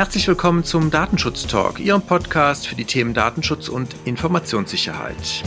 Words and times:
Herzlich 0.00 0.26
willkommen 0.28 0.64
zum 0.64 0.90
Datenschutz 0.90 1.46
Talk, 1.46 1.78
Ihrem 1.78 2.00
Podcast 2.00 2.66
für 2.66 2.74
die 2.74 2.86
Themen 2.86 3.12
Datenschutz 3.12 3.68
und 3.68 3.94
Informationssicherheit. 4.06 5.42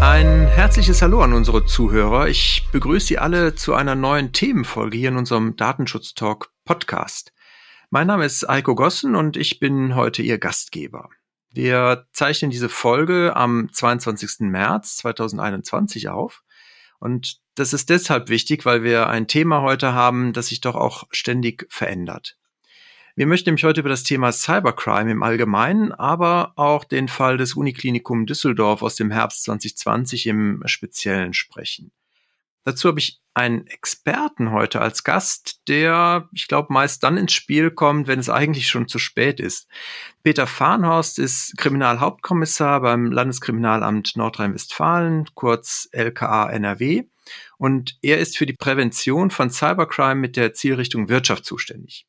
Ein 0.00 0.46
herzliches 0.46 1.02
Hallo 1.02 1.22
an 1.22 1.32
unsere 1.32 1.66
Zuhörer. 1.66 2.28
Ich 2.28 2.68
begrüße 2.70 3.06
Sie 3.06 3.18
alle 3.18 3.56
zu 3.56 3.74
einer 3.74 3.96
neuen 3.96 4.32
Themenfolge 4.32 4.96
hier 4.96 5.08
in 5.08 5.16
unserem 5.16 5.56
Datenschutz 5.56 6.14
Talk 6.14 6.52
Podcast. 6.64 7.32
Mein 7.90 8.06
Name 8.06 8.26
ist 8.26 8.48
Eiko 8.48 8.76
Gossen 8.76 9.16
und 9.16 9.36
ich 9.36 9.58
bin 9.58 9.96
heute 9.96 10.22
Ihr 10.22 10.38
Gastgeber. 10.38 11.08
Wir 11.52 12.06
zeichnen 12.12 12.50
diese 12.50 12.68
Folge 12.68 13.34
am 13.34 13.68
22. 13.72 14.48
März 14.50 14.96
2021 14.98 16.08
auf. 16.08 16.42
Und 17.00 17.40
das 17.54 17.72
ist 17.72 17.90
deshalb 17.90 18.28
wichtig, 18.28 18.64
weil 18.64 18.82
wir 18.82 19.08
ein 19.08 19.26
Thema 19.26 19.62
heute 19.62 19.92
haben, 19.92 20.32
das 20.32 20.48
sich 20.48 20.60
doch 20.60 20.76
auch 20.76 21.04
ständig 21.10 21.66
verändert. 21.68 22.36
Wir 23.16 23.26
möchten 23.26 23.48
nämlich 23.48 23.64
heute 23.64 23.80
über 23.80 23.88
das 23.88 24.04
Thema 24.04 24.30
Cybercrime 24.32 25.10
im 25.10 25.22
Allgemeinen, 25.22 25.92
aber 25.92 26.52
auch 26.56 26.84
den 26.84 27.08
Fall 27.08 27.36
des 27.36 27.54
Uniklinikum 27.54 28.26
Düsseldorf 28.26 28.82
aus 28.82 28.94
dem 28.94 29.10
Herbst 29.10 29.42
2020 29.44 30.26
im 30.28 30.62
Speziellen 30.66 31.34
sprechen. 31.34 31.90
Dazu 32.64 32.88
habe 32.88 32.98
ich 32.98 33.20
einen 33.32 33.66
Experten 33.68 34.50
heute 34.50 34.80
als 34.80 35.04
Gast, 35.04 35.60
der, 35.68 36.28
ich 36.34 36.46
glaube, 36.48 36.72
meist 36.72 37.02
dann 37.02 37.16
ins 37.16 37.32
Spiel 37.32 37.70
kommt, 37.70 38.06
wenn 38.06 38.18
es 38.18 38.28
eigentlich 38.28 38.68
schon 38.68 38.88
zu 38.88 38.98
spät 38.98 39.40
ist. 39.40 39.66
Peter 40.22 40.46
Farnhorst 40.46 41.18
ist 41.18 41.56
Kriminalhauptkommissar 41.56 42.80
beim 42.80 43.10
Landeskriminalamt 43.12 44.16
Nordrhein-Westfalen, 44.16 45.28
kurz 45.34 45.88
LKA 45.92 46.50
NRW. 46.50 47.04
Und 47.56 47.98
er 48.02 48.18
ist 48.18 48.36
für 48.36 48.46
die 48.46 48.54
Prävention 48.54 49.30
von 49.30 49.50
Cybercrime 49.50 50.16
mit 50.16 50.36
der 50.36 50.52
Zielrichtung 50.52 51.08
Wirtschaft 51.08 51.44
zuständig. 51.44 52.06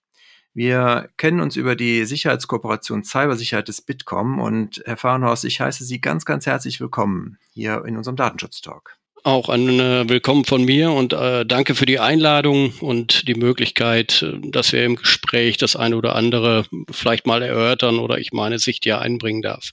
Wir 0.53 1.09
kennen 1.15 1.39
uns 1.39 1.55
über 1.55 1.77
die 1.77 2.03
Sicherheitskooperation 2.03 3.05
Cybersicherheit 3.05 3.69
des 3.69 3.81
Bitkom 3.81 4.39
und 4.39 4.81
Herr 4.85 4.97
Farnhorst, 4.97 5.45
ich 5.45 5.61
heiße 5.61 5.85
Sie 5.85 6.01
ganz, 6.01 6.25
ganz 6.25 6.45
herzlich 6.45 6.81
willkommen 6.81 7.37
hier 7.53 7.85
in 7.85 7.95
unserem 7.95 8.17
Datenschutz-Talk. 8.17 9.00
Auch 9.23 9.49
ein 9.49 9.79
äh, 9.79 10.09
Willkommen 10.09 10.45
von 10.45 10.65
mir 10.65 10.91
und 10.91 11.13
äh, 11.13 11.45
danke 11.45 11.75
für 11.75 11.85
die 11.85 11.99
Einladung 11.99 12.73
und 12.79 13.27
die 13.27 13.35
Möglichkeit, 13.35 14.23
äh, 14.23 14.39
dass 14.49 14.71
wir 14.73 14.83
im 14.83 14.95
Gespräch 14.95 15.57
das 15.57 15.75
eine 15.75 15.95
oder 15.95 16.15
andere 16.15 16.65
vielleicht 16.89 17.27
mal 17.27 17.43
erörtern 17.43 17.99
oder 17.99 18.17
ich 18.17 18.31
meine 18.31 18.57
Sicht 18.57 18.83
ja 18.87 18.97
einbringen 18.97 19.43
darf. 19.43 19.71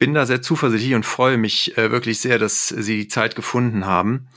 Bin 0.00 0.14
da 0.14 0.26
sehr 0.26 0.42
zuversichtlich 0.42 0.94
und 0.94 1.06
freue 1.06 1.38
mich 1.38 1.78
äh, 1.78 1.92
wirklich 1.92 2.18
sehr, 2.18 2.40
dass 2.40 2.68
Sie 2.68 2.96
die 2.96 3.08
Zeit 3.08 3.36
gefunden 3.36 3.86
haben. 3.86 4.28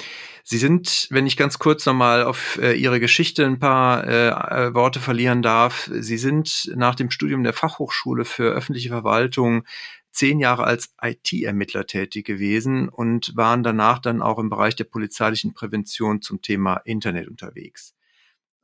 Sie 0.44 0.58
sind, 0.58 1.08
wenn 1.10 1.26
ich 1.26 1.38
ganz 1.38 1.58
kurz 1.58 1.86
nochmal 1.86 2.24
auf 2.24 2.60
äh, 2.62 2.74
Ihre 2.74 3.00
Geschichte 3.00 3.46
ein 3.46 3.60
paar 3.60 4.08
äh, 4.08 4.28
äh, 4.28 4.74
Worte 4.76 5.00
verlieren 5.00 5.42
darf, 5.42 5.90
Sie 5.92 6.18
sind 6.18 6.72
nach 6.76 6.94
dem 6.94 7.10
Studium 7.10 7.44
der 7.44 7.54
Fachhochschule 7.54 8.26
für 8.26 8.52
öffentliche 8.52 8.90
Verwaltung 8.90 9.64
zehn 10.12 10.40
Jahre 10.40 10.66
als 10.66 10.94
IT-Ermittler 11.02 11.88
tätig 11.88 12.26
gewesen 12.26 12.90
und 12.90 13.36
waren 13.36 13.64
danach 13.64 14.00
dann 14.00 14.22
auch 14.22 14.40
im 14.40 14.50
Bereich 14.50 14.76
der 14.76 14.84
polizeilichen 14.84 15.54
Prävention 15.54 16.22
zum 16.22 16.42
Thema 16.42 16.78
Internet 16.86 17.28
unterwegs. 17.28 17.96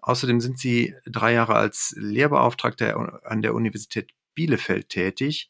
Außerdem 0.01 0.39
sind 0.39 0.59
sie 0.59 0.95
drei 1.05 1.33
Jahre 1.33 1.55
als 1.55 1.93
Lehrbeauftragter 1.97 3.21
an 3.25 3.41
der 3.41 3.53
Universität 3.53 4.11
Bielefeld 4.35 4.89
tätig. 4.89 5.49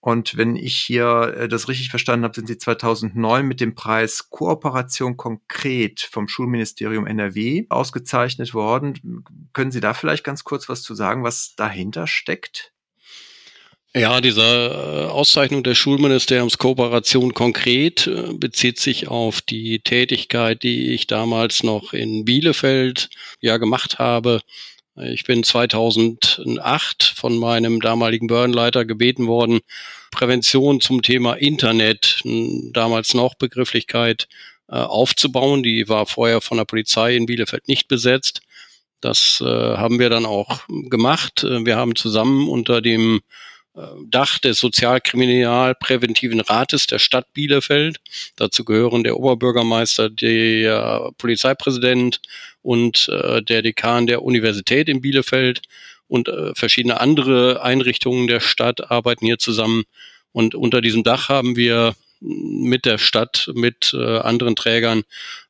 Und 0.00 0.36
wenn 0.36 0.56
ich 0.56 0.78
hier 0.78 1.34
äh, 1.36 1.48
das 1.48 1.68
richtig 1.68 1.90
verstanden 1.90 2.24
habe, 2.24 2.34
sind 2.34 2.48
Sie 2.48 2.58
2009 2.58 3.46
mit 3.46 3.60
dem 3.60 3.76
Preis 3.76 4.30
Kooperation 4.30 5.16
konkret 5.16 6.00
vom 6.00 6.26
Schulministerium 6.26 7.06
NRW 7.06 7.66
ausgezeichnet 7.68 8.52
worden. 8.52 9.24
Können 9.52 9.70
Sie 9.70 9.78
da 9.78 9.94
vielleicht 9.94 10.24
ganz 10.24 10.42
kurz 10.42 10.68
was 10.68 10.82
zu 10.82 10.96
sagen, 10.96 11.22
was 11.22 11.54
dahinter 11.54 12.08
steckt? 12.08 12.72
Ja, 13.94 14.22
diese 14.22 14.40
äh, 14.42 15.10
Auszeichnung 15.10 15.62
des 15.62 15.76
Schulministeriums 15.76 16.56
Kooperation 16.56 17.34
konkret 17.34 18.06
äh, 18.06 18.32
bezieht 18.32 18.80
sich 18.80 19.08
auf 19.08 19.42
die 19.42 19.80
Tätigkeit, 19.80 20.62
die 20.62 20.94
ich 20.94 21.06
damals 21.06 21.62
noch 21.62 21.92
in 21.92 22.24
Bielefeld 22.24 23.10
ja 23.40 23.58
gemacht 23.58 23.98
habe. 23.98 24.40
Ich 24.96 25.24
bin 25.24 25.44
2008 25.44 27.02
von 27.16 27.36
meinem 27.36 27.80
damaligen 27.80 28.28
Behördenleiter 28.28 28.86
gebeten 28.86 29.26
worden, 29.26 29.60
Prävention 30.10 30.80
zum 30.80 31.02
Thema 31.02 31.34
Internet, 31.34 32.20
damals 32.72 33.12
noch 33.12 33.34
Begrifflichkeit, 33.34 34.26
äh, 34.68 34.76
aufzubauen. 34.76 35.62
Die 35.62 35.86
war 35.90 36.06
vorher 36.06 36.40
von 36.40 36.56
der 36.56 36.64
Polizei 36.64 37.14
in 37.14 37.26
Bielefeld 37.26 37.68
nicht 37.68 37.88
besetzt. 37.88 38.40
Das 39.02 39.42
haben 39.42 39.98
wir 39.98 40.10
dann 40.10 40.26
auch 40.26 40.60
gemacht. 40.68 41.42
Wir 41.42 41.74
haben 41.74 41.96
zusammen 41.96 42.48
unter 42.48 42.80
dem 42.80 43.20
Dach 44.06 44.38
des 44.38 44.58
Sozialkriminalpräventiven 44.58 46.40
Rates 46.40 46.86
der 46.86 46.98
Stadt 46.98 47.32
Bielefeld. 47.32 48.00
Dazu 48.36 48.64
gehören 48.64 49.02
der 49.02 49.16
Oberbürgermeister, 49.16 50.10
der 50.10 51.10
Polizeipräsident 51.16 52.20
und 52.60 53.08
äh, 53.08 53.42
der 53.42 53.62
Dekan 53.62 54.06
der 54.06 54.22
Universität 54.22 54.90
in 54.90 55.00
Bielefeld 55.00 55.62
und 56.06 56.28
äh, 56.28 56.52
verschiedene 56.54 57.00
andere 57.00 57.62
Einrichtungen 57.62 58.26
der 58.26 58.40
Stadt 58.40 58.90
arbeiten 58.90 59.24
hier 59.24 59.38
zusammen. 59.38 59.84
Und 60.32 60.54
unter 60.54 60.82
diesem 60.82 61.02
Dach 61.02 61.30
haben 61.30 61.56
wir 61.56 61.94
mit 62.20 62.84
der 62.84 62.98
Stadt, 62.98 63.50
mit 63.54 63.94
äh, 63.94 64.18
anderen 64.18 64.54
Trägern 64.54 65.02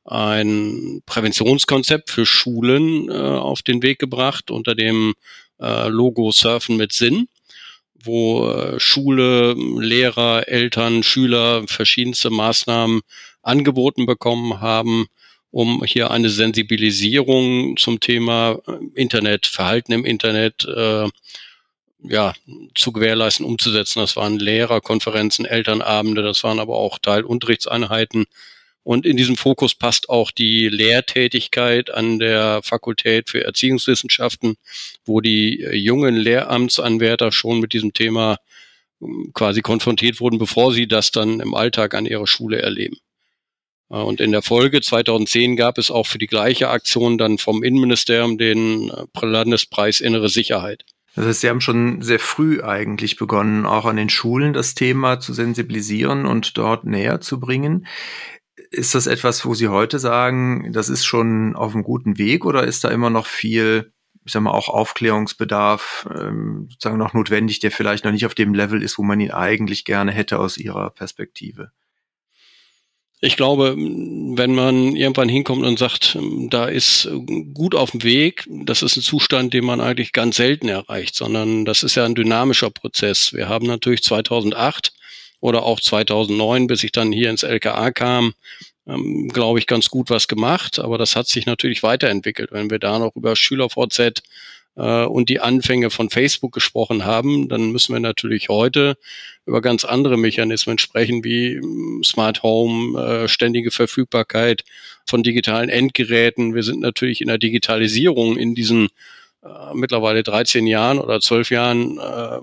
ein 0.05 1.01
Präventionskonzept 1.05 2.09
für 2.09 2.25
Schulen 2.25 3.09
äh, 3.09 3.13
auf 3.13 3.61
den 3.61 3.83
Weg 3.83 3.99
gebracht 3.99 4.49
unter 4.49 4.75
dem 4.75 5.13
äh, 5.59 5.89
Logo 5.89 6.31
Surfen 6.31 6.77
mit 6.77 6.93
Sinn 6.93 7.27
wo 8.03 8.49
äh, 8.49 8.79
Schule, 8.79 9.53
Lehrer, 9.53 10.47
Eltern, 10.47 11.03
Schüler 11.03 11.63
verschiedenste 11.67 12.29
Maßnahmen 12.29 13.01
angeboten 13.41 14.05
bekommen 14.05 14.61
haben, 14.61 15.07
um 15.51 15.83
hier 15.85 16.11
eine 16.11 16.29
Sensibilisierung 16.29 17.77
zum 17.77 17.99
Thema 17.99 18.59
äh, 18.67 18.99
Internet, 18.99 19.45
Verhalten 19.47 19.91
im 19.91 20.05
Internet 20.05 20.65
äh, 20.65 21.07
ja, 22.05 22.33
zu 22.75 22.91
gewährleisten, 22.91 23.45
umzusetzen. 23.45 23.99
Das 23.99 24.15
waren 24.15 24.39
Lehrerkonferenzen, 24.39 25.45
Elternabende, 25.45 26.21
das 26.21 26.43
waren 26.43 26.59
aber 26.59 26.75
auch 26.77 26.99
Teilunterrichtseinheiten 26.99 28.25
und 28.83 29.05
in 29.05 29.15
diesem 29.15 29.37
Fokus 29.37 29.75
passt 29.75 30.09
auch 30.09 30.31
die 30.31 30.67
Lehrtätigkeit 30.67 31.93
an 31.93 32.19
der 32.19 32.61
Fakultät 32.63 33.29
für 33.29 33.43
Erziehungswissenschaften, 33.43 34.55
wo 35.05 35.21
die 35.21 35.61
äh, 35.61 35.75
jungen 35.75 36.15
Lehramtsanwärter 36.15 37.31
schon 37.31 37.61
mit 37.61 37.73
diesem 37.73 37.93
Thema 37.93 38.37
ähm, 39.01 39.31
quasi 39.33 39.61
konfrontiert 39.61 40.19
wurden, 40.19 40.37
bevor 40.37 40.73
sie 40.73 40.87
das 40.87 41.11
dann 41.11 41.39
im 41.39 41.55
Alltag 41.55 41.93
an 41.95 42.05
ihrer 42.05 42.27
Schule 42.27 42.61
erleben. 42.61 42.97
Äh, 43.89 43.95
und 43.95 44.19
in 44.19 44.33
der 44.33 44.41
Folge 44.41 44.81
2010 44.81 45.55
gab 45.55 45.77
es 45.77 45.89
auch 45.89 46.05
für 46.05 46.17
die 46.17 46.27
gleiche 46.27 46.69
Aktion 46.69 47.17
dann 47.17 47.37
vom 47.37 47.63
Innenministerium 47.63 48.37
den 48.37 48.89
äh, 48.89 49.25
Landespreis 49.25 50.01
Innere 50.01 50.27
Sicherheit. 50.27 50.83
Das 51.15 51.25
heißt, 51.25 51.41
Sie 51.41 51.49
haben 51.49 51.61
schon 51.61 52.01
sehr 52.01 52.19
früh 52.19 52.63
eigentlich 52.63 53.17
begonnen, 53.17 53.65
auch 53.67 53.85
an 53.85 53.97
den 53.97 54.09
Schulen 54.09 54.51
das 54.51 54.73
Thema 54.73 55.19
zu 55.19 55.31
sensibilisieren 55.31 56.25
und 56.25 56.57
dort 56.57 56.85
näher 56.85 57.21
zu 57.21 57.39
bringen. 57.39 57.85
Ist 58.73 58.95
das 58.95 59.05
etwas, 59.05 59.45
wo 59.45 59.53
Sie 59.53 59.67
heute 59.67 59.99
sagen, 59.99 60.73
das 60.73 60.89
ist 60.89 61.05
schon 61.05 61.55
auf 61.55 61.75
einem 61.75 61.83
guten 61.83 62.17
Weg 62.17 62.43
oder 62.43 62.63
ist 62.63 62.83
da 62.83 62.89
immer 62.89 63.11
noch 63.11 63.27
viel, 63.27 63.93
ich 64.25 64.31
sag 64.31 64.41
mal, 64.41 64.49
auch 64.49 64.67
Aufklärungsbedarf 64.67 66.09
ähm, 66.09 66.67
sozusagen 66.71 66.97
noch 66.97 67.13
notwendig, 67.13 67.59
der 67.59 67.69
vielleicht 67.69 68.03
noch 68.03 68.11
nicht 68.11 68.25
auf 68.25 68.33
dem 68.33 68.55
Level 68.55 68.81
ist, 68.81 68.97
wo 68.97 69.03
man 69.03 69.19
ihn 69.19 69.29
eigentlich 69.29 69.85
gerne 69.85 70.11
hätte 70.11 70.39
aus 70.39 70.57
Ihrer 70.57 70.89
Perspektive? 70.89 71.71
Ich 73.21 73.37
glaube, 73.37 73.75
wenn 73.77 74.55
man 74.55 74.95
irgendwann 74.95 75.29
hinkommt 75.29 75.63
und 75.63 75.77
sagt, 75.77 76.17
da 76.49 76.65
ist 76.65 77.07
gut 77.53 77.75
auf 77.75 77.91
dem 77.91 78.01
Weg, 78.01 78.45
das 78.49 78.81
ist 78.81 78.97
ein 78.97 79.03
Zustand, 79.03 79.53
den 79.53 79.65
man 79.65 79.81
eigentlich 79.81 80.13
ganz 80.13 80.37
selten 80.37 80.67
erreicht, 80.67 81.13
sondern 81.13 81.63
das 81.63 81.83
ist 81.83 81.93
ja 81.93 82.05
ein 82.05 82.15
dynamischer 82.15 82.71
Prozess. 82.71 83.33
Wir 83.33 83.47
haben 83.47 83.67
natürlich 83.67 84.01
2008 84.01 84.93
oder 85.43 85.63
auch 85.63 85.81
2009, 85.81 86.67
bis 86.67 86.85
ich 86.85 86.93
dann 86.93 87.11
hier 87.11 87.29
ins 87.29 87.43
LKA 87.43 87.91
kam, 87.91 88.33
ähm, 88.87 89.27
glaube 89.27 89.59
ich, 89.59 89.67
ganz 89.67 89.89
gut 89.89 90.09
was 90.09 90.29
gemacht. 90.29 90.79
Aber 90.79 90.97
das 90.97 91.17
hat 91.17 91.27
sich 91.27 91.45
natürlich 91.45 91.83
weiterentwickelt. 91.83 92.53
Wenn 92.53 92.69
wir 92.69 92.79
da 92.79 92.97
noch 92.97 93.13
über 93.17 93.35
SchülerVZ 93.35 94.23
äh, 94.77 95.03
und 95.03 95.27
die 95.27 95.41
Anfänge 95.41 95.89
von 95.89 96.09
Facebook 96.09 96.53
gesprochen 96.53 97.03
haben, 97.03 97.49
dann 97.49 97.73
müssen 97.73 97.91
wir 97.91 97.99
natürlich 97.99 98.47
heute 98.47 98.95
über 99.45 99.59
ganz 99.59 99.83
andere 99.83 100.15
Mechanismen 100.15 100.77
sprechen, 100.77 101.25
wie 101.25 101.55
ähm, 101.55 102.01
Smart 102.05 102.41
Home, 102.41 102.97
äh, 102.97 103.27
ständige 103.27 103.71
Verfügbarkeit 103.71 104.63
von 105.05 105.23
digitalen 105.23 105.67
Endgeräten. 105.67 106.55
Wir 106.55 106.63
sind 106.63 106.79
natürlich 106.79 107.19
in 107.19 107.27
der 107.27 107.37
Digitalisierung 107.37 108.37
in 108.37 108.55
diesen 108.55 108.87
äh, 109.43 109.73
mittlerweile 109.73 110.23
13 110.23 110.67
Jahren 110.67 110.99
oder 110.99 111.19
12 111.19 111.49
Jahren 111.49 111.97
äh, 111.99 112.39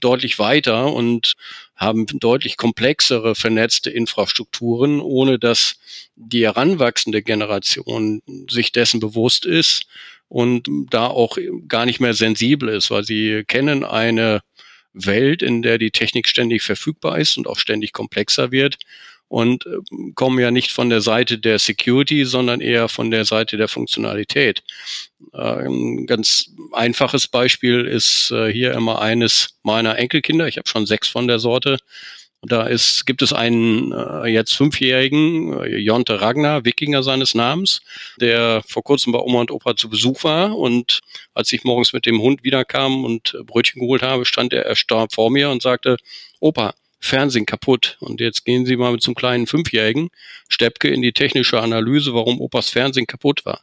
deutlich 0.00 0.38
weiter 0.38 0.90
und 0.90 1.34
haben 1.80 2.06
deutlich 2.06 2.58
komplexere 2.58 3.34
vernetzte 3.34 3.90
Infrastrukturen, 3.90 5.00
ohne 5.00 5.38
dass 5.38 5.76
die 6.14 6.44
heranwachsende 6.44 7.22
Generation 7.22 8.22
sich 8.48 8.70
dessen 8.70 9.00
bewusst 9.00 9.46
ist 9.46 9.86
und 10.28 10.68
da 10.90 11.06
auch 11.06 11.38
gar 11.66 11.86
nicht 11.86 11.98
mehr 11.98 12.12
sensibel 12.12 12.68
ist, 12.68 12.90
weil 12.90 13.04
sie 13.04 13.44
kennen 13.46 13.84
eine 13.84 14.42
Welt, 14.92 15.42
in 15.42 15.62
der 15.62 15.78
die 15.78 15.90
Technik 15.90 16.28
ständig 16.28 16.62
verfügbar 16.62 17.18
ist 17.18 17.38
und 17.38 17.46
auch 17.46 17.58
ständig 17.58 17.92
komplexer 17.92 18.50
wird 18.52 18.76
und 19.30 19.64
äh, 19.64 19.78
kommen 20.16 20.40
ja 20.40 20.50
nicht 20.50 20.72
von 20.72 20.90
der 20.90 21.00
Seite 21.00 21.38
der 21.38 21.60
Security, 21.60 22.24
sondern 22.24 22.60
eher 22.60 22.88
von 22.88 23.12
der 23.12 23.24
Seite 23.24 23.56
der 23.56 23.68
Funktionalität. 23.68 24.64
Äh, 25.32 25.66
ein 25.66 26.06
ganz 26.06 26.50
einfaches 26.72 27.28
Beispiel 27.28 27.86
ist 27.86 28.32
äh, 28.32 28.52
hier 28.52 28.72
immer 28.72 29.00
eines 29.00 29.56
meiner 29.62 29.96
Enkelkinder. 29.96 30.48
Ich 30.48 30.58
habe 30.58 30.68
schon 30.68 30.84
sechs 30.84 31.08
von 31.08 31.28
der 31.28 31.38
Sorte. 31.38 31.78
Da 32.42 32.64
ist, 32.64 33.06
gibt 33.06 33.22
es 33.22 33.32
einen 33.32 33.92
äh, 33.92 34.26
jetzt 34.26 34.54
Fünfjährigen, 34.54 35.62
äh, 35.62 35.76
Jonte 35.76 36.20
Ragnar, 36.20 36.64
Wikinger 36.64 37.04
seines 37.04 37.34
Namens, 37.34 37.82
der 38.20 38.64
vor 38.66 38.82
kurzem 38.82 39.12
bei 39.12 39.20
Oma 39.20 39.42
und 39.42 39.52
Opa 39.52 39.76
zu 39.76 39.88
Besuch 39.88 40.24
war. 40.24 40.58
Und 40.58 41.02
als 41.34 41.52
ich 41.52 41.62
morgens 41.62 41.92
mit 41.92 42.04
dem 42.04 42.20
Hund 42.20 42.42
wiederkam 42.42 43.04
und 43.04 43.36
Brötchen 43.44 43.80
geholt 43.80 44.02
habe, 44.02 44.24
stand 44.24 44.52
er 44.52 44.66
erstarrt 44.66 45.12
vor 45.14 45.30
mir 45.30 45.50
und 45.50 45.62
sagte, 45.62 45.98
Opa, 46.40 46.74
Fernsehen 47.00 47.46
kaputt. 47.46 47.96
Und 48.00 48.20
jetzt 48.20 48.44
gehen 48.44 48.66
Sie 48.66 48.76
mal 48.76 48.92
mit 48.92 49.02
zum 49.02 49.14
kleinen 49.14 49.46
Fünfjährigen, 49.46 50.10
Steppke, 50.48 50.88
in 50.88 51.02
die 51.02 51.12
technische 51.12 51.60
Analyse, 51.60 52.14
warum 52.14 52.40
Opas 52.40 52.68
Fernsehen 52.68 53.06
kaputt 53.06 53.44
war. 53.44 53.60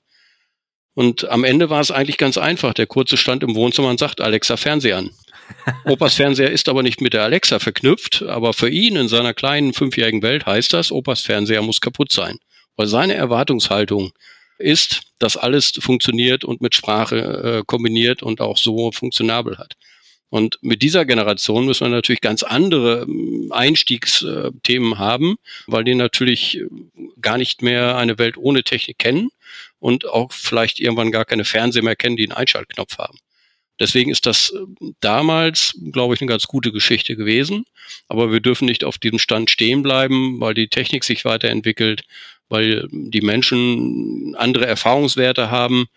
Und 0.95 1.29
am 1.29 1.43
Ende 1.43 1.69
war 1.69 1.79
es 1.79 1.91
eigentlich 1.91 2.17
ganz 2.17 2.39
einfach. 2.39 2.73
Der 2.73 2.87
Kurze 2.87 3.17
stand 3.17 3.43
im 3.43 3.53
Wohnzimmer 3.53 3.89
und 3.89 3.99
sagt, 3.99 4.19
Alexa, 4.19 4.57
Fernseher 4.57 4.97
an. 4.97 5.11
Opas 5.85 6.15
Fernseher 6.15 6.51
ist 6.51 6.67
aber 6.67 6.81
nicht 6.81 7.01
mit 7.01 7.13
der 7.13 7.21
Alexa 7.21 7.59
verknüpft, 7.59 8.23
aber 8.23 8.53
für 8.53 8.69
ihn 8.69 8.95
in 8.95 9.07
seiner 9.07 9.35
kleinen 9.35 9.73
fünfjährigen 9.73 10.23
Welt 10.23 10.47
heißt 10.47 10.73
das, 10.73 10.91
Opas 10.91 11.21
Fernseher 11.21 11.61
muss 11.61 11.81
kaputt 11.81 12.11
sein. 12.11 12.39
Weil 12.75 12.87
seine 12.87 13.13
Erwartungshaltung 13.13 14.11
ist, 14.57 15.03
dass 15.19 15.37
alles 15.37 15.73
funktioniert 15.79 16.43
und 16.43 16.61
mit 16.61 16.73
Sprache 16.73 17.59
äh, 17.59 17.63
kombiniert 17.65 18.23
und 18.23 18.41
auch 18.41 18.57
so 18.57 18.91
funktionabel 18.91 19.57
hat. 19.59 19.75
Und 20.29 20.57
mit 20.61 20.81
dieser 20.81 21.05
Generation 21.05 21.65
müssen 21.65 21.85
wir 21.85 21.89
natürlich 21.89 22.21
ganz 22.21 22.43
andere 22.43 23.03
ähm, 23.03 23.51
Einstiegsthemen 23.51 24.97
haben, 24.97 25.37
weil 25.67 25.83
die 25.83 25.95
natürlich 25.95 26.59
äh, 26.59 26.67
gar 27.21 27.37
nicht 27.37 27.61
mehr 27.61 27.95
eine 27.97 28.17
Welt 28.17 28.37
ohne 28.37 28.63
Technik 28.63 28.99
kennen 28.99 29.29
und 29.79 30.05
auch 30.05 30.33
vielleicht 30.33 30.79
irgendwann 30.79 31.11
gar 31.11 31.25
keine 31.25 31.45
Fernseher 31.45 31.83
mehr 31.83 31.95
kennen, 31.95 32.17
die 32.17 32.23
einen 32.23 32.37
Einschaltknopf 32.37 32.97
haben. 32.97 33.19
Deswegen 33.79 34.11
ist 34.11 34.25
das 34.25 34.49
äh, 34.49 34.91
damals, 34.99 35.79
glaube 35.91 36.13
ich, 36.13 36.21
eine 36.21 36.29
ganz 36.29 36.47
gute 36.47 36.71
Geschichte 36.71 37.15
gewesen. 37.15 37.63
Aber 38.09 38.31
wir 38.31 38.41
dürfen 38.41 38.65
nicht 38.65 38.83
auf 38.83 38.97
diesem 38.97 39.19
Stand 39.19 39.49
stehen 39.49 39.81
bleiben, 39.81 40.41
weil 40.41 40.53
die 40.53 40.67
Technik 40.67 41.05
sich 41.05 41.23
weiterentwickelt, 41.23 42.03
weil 42.49 42.87
die 42.91 43.21
Menschen 43.21 44.35
andere 44.37 44.65
Erfahrungswerte 44.65 45.51
haben 45.51 45.87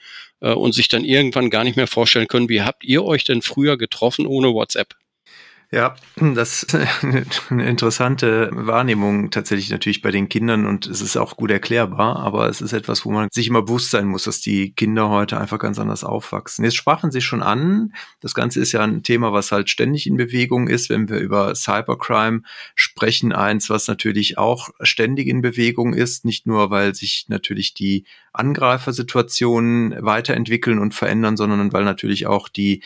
äh, 0.40 0.52
und 0.52 0.72
sich 0.72 0.88
dann 0.88 1.04
irgendwann 1.04 1.50
gar 1.50 1.64
nicht 1.64 1.76
mehr 1.76 1.86
vorstellen 1.86 2.28
können, 2.28 2.48
wie 2.48 2.62
habt 2.62 2.84
ihr 2.84 3.04
euch 3.04 3.24
denn 3.24 3.42
früher 3.42 3.76
getroffen 3.76 4.26
ohne 4.26 4.52
WhatsApp? 4.52 4.94
Ja, 5.72 5.94
das 6.16 6.64
ist 6.64 6.74
eine 7.50 7.68
interessante 7.68 8.50
Wahrnehmung 8.52 9.30
tatsächlich 9.30 9.70
natürlich 9.70 10.02
bei 10.02 10.10
den 10.10 10.28
Kindern 10.28 10.66
und 10.66 10.88
es 10.88 11.00
ist 11.00 11.16
auch 11.16 11.36
gut 11.36 11.52
erklärbar, 11.52 12.16
aber 12.16 12.48
es 12.48 12.60
ist 12.60 12.72
etwas, 12.72 13.04
wo 13.04 13.12
man 13.12 13.28
sich 13.30 13.46
immer 13.46 13.62
bewusst 13.62 13.92
sein 13.92 14.08
muss, 14.08 14.24
dass 14.24 14.40
die 14.40 14.72
Kinder 14.72 15.10
heute 15.10 15.38
einfach 15.38 15.60
ganz 15.60 15.78
anders 15.78 16.02
aufwachsen. 16.02 16.64
Jetzt 16.64 16.74
sprachen 16.74 17.12
Sie 17.12 17.20
schon 17.20 17.40
an, 17.40 17.92
das 18.18 18.34
Ganze 18.34 18.58
ist 18.58 18.72
ja 18.72 18.80
ein 18.80 19.04
Thema, 19.04 19.32
was 19.32 19.52
halt 19.52 19.70
ständig 19.70 20.08
in 20.08 20.16
Bewegung 20.16 20.66
ist, 20.66 20.90
wenn 20.90 21.08
wir 21.08 21.18
über 21.18 21.54
Cybercrime 21.54 22.42
sprechen, 22.74 23.32
eins, 23.32 23.70
was 23.70 23.86
natürlich 23.86 24.38
auch 24.38 24.70
ständig 24.80 25.28
in 25.28 25.40
Bewegung 25.40 25.94
ist, 25.94 26.24
nicht 26.24 26.48
nur, 26.48 26.70
weil 26.70 26.96
sich 26.96 27.26
natürlich 27.28 27.74
die 27.74 28.06
Angreifersituationen 28.32 30.04
weiterentwickeln 30.04 30.80
und 30.80 30.94
verändern, 30.94 31.36
sondern 31.36 31.72
weil 31.72 31.84
natürlich 31.84 32.26
auch 32.26 32.48
die 32.48 32.82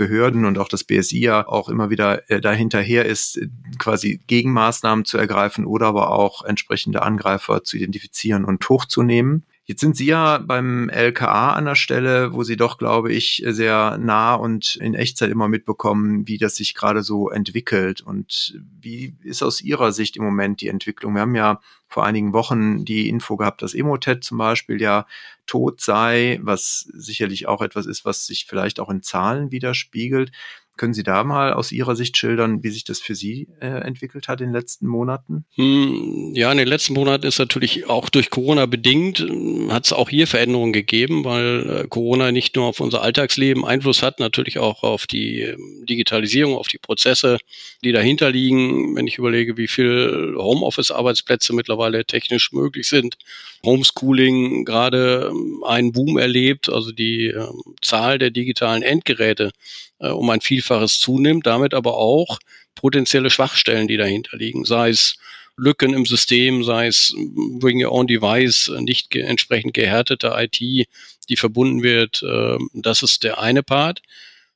Behörden 0.00 0.46
und 0.46 0.56
auch 0.56 0.68
das 0.68 0.82
BSI 0.82 1.20
ja 1.20 1.46
auch 1.46 1.68
immer 1.68 1.90
wieder 1.90 2.30
äh, 2.30 2.40
dahinterher 2.40 3.04
ist, 3.04 3.38
quasi 3.78 4.18
Gegenmaßnahmen 4.28 5.04
zu 5.04 5.18
ergreifen 5.18 5.66
oder 5.66 5.88
aber 5.88 6.12
auch 6.12 6.42
entsprechende 6.42 7.02
Angreifer 7.02 7.64
zu 7.64 7.76
identifizieren 7.76 8.46
und 8.46 8.66
hochzunehmen. 8.66 9.44
Jetzt 9.70 9.82
sind 9.82 9.96
Sie 9.96 10.06
ja 10.06 10.38
beim 10.38 10.88
LKA 10.88 11.52
an 11.52 11.64
der 11.64 11.76
Stelle, 11.76 12.32
wo 12.32 12.42
Sie 12.42 12.56
doch, 12.56 12.76
glaube 12.76 13.12
ich, 13.12 13.40
sehr 13.46 13.98
nah 13.98 14.34
und 14.34 14.74
in 14.74 14.94
Echtzeit 14.94 15.30
immer 15.30 15.46
mitbekommen, 15.46 16.26
wie 16.26 16.38
das 16.38 16.56
sich 16.56 16.74
gerade 16.74 17.04
so 17.04 17.30
entwickelt. 17.30 18.00
Und 18.00 18.58
wie 18.80 19.14
ist 19.22 19.44
aus 19.44 19.60
Ihrer 19.60 19.92
Sicht 19.92 20.16
im 20.16 20.24
Moment 20.24 20.60
die 20.60 20.66
Entwicklung? 20.66 21.14
Wir 21.14 21.20
haben 21.20 21.36
ja 21.36 21.60
vor 21.86 22.04
einigen 22.04 22.32
Wochen 22.32 22.84
die 22.84 23.08
Info 23.08 23.36
gehabt, 23.36 23.62
dass 23.62 23.72
Emotet 23.72 24.24
zum 24.24 24.38
Beispiel 24.38 24.80
ja 24.80 25.06
tot 25.46 25.80
sei, 25.80 26.40
was 26.42 26.88
sicherlich 26.92 27.46
auch 27.46 27.62
etwas 27.62 27.86
ist, 27.86 28.04
was 28.04 28.26
sich 28.26 28.46
vielleicht 28.46 28.80
auch 28.80 28.90
in 28.90 29.04
Zahlen 29.04 29.52
widerspiegelt. 29.52 30.32
Können 30.80 30.94
Sie 30.94 31.02
da 31.02 31.24
mal 31.24 31.52
aus 31.52 31.72
Ihrer 31.72 31.94
Sicht 31.94 32.16
schildern, 32.16 32.62
wie 32.62 32.70
sich 32.70 32.84
das 32.84 33.00
für 33.00 33.14
Sie 33.14 33.48
äh, 33.60 33.66
entwickelt 33.66 34.28
hat 34.28 34.40
in 34.40 34.46
den 34.46 34.54
letzten 34.54 34.86
Monaten? 34.86 35.44
Hm, 35.56 36.32
ja, 36.34 36.50
in 36.50 36.56
den 36.56 36.66
letzten 36.66 36.94
Monaten 36.94 37.26
ist 37.26 37.38
natürlich 37.38 37.90
auch 37.90 38.08
durch 38.08 38.30
Corona 38.30 38.64
bedingt, 38.64 39.18
hm, 39.18 39.70
hat 39.70 39.84
es 39.84 39.92
auch 39.92 40.08
hier 40.08 40.26
Veränderungen 40.26 40.72
gegeben, 40.72 41.22
weil 41.26 41.82
äh, 41.84 41.86
Corona 41.86 42.32
nicht 42.32 42.56
nur 42.56 42.64
auf 42.64 42.80
unser 42.80 43.02
Alltagsleben 43.02 43.66
Einfluss 43.66 44.02
hat, 44.02 44.20
natürlich 44.20 44.58
auch 44.58 44.82
auf 44.82 45.06
die 45.06 45.42
ähm, 45.42 45.84
Digitalisierung, 45.86 46.56
auf 46.56 46.68
die 46.68 46.78
Prozesse, 46.78 47.36
die 47.84 47.92
dahinter 47.92 48.30
liegen. 48.30 48.96
Wenn 48.96 49.06
ich 49.06 49.18
überlege, 49.18 49.58
wie 49.58 49.68
viel 49.68 50.34
Homeoffice-Arbeitsplätze 50.38 51.52
mittlerweile 51.52 52.06
technisch 52.06 52.52
möglich 52.52 52.88
sind, 52.88 53.18
Homeschooling 53.62 54.64
gerade 54.64 55.28
ähm, 55.30 55.62
einen 55.62 55.92
Boom 55.92 56.16
erlebt, 56.16 56.70
also 56.70 56.90
die 56.90 57.26
äh, 57.26 57.48
Zahl 57.82 58.18
der 58.18 58.30
digitalen 58.30 58.82
Endgeräte 58.82 59.52
äh, 60.00 60.08
um 60.08 60.28
ein 60.30 60.40
Vielfaches 60.40 60.98
zunimmt, 60.98 61.46
damit 61.46 61.74
aber 61.74 61.96
auch 61.96 62.38
potenzielle 62.74 63.30
Schwachstellen, 63.30 63.88
die 63.88 63.96
dahinter 63.96 64.36
liegen, 64.36 64.64
sei 64.64 64.90
es 64.90 65.16
Lücken 65.56 65.92
im 65.92 66.06
System, 66.06 66.64
sei 66.64 66.86
es 66.86 67.14
Bring 67.58 67.84
Your 67.84 67.92
Own 67.92 68.06
Device, 68.06 68.72
nicht 68.80 69.10
ge 69.10 69.22
entsprechend 69.22 69.74
gehärtete 69.74 70.32
IT, 70.36 70.58
die 70.58 71.36
verbunden 71.36 71.82
wird. 71.82 72.22
Äh, 72.22 72.56
das 72.72 73.02
ist 73.02 73.24
der 73.24 73.40
eine 73.40 73.62
Part. 73.62 74.00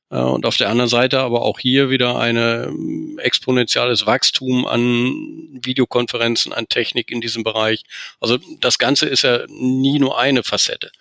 Äh, 0.09 0.17
und 0.17 0.45
auf 0.45 0.57
der 0.57 0.69
anderen 0.69 0.89
Seite 0.89 1.19
aber 1.19 1.41
auch 1.41 1.59
hier 1.59 1.89
wieder 1.89 2.17
ein 2.17 2.37
ähm, 2.37 3.19
exponentielles 3.21 4.05
Wachstum 4.05 4.65
an 4.65 5.59
Videokonferenzen, 5.61 6.53
an 6.53 6.67
Technik 6.67 7.11
in 7.11 7.21
diesem 7.21 7.43
Bereich. 7.43 7.83
Also 8.19 8.37
das 8.59 8.77
Ganze 8.77 9.07
ist 9.07 9.23
ja 9.23 9.45
nie 9.47 9.99
nur 9.99 10.17
eine 10.19 10.43
Facette. 10.43 10.91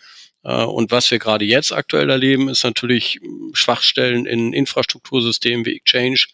Äh, 0.45 0.65
und 0.65 0.91
was 0.91 1.11
wir 1.11 1.19
gerade 1.19 1.45
jetzt 1.45 1.73
aktuell 1.73 2.11
erleben, 2.11 2.49
ist 2.49 2.65
natürlich 2.65 3.21
Schwachstellen 3.53 4.27
in 4.27 4.53
Infrastruktursystemen 4.53 5.67
wie 5.67 5.77
Exchange, 5.77 6.27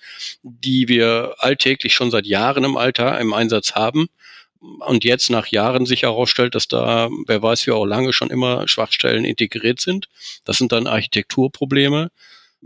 die 0.43 0.89
wir 0.89 1.35
alltäglich 1.39 1.95
schon 1.95 2.11
seit 2.11 2.27
Jahren 2.27 2.65
im 2.65 2.77
Alter 2.77 3.19
im 3.21 3.33
Einsatz 3.33 3.73
haben. 3.73 4.09
Und 4.61 5.05
jetzt 5.05 5.31
nach 5.31 5.47
Jahren 5.47 5.87
sich 5.87 6.03
herausstellt, 6.03 6.55
dass 6.55 6.69
da, 6.69 7.09
wer 7.27 7.43
weiß 7.43 7.67
wie 7.67 7.71
auch 7.71 7.87
lange, 7.87 8.13
schon 8.13 8.29
immer 8.29 8.69
Schwachstellen 8.69 9.25
integriert 9.25 9.81
sind. 9.81 10.09
Das 10.45 10.59
sind 10.59 10.73
dann 10.73 10.87
Architekturprobleme 10.87 12.11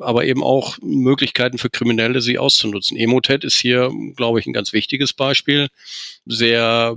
aber 0.01 0.25
eben 0.25 0.43
auch 0.43 0.77
Möglichkeiten 0.83 1.59
für 1.59 1.71
Kriminelle, 1.71 2.21
sie 2.21 2.39
auszunutzen. 2.39 2.97
Emotet 2.97 3.45
ist 3.45 3.59
hier, 3.59 3.91
glaube 4.17 4.41
ich, 4.41 4.47
ein 4.47 4.53
ganz 4.53 4.73
wichtiges 4.73 5.13
Beispiel. 5.13 5.69
Sehr 6.27 6.97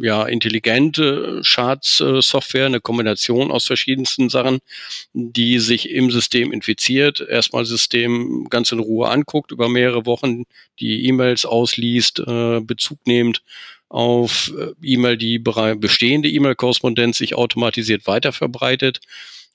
ja, 0.00 0.26
intelligente 0.26 1.40
Schadsoftware, 1.42 2.66
eine 2.66 2.80
Kombination 2.80 3.50
aus 3.50 3.66
verschiedensten 3.66 4.28
Sachen, 4.28 4.58
die 5.12 5.58
sich 5.58 5.90
im 5.90 6.10
System 6.10 6.52
infiziert, 6.52 7.20
erstmal 7.20 7.64
System 7.64 8.46
ganz 8.50 8.72
in 8.72 8.78
Ruhe 8.78 9.08
anguckt, 9.08 9.52
über 9.52 9.68
mehrere 9.68 10.06
Wochen 10.06 10.44
die 10.80 11.06
E-Mails 11.06 11.46
ausliest, 11.46 12.20
äh, 12.20 12.60
Bezug 12.60 12.98
nimmt 13.06 13.42
auf 13.94 14.52
äh, 14.58 14.72
E-Mail, 14.82 15.16
die 15.16 15.38
bestehende 15.38 16.28
E-Mail-Korrespondenz 16.28 17.16
sich 17.16 17.36
automatisiert 17.36 18.08
weiterverbreitet 18.08 19.00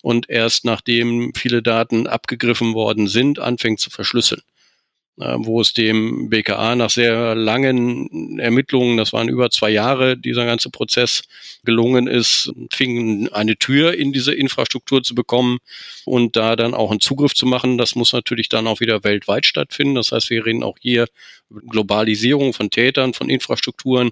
und 0.01 0.29
erst 0.29 0.63
nachdem 0.63 1.33
viele 1.35 1.61
Daten 1.61 2.07
abgegriffen 2.07 2.73
worden 2.73 3.09
sind, 3.09 3.39
anfängt 3.39 3.81
zu 3.81 3.89
verschlüsseln. 3.89 4.41
Äh, 5.19 5.35
wo 5.39 5.59
es 5.59 5.73
dem 5.73 6.29
BKA 6.29 6.75
nach 6.75 6.89
sehr 6.89 7.35
langen 7.35 8.39
Ermittlungen, 8.39 8.95
das 8.95 9.11
waren 9.11 9.27
über 9.27 9.49
zwei 9.49 9.69
Jahre, 9.69 10.15
dieser 10.17 10.45
ganze 10.45 10.69
Prozess 10.69 11.23
gelungen 11.65 12.07
ist, 12.07 12.53
fing 12.71 13.27
eine 13.33 13.57
Tür 13.57 13.95
in 13.95 14.13
diese 14.13 14.33
Infrastruktur 14.33 15.03
zu 15.03 15.15
bekommen 15.15 15.57
und 16.05 16.37
da 16.37 16.55
dann 16.55 16.73
auch 16.73 16.89
einen 16.91 17.01
Zugriff 17.01 17.33
zu 17.33 17.45
machen. 17.45 17.77
Das 17.77 17.95
muss 17.95 18.13
natürlich 18.13 18.47
dann 18.47 18.65
auch 18.65 18.79
wieder 18.79 19.03
weltweit 19.03 19.45
stattfinden. 19.45 19.95
Das 19.95 20.13
heißt, 20.13 20.29
wir 20.29 20.45
reden 20.45 20.63
auch 20.63 20.77
hier 20.79 21.07
über 21.49 21.61
Globalisierung 21.67 22.53
von 22.53 22.69
Tätern, 22.69 23.13
von 23.13 23.29
Infrastrukturen, 23.29 24.11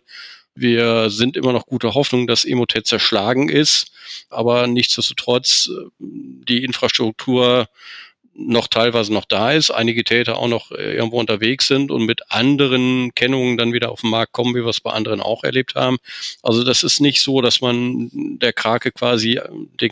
wir 0.60 1.12
sind 1.12 1.38
immer 1.38 1.54
noch 1.54 1.68
gute 1.68 1.94
Hoffnung, 1.94 2.26
dass 2.26 2.44
Emotet 2.44 2.88
zerschlagen 2.88 3.48
ist, 3.48 3.92
aber 4.32 4.66
nichtsdestotrotz 4.66 5.70
äh, 5.70 5.90
die 6.00 6.64
Infrastruktur 6.64 7.68
noch 8.40 8.68
teilweise 8.68 9.12
noch 9.12 9.26
da 9.26 9.52
ist, 9.52 9.72
einige 9.72 10.04
Täter 10.04 10.38
auch 10.38 10.48
noch 10.48 10.72
äh, 10.72 10.94
irgendwo 10.94 11.20
unterwegs 11.20 11.68
sind 11.68 11.90
und 11.90 12.06
mit 12.06 12.32
anderen 12.32 13.14
Kennungen 13.16 13.58
dann 13.58 13.74
wieder 13.74 13.92
auf 13.92 14.02
den 14.02 14.12
Markt 14.12 14.32
kommen, 14.32 14.54
wie 14.54 14.64
wir 14.64 14.70
es 14.70 14.80
bei 14.80 14.92
anderen 14.92 15.22
auch 15.22 15.44
erlebt 15.44 15.74
haben. 15.74 15.98
Also 16.44 16.64
das 16.64 16.84
ist 16.84 17.02
nicht 17.02 17.22
so, 17.22 17.42
dass 17.42 17.62
man 17.62 18.10
der 18.14 18.54
Krake 18.54 18.92
quasi 18.92 19.40
den 19.82 19.92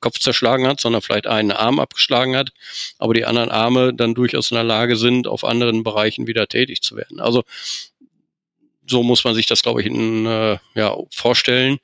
Kopf 0.00 0.18
zerschlagen 0.18 0.66
hat, 0.66 0.80
sondern 0.80 1.02
vielleicht 1.02 1.26
einen 1.26 1.52
Arm 1.52 1.78
abgeschlagen 1.78 2.34
hat, 2.34 2.50
aber 2.98 3.12
die 3.12 3.26
anderen 3.26 3.50
Arme 3.50 3.92
dann 3.92 4.14
durchaus 4.14 4.50
in 4.50 4.54
der 4.54 4.64
Lage 4.64 4.96
sind, 4.96 5.26
auf 5.26 5.44
anderen 5.44 5.82
Bereichen 5.82 6.26
wieder 6.26 6.48
tätig 6.48 6.80
zu 6.80 6.96
werden. 6.96 7.20
Also 7.20 7.42
so 8.86 9.02
muss 9.02 9.24
man 9.24 9.34
sich 9.34 9.46
das, 9.46 9.62
glaube 9.62 9.82
ich, 9.82 9.86
in, 9.86 10.26
äh, 10.26 10.58
ja, 10.74 10.96
vorstellen 11.10 11.78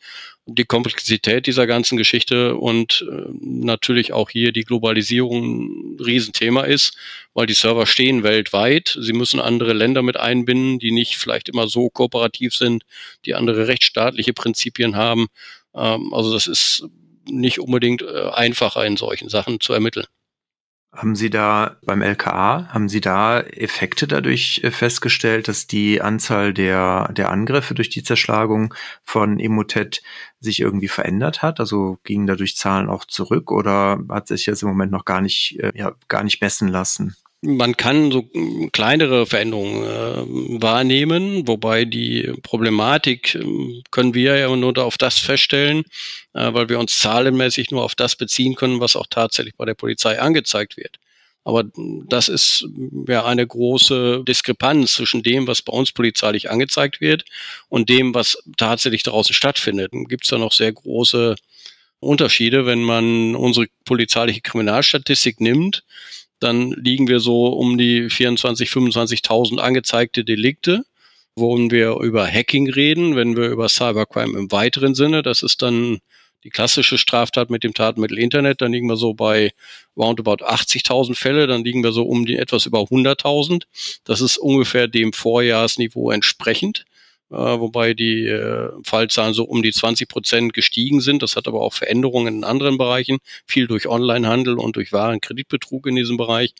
die 0.50 0.64
Komplexität 0.64 1.46
dieser 1.46 1.66
ganzen 1.66 1.98
Geschichte 1.98 2.56
und 2.56 3.06
äh, 3.10 3.28
natürlich 3.40 4.14
auch 4.14 4.30
hier 4.30 4.50
die 4.50 4.64
Globalisierung 4.64 5.96
ein 5.96 6.00
Riesenthema 6.00 6.62
ist, 6.62 6.96
weil 7.34 7.46
die 7.46 7.54
Server 7.54 7.86
stehen 7.86 8.22
weltweit. 8.22 8.96
Sie 8.98 9.12
müssen 9.12 9.40
andere 9.40 9.74
Länder 9.74 10.02
mit 10.02 10.16
einbinden, 10.16 10.78
die 10.78 10.90
nicht 10.90 11.16
vielleicht 11.16 11.50
immer 11.50 11.68
so 11.68 11.90
kooperativ 11.90 12.54
sind, 12.54 12.84
die 13.26 13.34
andere 13.34 13.68
rechtsstaatliche 13.68 14.32
Prinzipien 14.32 14.96
haben. 14.96 15.26
Ähm, 15.74 16.14
also 16.14 16.32
das 16.32 16.46
ist 16.46 16.86
nicht 17.26 17.60
unbedingt 17.60 18.00
äh, 18.00 18.30
einfacher 18.32 18.86
in 18.86 18.96
solchen 18.96 19.28
Sachen 19.28 19.60
zu 19.60 19.74
ermitteln. 19.74 20.06
Haben 20.90 21.14
Sie 21.14 21.28
da 21.28 21.76
beim 21.84 22.00
LKA, 22.00 22.68
haben 22.68 22.88
Sie 22.88 23.02
da 23.02 23.40
Effekte 23.40 24.08
dadurch 24.08 24.62
äh, 24.64 24.70
festgestellt, 24.70 25.46
dass 25.46 25.66
die 25.66 26.00
Anzahl 26.00 26.54
der, 26.54 27.12
der 27.12 27.30
Angriffe 27.30 27.74
durch 27.74 27.90
die 27.90 28.02
Zerschlagung 28.02 28.74
von 29.04 29.38
Emotet 29.38 30.02
sich 30.40 30.60
irgendwie 30.60 30.88
verändert 30.88 31.42
hat? 31.42 31.60
Also 31.60 31.98
gingen 32.04 32.26
dadurch 32.26 32.56
Zahlen 32.56 32.88
auch 32.88 33.04
zurück 33.04 33.52
oder 33.52 34.02
hat 34.08 34.28
sich 34.28 34.46
das 34.46 34.62
im 34.62 34.68
Moment 34.68 34.90
noch 34.90 35.04
gar 35.04 35.20
nicht, 35.20 35.60
äh, 35.60 35.72
ja, 35.74 35.92
gar 36.08 36.24
nicht 36.24 36.40
messen 36.40 36.68
lassen? 36.68 37.16
Man 37.40 37.76
kann 37.76 38.10
so 38.10 38.28
kleinere 38.72 39.24
Veränderungen 39.24 39.84
äh, 39.84 40.60
wahrnehmen, 40.60 41.46
wobei 41.46 41.84
die 41.84 42.32
Problematik 42.42 43.36
äh, 43.36 43.82
können 43.92 44.12
wir 44.12 44.36
ja 44.38 44.54
nur 44.56 44.76
auf 44.78 44.98
das 44.98 45.20
feststellen, 45.20 45.84
äh, 46.34 46.52
weil 46.52 46.68
wir 46.68 46.80
uns 46.80 46.98
zahlenmäßig 46.98 47.70
nur 47.70 47.84
auf 47.84 47.94
das 47.94 48.16
beziehen 48.16 48.56
können, 48.56 48.80
was 48.80 48.96
auch 48.96 49.06
tatsächlich 49.08 49.54
bei 49.56 49.66
der 49.66 49.74
Polizei 49.74 50.20
angezeigt 50.20 50.76
wird. 50.76 50.96
Aber 51.44 51.64
das 52.08 52.28
ist 52.28 52.66
ja 53.06 53.24
eine 53.24 53.46
große 53.46 54.24
Diskrepanz 54.26 54.94
zwischen 54.94 55.22
dem, 55.22 55.46
was 55.46 55.62
bei 55.62 55.72
uns 55.72 55.92
polizeilich 55.92 56.50
angezeigt 56.50 57.00
wird 57.00 57.24
und 57.68 57.88
dem, 57.88 58.14
was 58.14 58.42
tatsächlich 58.56 59.04
draußen 59.04 59.32
stattfindet. 59.32 59.92
Gibt 60.08 60.24
es 60.24 60.30
da 60.30 60.38
noch 60.38 60.52
sehr 60.52 60.72
große 60.72 61.36
Unterschiede, 62.00 62.66
wenn 62.66 62.82
man 62.82 63.34
unsere 63.34 63.68
polizeiliche 63.84 64.40
Kriminalstatistik 64.40 65.40
nimmt 65.40 65.84
dann 66.40 66.72
liegen 66.72 67.08
wir 67.08 67.20
so 67.20 67.46
um 67.48 67.78
die 67.78 68.10
24, 68.10 68.68
25.000 68.68 69.58
angezeigte 69.58 70.24
Delikte, 70.24 70.84
wo 71.34 71.56
wir 71.56 71.98
über 72.00 72.26
Hacking 72.26 72.70
reden, 72.70 73.16
wenn 73.16 73.36
wir 73.36 73.48
über 73.48 73.68
Cybercrime 73.68 74.38
im 74.38 74.50
weiteren 74.52 74.94
Sinne, 74.94 75.22
das 75.22 75.42
ist 75.42 75.62
dann 75.62 75.98
die 76.44 76.50
klassische 76.50 76.98
Straftat 76.98 77.50
mit 77.50 77.64
dem 77.64 77.74
Tatmittel 77.74 78.18
Internet, 78.18 78.60
dann 78.60 78.72
liegen 78.72 78.88
wir 78.88 78.96
so 78.96 79.14
bei 79.14 79.52
roundabout 79.96 80.44
80.000 80.44 81.16
Fälle, 81.16 81.46
dann 81.46 81.64
liegen 81.64 81.82
wir 81.82 81.92
so 81.92 82.04
um 82.04 82.26
die 82.26 82.36
etwas 82.36 82.66
über 82.66 82.80
100.000. 82.80 83.64
Das 84.04 84.20
ist 84.20 84.38
ungefähr 84.38 84.86
dem 84.86 85.12
Vorjahresniveau 85.12 86.10
entsprechend 86.10 86.84
wobei 87.30 87.94
die 87.94 88.26
äh, 88.26 88.70
Fallzahlen 88.84 89.34
so 89.34 89.44
um 89.44 89.62
die 89.62 89.72
20 89.72 90.08
Prozent 90.08 90.52
gestiegen 90.54 91.00
sind. 91.00 91.22
Das 91.22 91.36
hat 91.36 91.46
aber 91.46 91.60
auch 91.60 91.74
Veränderungen 91.74 92.38
in 92.38 92.44
anderen 92.44 92.78
Bereichen, 92.78 93.18
viel 93.46 93.66
durch 93.66 93.86
Onlinehandel 93.86 94.58
und 94.58 94.76
durch 94.76 94.92
Warenkreditbetrug 94.92 95.86
in 95.86 95.96
diesem 95.96 96.16
Bereich. 96.16 96.54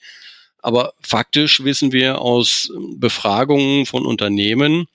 Aber 0.61 0.93
faktisch 1.01 1.65
wissen 1.65 1.93
wir 1.93 2.21
aus 2.21 2.73
Befragungen 2.97 3.87
von 3.87 4.05
Unternehmen, 4.05 4.87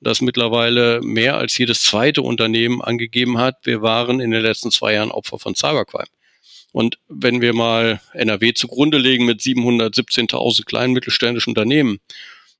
dass 0.00 0.20
mittlerweile 0.20 1.00
mehr 1.00 1.36
als 1.36 1.56
jedes 1.56 1.82
zweite 1.84 2.22
Unternehmen 2.22 2.82
angegeben 2.82 3.38
hat, 3.38 3.58
wir 3.62 3.82
waren 3.82 4.20
in 4.20 4.32
den 4.32 4.42
letzten 4.42 4.70
zwei 4.70 4.94
Jahren 4.94 5.12
Opfer 5.12 5.38
von 5.38 5.54
Cybercrime. 5.54 6.08
Und 6.72 6.98
wenn 7.08 7.40
wir 7.40 7.52
mal 7.52 8.00
NRW 8.14 8.54
zugrunde 8.54 8.98
legen 8.98 9.26
mit 9.26 9.40
717.000 9.40 10.64
kleinen 10.64 10.94
mittelständischen 10.94 11.50
Unternehmen 11.50 12.00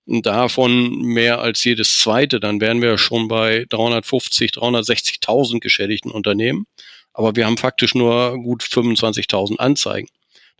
davon 0.06 0.98
mehr 1.00 1.40
als 1.40 1.62
jedes 1.64 1.98
zweite, 1.98 2.40
dann 2.40 2.60
wären 2.60 2.82
wir 2.82 2.98
schon 2.98 3.28
bei 3.28 3.66
350, 3.68 4.50
360.000 4.50 5.60
geschädigten 5.60 6.10
Unternehmen. 6.10 6.66
Aber 7.12 7.36
wir 7.36 7.46
haben 7.46 7.58
faktisch 7.58 7.94
nur 7.94 8.36
gut 8.38 8.62
25.000 8.62 9.58
Anzeigen. 9.58 10.08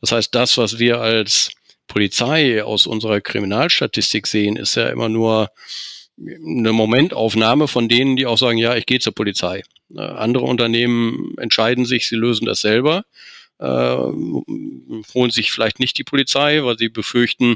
Das 0.01 0.13
heißt, 0.13 0.35
das, 0.35 0.59
was 0.59 0.79
wir 0.79 1.01
als 1.01 1.51
Polizei 1.87 2.63
aus 2.63 2.87
unserer 2.87 3.21
Kriminalstatistik 3.21 4.27
sehen, 4.27 4.57
ist 4.57 4.77
ja 4.77 4.89
immer 4.89 5.09
nur 5.09 5.51
eine 6.19 6.73
Momentaufnahme 6.73 7.69
von 7.69 7.89
denen, 7.89 8.17
die 8.17 8.27
auch 8.27 8.39
sagen, 8.39 8.59
ja, 8.59 8.77
ich 8.77 8.87
gehe 8.87 9.01
zur 9.01 9.15
Polizei. 9.15 9.63
Äh, 9.95 10.01
andere 10.01 10.45
Unternehmen 10.45 11.35
entscheiden 11.39 11.85
sich, 11.85 12.09
sie 12.09 12.17
lösen 12.17 12.47
das 12.47 12.61
selber 12.61 13.05
äh, 13.63 13.97
holen 15.15 15.31
sich 15.31 15.53
vielleicht 15.53 15.79
nicht 15.79 15.97
die 15.97 16.05
Polizei, 16.05 16.65
weil 16.65 16.77
sie 16.77 16.89
befürchten, 16.89 17.55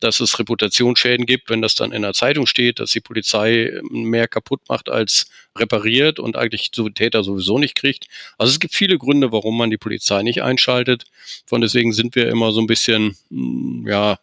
dass 0.00 0.20
es 0.20 0.38
Reputationsschäden 0.38 1.26
gibt, 1.26 1.50
wenn 1.50 1.60
das 1.60 1.74
dann 1.74 1.92
in 1.92 2.02
der 2.02 2.14
Zeitung 2.14 2.46
steht, 2.46 2.80
dass 2.80 2.92
die 2.92 3.00
Polizei 3.00 3.78
mehr 3.90 4.28
kaputt 4.28 4.62
macht 4.68 4.88
als 4.88 5.30
repariert 5.56 6.18
und 6.18 6.36
eigentlich 6.36 6.70
so 6.74 6.88
Täter 6.88 7.22
sowieso 7.22 7.58
nicht 7.58 7.74
kriegt. 7.74 8.06
Also 8.38 8.50
es 8.50 8.60
gibt 8.60 8.74
viele 8.74 8.96
Gründe, 8.96 9.30
warum 9.30 9.58
man 9.58 9.70
die 9.70 9.76
Polizei 9.76 10.22
nicht 10.22 10.42
einschaltet. 10.42 11.04
Von 11.46 11.60
deswegen 11.60 11.92
sind 11.92 12.14
wir 12.14 12.28
immer 12.28 12.52
so 12.52 12.60
ein 12.60 12.66
bisschen, 12.66 13.16
mm, 13.28 13.86
ja, 13.86 14.18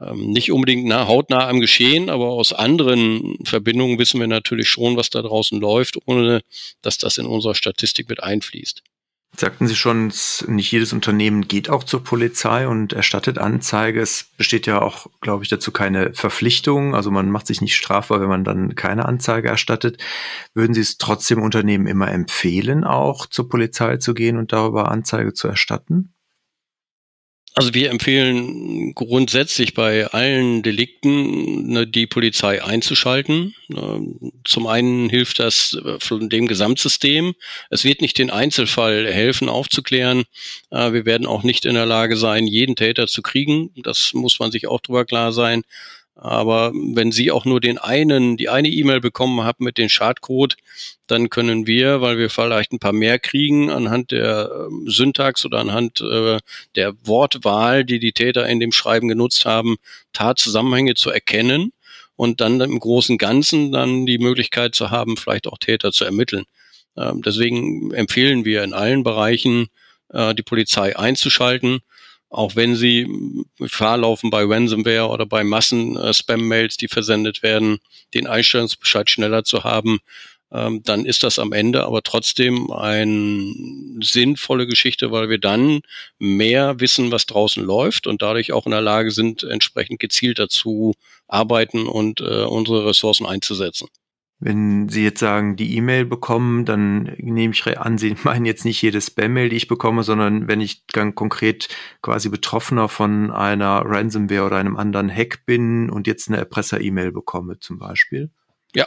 ähm, 0.00 0.30
nicht 0.30 0.52
unbedingt 0.52 0.86
nah, 0.86 1.08
hautnah 1.08 1.48
am 1.48 1.60
Geschehen, 1.60 2.08
aber 2.08 2.28
aus 2.28 2.52
anderen 2.52 3.36
Verbindungen 3.44 3.98
wissen 3.98 4.20
wir 4.20 4.28
natürlich 4.28 4.68
schon, 4.68 4.96
was 4.96 5.10
da 5.10 5.22
draußen 5.22 5.60
läuft, 5.60 5.98
ohne 6.06 6.42
dass 6.82 6.98
das 6.98 7.18
in 7.18 7.26
unserer 7.26 7.56
Statistik 7.56 8.08
mit 8.08 8.22
einfließt. 8.22 8.82
Sagten 9.34 9.66
Sie 9.66 9.76
schon, 9.76 10.12
nicht 10.46 10.70
jedes 10.72 10.92
Unternehmen 10.92 11.48
geht 11.48 11.70
auch 11.70 11.84
zur 11.84 12.04
Polizei 12.04 12.68
und 12.68 12.92
erstattet 12.92 13.38
Anzeige. 13.38 14.00
Es 14.02 14.26
besteht 14.36 14.66
ja 14.66 14.82
auch, 14.82 15.06
glaube 15.22 15.42
ich, 15.42 15.48
dazu 15.48 15.72
keine 15.72 16.12
Verpflichtung. 16.12 16.94
Also 16.94 17.10
man 17.10 17.30
macht 17.30 17.46
sich 17.46 17.62
nicht 17.62 17.74
strafbar, 17.74 18.20
wenn 18.20 18.28
man 18.28 18.44
dann 18.44 18.74
keine 18.74 19.06
Anzeige 19.06 19.48
erstattet. 19.48 19.96
Würden 20.52 20.74
Sie 20.74 20.82
es 20.82 20.98
trotzdem 20.98 21.40
Unternehmen 21.40 21.86
immer 21.86 22.12
empfehlen, 22.12 22.84
auch 22.84 23.26
zur 23.26 23.48
Polizei 23.48 23.96
zu 23.96 24.12
gehen 24.12 24.36
und 24.36 24.52
darüber 24.52 24.90
Anzeige 24.90 25.32
zu 25.32 25.48
erstatten? 25.48 26.12
Also 27.54 27.74
wir 27.74 27.90
empfehlen 27.90 28.94
grundsätzlich 28.94 29.74
bei 29.74 30.06
allen 30.06 30.62
Delikten 30.62 31.68
ne, 31.68 31.86
die 31.86 32.06
Polizei 32.06 32.64
einzuschalten. 32.64 33.54
Ähm, 33.70 34.32
zum 34.44 34.66
einen 34.66 35.10
hilft 35.10 35.38
das 35.38 35.78
äh, 35.84 35.98
von 36.00 36.30
dem 36.30 36.48
Gesamtsystem. 36.48 37.34
Es 37.68 37.84
wird 37.84 38.00
nicht 38.00 38.16
den 38.16 38.30
Einzelfall 38.30 39.06
helfen 39.12 39.50
aufzuklären. 39.50 40.24
Äh, 40.70 40.94
wir 40.94 41.04
werden 41.04 41.26
auch 41.26 41.42
nicht 41.42 41.66
in 41.66 41.74
der 41.74 41.84
Lage 41.84 42.16
sein, 42.16 42.46
jeden 42.46 42.74
Täter 42.74 43.06
zu 43.06 43.20
kriegen. 43.20 43.70
Das 43.82 44.14
muss 44.14 44.38
man 44.38 44.50
sich 44.50 44.66
auch 44.66 44.80
drüber 44.80 45.04
klar 45.04 45.32
sein. 45.32 45.62
Aber 46.14 46.72
wenn 46.74 47.10
Sie 47.10 47.30
auch 47.30 47.44
nur 47.44 47.60
den 47.60 47.78
einen, 47.78 48.36
die 48.36 48.48
eine 48.48 48.68
E-Mail 48.68 49.00
bekommen 49.00 49.42
haben 49.42 49.64
mit 49.64 49.78
dem 49.78 49.88
Schadcode, 49.88 50.56
dann 51.06 51.30
können 51.30 51.66
wir, 51.66 52.00
weil 52.00 52.18
wir 52.18 52.30
vielleicht 52.30 52.72
ein 52.72 52.78
paar 52.78 52.92
mehr 52.92 53.18
kriegen, 53.18 53.70
anhand 53.70 54.10
der 54.10 54.50
äh, 54.50 54.90
Syntax 54.90 55.44
oder 55.44 55.58
anhand 55.58 56.00
äh, 56.00 56.38
der 56.76 56.94
Wortwahl, 57.04 57.84
die 57.84 57.98
die 57.98 58.12
Täter 58.12 58.46
in 58.46 58.60
dem 58.60 58.72
Schreiben 58.72 59.08
genutzt 59.08 59.46
haben, 59.46 59.76
Tatzusammenhänge 60.12 60.94
zu 60.94 61.10
erkennen 61.10 61.72
und 62.16 62.40
dann 62.40 62.60
im 62.60 62.78
großen 62.78 63.18
Ganzen 63.18 63.72
dann 63.72 64.06
die 64.06 64.18
Möglichkeit 64.18 64.74
zu 64.74 64.90
haben, 64.90 65.16
vielleicht 65.16 65.46
auch 65.46 65.58
Täter 65.58 65.92
zu 65.92 66.04
ermitteln. 66.04 66.44
Ähm, 66.96 67.22
deswegen 67.22 67.92
empfehlen 67.92 68.44
wir 68.44 68.62
in 68.64 68.74
allen 68.74 69.02
Bereichen, 69.02 69.68
äh, 70.10 70.34
die 70.34 70.42
Polizei 70.42 70.96
einzuschalten 70.96 71.80
auch 72.32 72.56
wenn 72.56 72.74
sie 72.74 73.06
Gefahr 73.58 73.98
laufen 73.98 74.30
bei 74.30 74.42
Ransomware 74.44 75.08
oder 75.08 75.26
bei 75.26 75.44
Massen-Spam-Mails, 75.44 76.78
die 76.78 76.88
versendet 76.88 77.42
werden, 77.42 77.78
den 78.14 78.26
Einstellungsbescheid 78.26 79.10
schneller 79.10 79.44
zu 79.44 79.64
haben, 79.64 80.00
ähm, 80.50 80.82
dann 80.82 81.04
ist 81.04 81.22
das 81.22 81.38
am 81.38 81.52
Ende 81.52 81.84
aber 81.84 82.02
trotzdem 82.02 82.70
eine 82.70 83.52
sinnvolle 84.02 84.66
Geschichte, 84.66 85.10
weil 85.10 85.28
wir 85.28 85.38
dann 85.38 85.80
mehr 86.18 86.80
wissen, 86.80 87.10
was 87.10 87.26
draußen 87.26 87.62
läuft 87.62 88.06
und 88.06 88.22
dadurch 88.22 88.52
auch 88.52 88.66
in 88.66 88.72
der 88.72 88.80
Lage 88.80 89.10
sind, 89.10 89.42
entsprechend 89.42 90.00
gezielt 90.00 90.38
dazu 90.38 90.94
arbeiten 91.26 91.86
und 91.86 92.20
äh, 92.20 92.44
unsere 92.44 92.86
Ressourcen 92.86 93.26
einzusetzen. 93.26 93.88
Wenn 94.44 94.88
Sie 94.88 95.04
jetzt 95.04 95.20
sagen, 95.20 95.54
die 95.54 95.76
E-Mail 95.76 96.04
bekommen, 96.04 96.64
dann 96.64 97.14
nehme 97.18 97.54
ich 97.54 97.78
an, 97.78 97.96
Sie 97.96 98.16
meinen 98.24 98.44
jetzt 98.44 98.64
nicht 98.64 98.82
jede 98.82 99.00
Spam-Mail, 99.00 99.50
die 99.50 99.56
ich 99.56 99.68
bekomme, 99.68 100.02
sondern 100.02 100.48
wenn 100.48 100.60
ich 100.60 100.86
ganz 100.88 101.14
konkret 101.14 101.68
quasi 102.02 102.28
Betroffener 102.28 102.88
von 102.88 103.30
einer 103.30 103.82
Ransomware 103.84 104.44
oder 104.44 104.56
einem 104.56 104.76
anderen 104.76 105.14
Hack 105.14 105.46
bin 105.46 105.90
und 105.90 106.08
jetzt 106.08 106.28
eine 106.28 106.38
Erpresser-E-Mail 106.38 107.12
bekomme 107.12 107.60
zum 107.60 107.78
Beispiel. 107.78 108.30
Ja, 108.74 108.86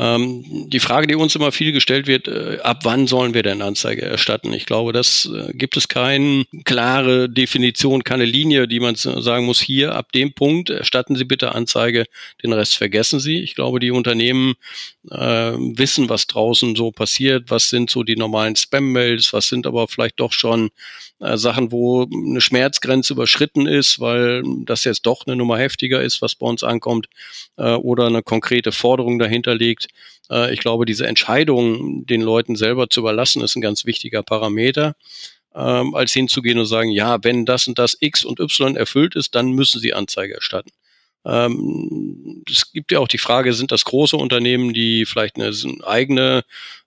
Ähm, 0.00 0.42
die 0.70 0.80
Frage, 0.80 1.06
die 1.06 1.14
uns 1.14 1.36
immer 1.36 1.52
viel 1.52 1.72
gestellt 1.72 2.06
wird, 2.06 2.26
äh, 2.26 2.58
ab 2.62 2.80
wann 2.84 3.06
sollen 3.06 3.34
wir 3.34 3.42
denn 3.42 3.60
Anzeige 3.60 4.00
erstatten? 4.00 4.50
Ich 4.54 4.64
glaube, 4.64 4.94
das 4.94 5.30
äh, 5.30 5.52
gibt 5.52 5.76
es 5.76 5.88
keine 5.88 6.46
klare 6.64 7.28
Definition, 7.28 8.02
keine 8.02 8.24
Linie, 8.24 8.66
die 8.66 8.80
man 8.80 8.94
sagen 8.94 9.44
muss, 9.44 9.60
hier 9.60 9.94
ab 9.94 10.10
dem 10.12 10.32
Punkt 10.32 10.70
erstatten 10.70 11.16
Sie 11.16 11.24
bitte 11.24 11.54
Anzeige, 11.54 12.06
den 12.42 12.54
Rest 12.54 12.78
vergessen 12.78 13.20
Sie. 13.20 13.40
Ich 13.40 13.54
glaube, 13.54 13.78
die 13.78 13.90
Unternehmen 13.90 14.54
äh, 15.10 15.52
wissen, 15.52 16.08
was 16.08 16.26
draußen 16.26 16.76
so 16.76 16.92
passiert, 16.92 17.50
was 17.50 17.68
sind 17.68 17.90
so 17.90 18.02
die 18.02 18.16
normalen 18.16 18.56
Spam-Mails, 18.56 19.34
was 19.34 19.48
sind 19.48 19.66
aber 19.66 19.86
vielleicht 19.86 20.18
doch 20.18 20.32
schon 20.32 20.70
äh, 21.20 21.36
Sachen, 21.36 21.70
wo 21.70 22.06
eine 22.10 22.40
Schmerzgrenze 22.40 23.12
überschritten 23.12 23.66
ist, 23.66 24.00
weil 24.00 24.42
das 24.64 24.84
jetzt 24.84 25.04
doch 25.04 25.26
eine 25.26 25.36
Nummer 25.36 25.58
heftiger 25.58 26.02
ist, 26.02 26.22
was 26.22 26.34
bei 26.34 26.46
uns 26.46 26.64
ankommt, 26.64 27.08
äh, 27.58 27.74
oder 27.74 28.06
eine 28.06 28.22
konkrete 28.22 28.72
Forderung 28.72 29.18
dahinter 29.18 29.54
liegt. 29.54 29.88
Äh, 30.30 30.52
ich 30.52 30.60
glaube, 30.60 30.86
diese 30.86 31.06
Entscheidung 31.06 32.06
den 32.06 32.22
Leuten 32.22 32.56
selber 32.56 32.88
zu 32.88 33.00
überlassen, 33.00 33.42
ist 33.42 33.56
ein 33.56 33.62
ganz 33.62 33.84
wichtiger 33.84 34.22
Parameter. 34.22 34.94
Ähm, 35.52 35.94
als 35.96 36.12
hinzugehen 36.12 36.58
und 36.58 36.66
sagen, 36.66 36.90
ja, 36.90 37.24
wenn 37.24 37.44
das 37.44 37.66
und 37.66 37.78
das 37.78 37.96
X 37.98 38.24
und 38.24 38.38
Y 38.38 38.76
erfüllt 38.76 39.16
ist, 39.16 39.34
dann 39.34 39.50
müssen 39.50 39.80
sie 39.80 39.94
Anzeige 39.94 40.34
erstatten. 40.34 40.70
Ähm, 41.24 42.44
es 42.48 42.72
gibt 42.90 42.98
ja 42.98 43.04
auch 43.04 43.08
die 43.08 43.18
Frage, 43.18 43.52
sind 43.52 43.70
das 43.70 43.84
große 43.84 44.16
Unternehmen, 44.16 44.74
die 44.74 45.06
vielleicht 45.06 45.36
eine, 45.36 45.52
eigene 45.84 46.42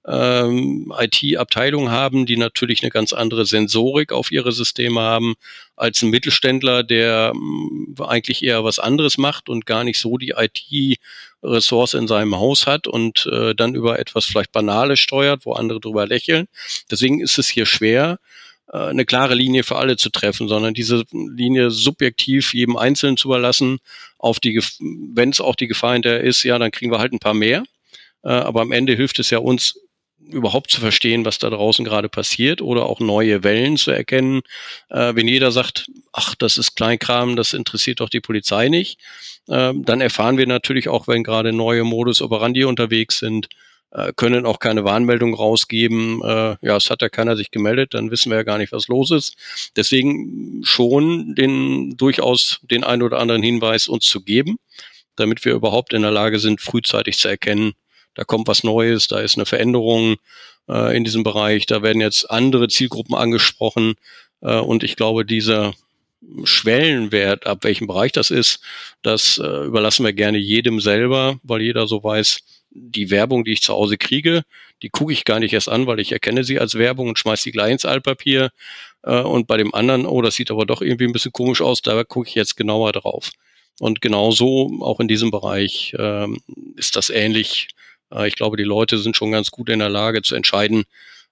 ähm, 0.05 0.93
IT-Abteilung 0.99 1.91
haben, 1.91 2.25
die 2.25 2.35
natürlich 2.35 2.83
eine 2.83 2.91
ganz 2.91 3.13
andere 3.13 3.45
Sensorik 3.45 4.11
auf 4.11 4.29
ihre 4.29 4.51
Systeme 4.51 4.99
haben, 4.99 5.35
als 5.77 6.01
ein 6.01 6.09
Mittelständler, 6.09 6.83
der 6.83 7.31
ähm, 7.33 7.95
eigentlich 7.99 8.43
eher 8.43 8.65
was 8.65 8.79
anderes 8.79 9.17
macht 9.17 9.47
und 9.47 9.65
gar 9.65 9.85
nicht 9.85 9.97
so 9.97 10.17
die 10.17 10.33
IT-Ressource 10.35 11.93
in 11.93 12.09
seinem 12.09 12.35
Haus 12.35 12.67
hat 12.67 12.85
und 12.85 13.25
äh, 13.31 13.55
dann 13.55 13.73
über 13.73 13.97
etwas 13.97 14.25
vielleicht 14.25 14.51
Banales 14.51 14.99
steuert, 14.99 15.45
wo 15.45 15.53
andere 15.53 15.79
drüber 15.79 16.05
lächeln. 16.05 16.47
Deswegen 16.91 17.21
ist 17.21 17.37
es 17.37 17.47
hier 17.47 17.65
schwer, 17.65 18.19
eine 18.73 19.05
klare 19.05 19.35
Linie 19.35 19.63
für 19.63 19.75
alle 19.75 19.97
zu 19.97 20.09
treffen, 20.09 20.47
sondern 20.47 20.73
diese 20.73 21.03
Linie 21.11 21.69
subjektiv 21.69 22.53
jedem 22.53 22.75
Einzelnen 22.75 23.17
zu 23.17 23.27
überlassen, 23.27 23.77
auf 24.17 24.39
die, 24.39 24.59
wenn 24.79 25.29
es 25.29 25.41
auch 25.41 25.55
die 25.55 25.67
Gefahr 25.67 25.93
hinterher 25.93 26.21
ist, 26.21 26.43
ja, 26.43 26.57
dann 26.57 26.71
kriegen 26.71 26.91
wir 26.91 26.99
halt 26.99 27.13
ein 27.13 27.19
paar 27.19 27.35
mehr. 27.35 27.63
Äh, 28.23 28.29
aber 28.29 28.61
am 28.61 28.71
Ende 28.71 28.95
hilft 28.95 29.19
es 29.19 29.29
ja 29.29 29.37
uns, 29.37 29.79
überhaupt 30.17 30.71
zu 30.71 30.79
verstehen, 30.79 31.25
was 31.25 31.37
da 31.37 31.49
draußen 31.49 31.83
gerade 31.83 32.07
passiert 32.07 32.61
oder 32.61 32.85
auch 32.85 33.01
neue 33.01 33.43
Wellen 33.43 33.75
zu 33.75 33.91
erkennen. 33.91 34.41
Äh, 34.89 35.13
wenn 35.15 35.27
jeder 35.27 35.51
sagt, 35.51 35.87
ach, 36.13 36.33
das 36.33 36.57
ist 36.57 36.75
Kleinkram, 36.75 37.35
das 37.35 37.53
interessiert 37.53 37.99
doch 37.99 38.09
die 38.09 38.21
Polizei 38.21 38.69
nicht, 38.69 38.99
dann 39.45 39.99
erfahren 39.99 40.37
wir 40.37 40.47
natürlich 40.47 40.87
auch, 40.87 41.09
wenn 41.09 41.21
gerade 41.21 41.51
neue 41.51 41.83
Modus 41.83 42.21
operandi 42.21 42.63
unterwegs 42.63 43.19
sind, 43.19 43.47
äh, 43.47 43.72
können 44.15 44.45
auch 44.45 44.59
keine 44.59 44.83
Warnmeldung 44.83 45.33
rausgeben. 45.33 46.21
Äh, 46.23 46.55
ja, 46.61 46.77
es 46.77 46.89
hat 46.89 47.01
ja 47.01 47.09
keiner 47.09 47.35
sich 47.35 47.51
gemeldet, 47.51 47.93
dann 47.93 48.09
wissen 48.09 48.31
wir 48.31 48.37
ja 48.37 48.43
gar 48.43 48.57
nicht, 48.57 48.71
was 48.71 48.87
los 48.87 49.11
ist. 49.11 49.35
Deswegen 49.75 50.61
schon 50.63 51.35
den 51.35 51.95
durchaus 51.95 52.59
den 52.63 52.83
einen 52.83 53.03
oder 53.03 53.19
anderen 53.19 53.43
Hinweis 53.43 53.87
uns 53.87 54.05
zu 54.05 54.21
geben, 54.21 54.57
damit 55.15 55.45
wir 55.45 55.53
überhaupt 55.53 55.93
in 55.93 56.01
der 56.01 56.11
Lage 56.11 56.39
sind, 56.39 56.59
frühzeitig 56.59 57.17
zu 57.17 57.27
erkennen, 57.27 57.73
da 58.15 58.23
kommt 58.23 58.47
was 58.47 58.63
Neues, 58.63 59.07
da 59.07 59.19
ist 59.19 59.35
eine 59.35 59.45
Veränderung 59.45 60.15
äh, 60.69 60.95
in 60.95 61.03
diesem 61.03 61.23
Bereich, 61.23 61.65
da 61.65 61.81
werden 61.81 62.01
jetzt 62.01 62.29
andere 62.29 62.67
Zielgruppen 62.67 63.15
angesprochen 63.15 63.95
äh, 64.41 64.59
und 64.59 64.83
ich 64.83 64.95
glaube, 64.95 65.25
dieser 65.25 65.73
Schwellenwert, 66.43 67.45
ab 67.45 67.63
welchem 67.63 67.87
Bereich 67.87 68.11
das 68.11 68.31
ist, 68.31 68.61
das 69.01 69.37
äh, 69.37 69.65
überlassen 69.65 70.05
wir 70.05 70.13
gerne 70.13 70.37
jedem 70.37 70.79
selber, 70.79 71.39
weil 71.43 71.61
jeder 71.61 71.87
so 71.87 72.03
weiß, 72.03 72.39
die 72.71 73.11
Werbung, 73.11 73.43
die 73.43 73.53
ich 73.53 73.61
zu 73.61 73.73
Hause 73.73 73.97
kriege, 73.97 74.43
die 74.81 74.89
gucke 74.89 75.13
ich 75.13 75.25
gar 75.25 75.39
nicht 75.39 75.53
erst 75.53 75.69
an, 75.69 75.87
weil 75.87 75.99
ich 75.99 76.11
erkenne 76.11 76.43
sie 76.43 76.59
als 76.59 76.75
Werbung 76.75 77.07
und 77.07 77.19
schmeiße 77.19 77.43
sie 77.43 77.51
gleich 77.51 77.71
ins 77.71 77.85
Altpapier. 77.85 78.51
Äh, 79.03 79.21
und 79.21 79.47
bei 79.47 79.57
dem 79.57 79.73
anderen, 79.73 80.05
oh, 80.05 80.21
das 80.21 80.35
sieht 80.35 80.51
aber 80.51 80.65
doch 80.65 80.81
irgendwie 80.81 81.05
ein 81.05 81.13
bisschen 81.13 81.31
komisch 81.31 81.61
aus, 81.61 81.81
da 81.81 82.03
gucke 82.03 82.27
ich 82.27 82.35
jetzt 82.35 82.57
genauer 82.57 82.91
drauf. 82.91 83.31
Und 83.79 84.01
genauso 84.01 84.71
auch 84.81 84.99
in 84.99 85.07
diesem 85.07 85.31
Bereich 85.31 85.95
ähm, 85.97 86.41
ist 86.75 86.95
das 86.95 87.09
ähnlich. 87.09 87.69
Äh, 88.11 88.27
ich 88.27 88.35
glaube, 88.35 88.57
die 88.57 88.63
Leute 88.63 88.97
sind 88.97 89.15
schon 89.15 89.31
ganz 89.31 89.51
gut 89.51 89.69
in 89.69 89.79
der 89.79 89.89
Lage 89.89 90.21
zu 90.21 90.35
entscheiden, 90.35 90.83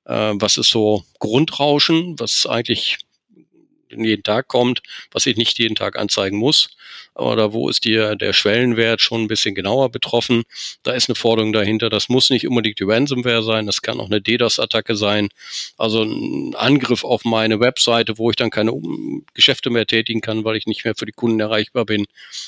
äh, 0.05 0.33
was 0.35 0.57
ist 0.57 0.69
so 0.69 1.03
Grundrauschen, 1.19 2.19
was 2.19 2.45
eigentlich 2.45 2.97
jeden 3.91 4.23
Tag 4.23 4.47
kommt, 4.47 4.81
was 5.11 5.25
ich 5.25 5.37
nicht 5.37 5.59
jeden 5.59 5.75
Tag 5.75 5.97
anzeigen 5.97 6.37
muss. 6.37 6.69
Oder 7.15 7.51
wo 7.53 7.69
ist 7.69 7.83
dir 7.85 8.15
der 8.15 8.33
Schwellenwert 8.33 9.01
schon 9.01 9.23
ein 9.23 9.27
bisschen 9.27 9.53
genauer 9.53 9.89
betroffen? 9.89 10.43
Da 10.83 10.91
ist 10.93 11.09
eine 11.09 11.15
Forderung 11.15 11.51
dahinter. 11.51 11.89
Das 11.89 12.09
muss 12.09 12.29
nicht 12.29 12.47
unbedingt 12.47 12.79
die 12.79 12.85
Ransomware 12.85 13.43
sein. 13.43 13.65
Das 13.65 13.81
kann 13.81 13.99
auch 13.99 14.05
eine 14.05 14.21
DDoS-Attacke 14.21 14.95
sein. 14.95 15.29
Also 15.77 16.03
ein 16.03 16.55
Angriff 16.55 17.03
auf 17.03 17.25
meine 17.25 17.59
Webseite, 17.59 18.17
wo 18.17 18.29
ich 18.29 18.37
dann 18.37 18.49
keine 18.49 18.73
Geschäfte 19.33 19.69
mehr 19.69 19.85
tätigen 19.85 20.21
kann, 20.21 20.45
weil 20.45 20.55
ich 20.55 20.67
nicht 20.67 20.85
mehr 20.85 20.95
für 20.95 21.05
die 21.05 21.11
Kunden 21.11 21.39
erreichbar 21.39 21.85
bin. 21.85 22.05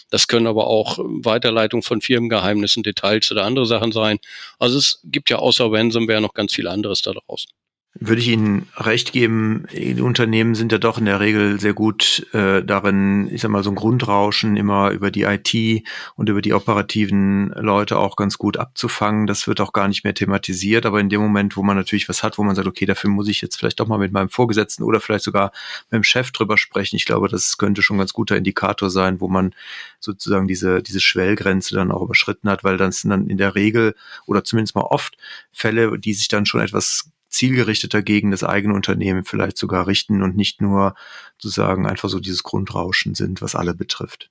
Das 0.10 0.28
können 0.28 0.48
aber 0.48 0.68
auch 0.68 0.98
Weiterleitung 1.00 1.84
von 1.84 2.02
Firmengeheimnissen, 2.02 2.84
Details 2.84 3.32
oder 3.32 3.44
andere 3.44 3.66
Sachen 3.66 3.92
sein. 3.92 4.20
Also 4.60 4.78
es 4.78 5.02
gibt 5.04 5.30
ja 5.30 5.38
außer 5.38 5.72
Ransomware 5.72 6.22
noch 6.22 6.34
ganz 6.34 6.54
viel 6.54 6.68
anderes 6.68 7.02
da 7.02 7.12
draußen. 7.12 7.50
Würde 7.96 8.22
ich 8.22 8.30
Ihnen 8.30 8.68
recht 8.76 9.14
geben, 9.14 9.68
die 9.72 10.02
Unternehmen 10.02 10.56
sind 10.56 10.72
ja 10.72 10.80
doch 10.80 10.98
in 10.98 11.06
der 11.06 11.20
Regel 11.20 11.60
sehr 11.60 11.76
gut 11.76 12.26
äh, 12.34 12.64
darin, 12.64 13.30
ich 13.32 13.42
sag 13.42 13.52
mal, 13.52 13.64
so 13.64 13.70
ein 13.70 13.76
Grundrauschen 13.76 14.58
immer 14.58 14.90
über 14.90 15.12
die 15.12 15.24
IT 15.24 15.84
und 16.16 16.28
über 16.28 16.42
die 16.42 16.54
operativen 16.54 17.50
Leute 17.50 18.00
auch 18.00 18.16
ganz 18.16 18.40
gut 18.40 18.58
abzufangen. 18.58 19.28
Das 19.28 19.48
wird 19.48 19.62
auch 19.62 19.74
gar 19.74 19.88
nicht 19.88 20.04
mehr 20.04 20.16
thematisiert, 20.16 20.88
aber 20.88 21.00
in 21.02 21.10
dem 21.10 21.22
Moment, 21.22 21.56
wo 21.56 21.62
man 21.62 21.78
natürlich 21.78 22.10
was 22.10 22.24
hat, 22.24 22.40
wo 22.40 22.44
man 22.44 22.56
sagt, 22.56 22.68
okay, 22.68 22.88
dafür 22.88 23.12
muss 23.12 23.28
ich 23.28 23.42
jetzt 23.42 23.58
vielleicht 23.58 23.80
doch 23.80 23.88
mal 23.88 24.00
mit 24.00 24.12
meinem 24.12 24.30
Vorgesetzten 24.30 24.82
oder 24.82 25.00
vielleicht 25.00 25.24
sogar 25.24 25.52
mit 25.92 26.00
dem 26.00 26.04
Chef 26.04 26.32
drüber 26.32 26.58
sprechen. 26.58 26.96
Ich 26.96 27.06
glaube, 27.06 27.28
das 27.28 27.60
könnte 27.60 27.84
schon 27.84 27.98
ein 27.98 28.00
ganz 28.00 28.14
guter 28.14 28.36
Indikator 28.36 28.90
sein, 28.90 29.22
wo 29.22 29.28
man 29.28 29.54
sozusagen 30.00 30.48
diese, 30.48 30.82
diese 30.82 31.00
Schwellgrenze 31.00 31.76
dann 31.76 31.92
auch 31.92 32.02
überschritten 32.02 32.50
hat, 32.50 32.64
weil 32.64 32.78
das 32.78 33.02
sind 33.02 33.12
dann 33.12 33.30
in 33.30 33.38
der 33.38 33.54
Regel 33.54 33.94
oder 34.26 34.44
zumindest 34.44 34.74
mal 34.74 34.82
oft 34.82 35.16
Fälle, 35.52 36.00
die 36.00 36.16
sich 36.16 36.28
dann 36.28 36.48
schon 36.48 36.60
etwas 36.60 37.12
zielgerichteter 37.34 38.02
gegen 38.02 38.32
das 38.32 38.44
eigene 38.44 38.74
Unternehmen 38.74 39.26
vielleicht 39.26 39.58
sogar 39.58 39.88
richten 39.88 40.22
und 40.22 40.36
nicht 40.36 40.62
nur 40.62 40.96
sozusagen 41.38 41.88
einfach 41.88 42.10
so 42.10 42.20
dieses 42.20 42.44
Grundrauschen 42.44 43.16
sind, 43.16 43.42
was 43.42 43.56
alle 43.56 43.74
betrifft. 43.74 44.30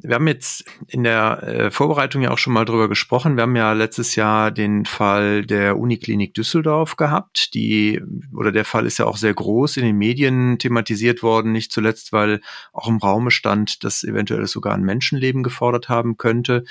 Wir 0.00 0.16
haben 0.16 0.28
jetzt 0.28 0.64
in 0.88 1.02
der 1.02 1.42
äh, 1.42 1.70
Vorbereitung 1.70 2.20
ja 2.20 2.30
auch 2.30 2.36
schon 2.38 2.52
mal 2.52 2.66
drüber 2.66 2.90
gesprochen. 2.90 3.36
Wir 3.36 3.42
haben 3.44 3.56
ja 3.56 3.72
letztes 3.72 4.16
Jahr 4.16 4.50
den 4.50 4.84
Fall 4.84 5.46
der 5.46 5.78
Uniklinik 5.78 6.34
Düsseldorf 6.34 6.96
gehabt. 6.96 7.54
Die, 7.54 8.02
oder 8.36 8.52
der 8.52 8.66
Fall 8.66 8.84
ist 8.84 8.98
ja 8.98 9.06
auch 9.06 9.16
sehr 9.16 9.32
groß 9.32 9.78
in 9.78 9.86
den 9.86 9.96
Medien 9.96 10.58
thematisiert 10.58 11.22
worden, 11.22 11.52
nicht 11.52 11.72
zuletzt, 11.72 12.12
weil 12.12 12.42
auch 12.74 12.86
im 12.86 12.98
Raume 12.98 13.30
stand, 13.30 13.82
dass 13.82 14.04
eventuell 14.04 14.46
sogar 14.46 14.74
ein 14.74 14.82
Menschenleben 14.82 15.42
gefordert 15.42 15.88
haben 15.88 16.18
könnte. 16.18 16.64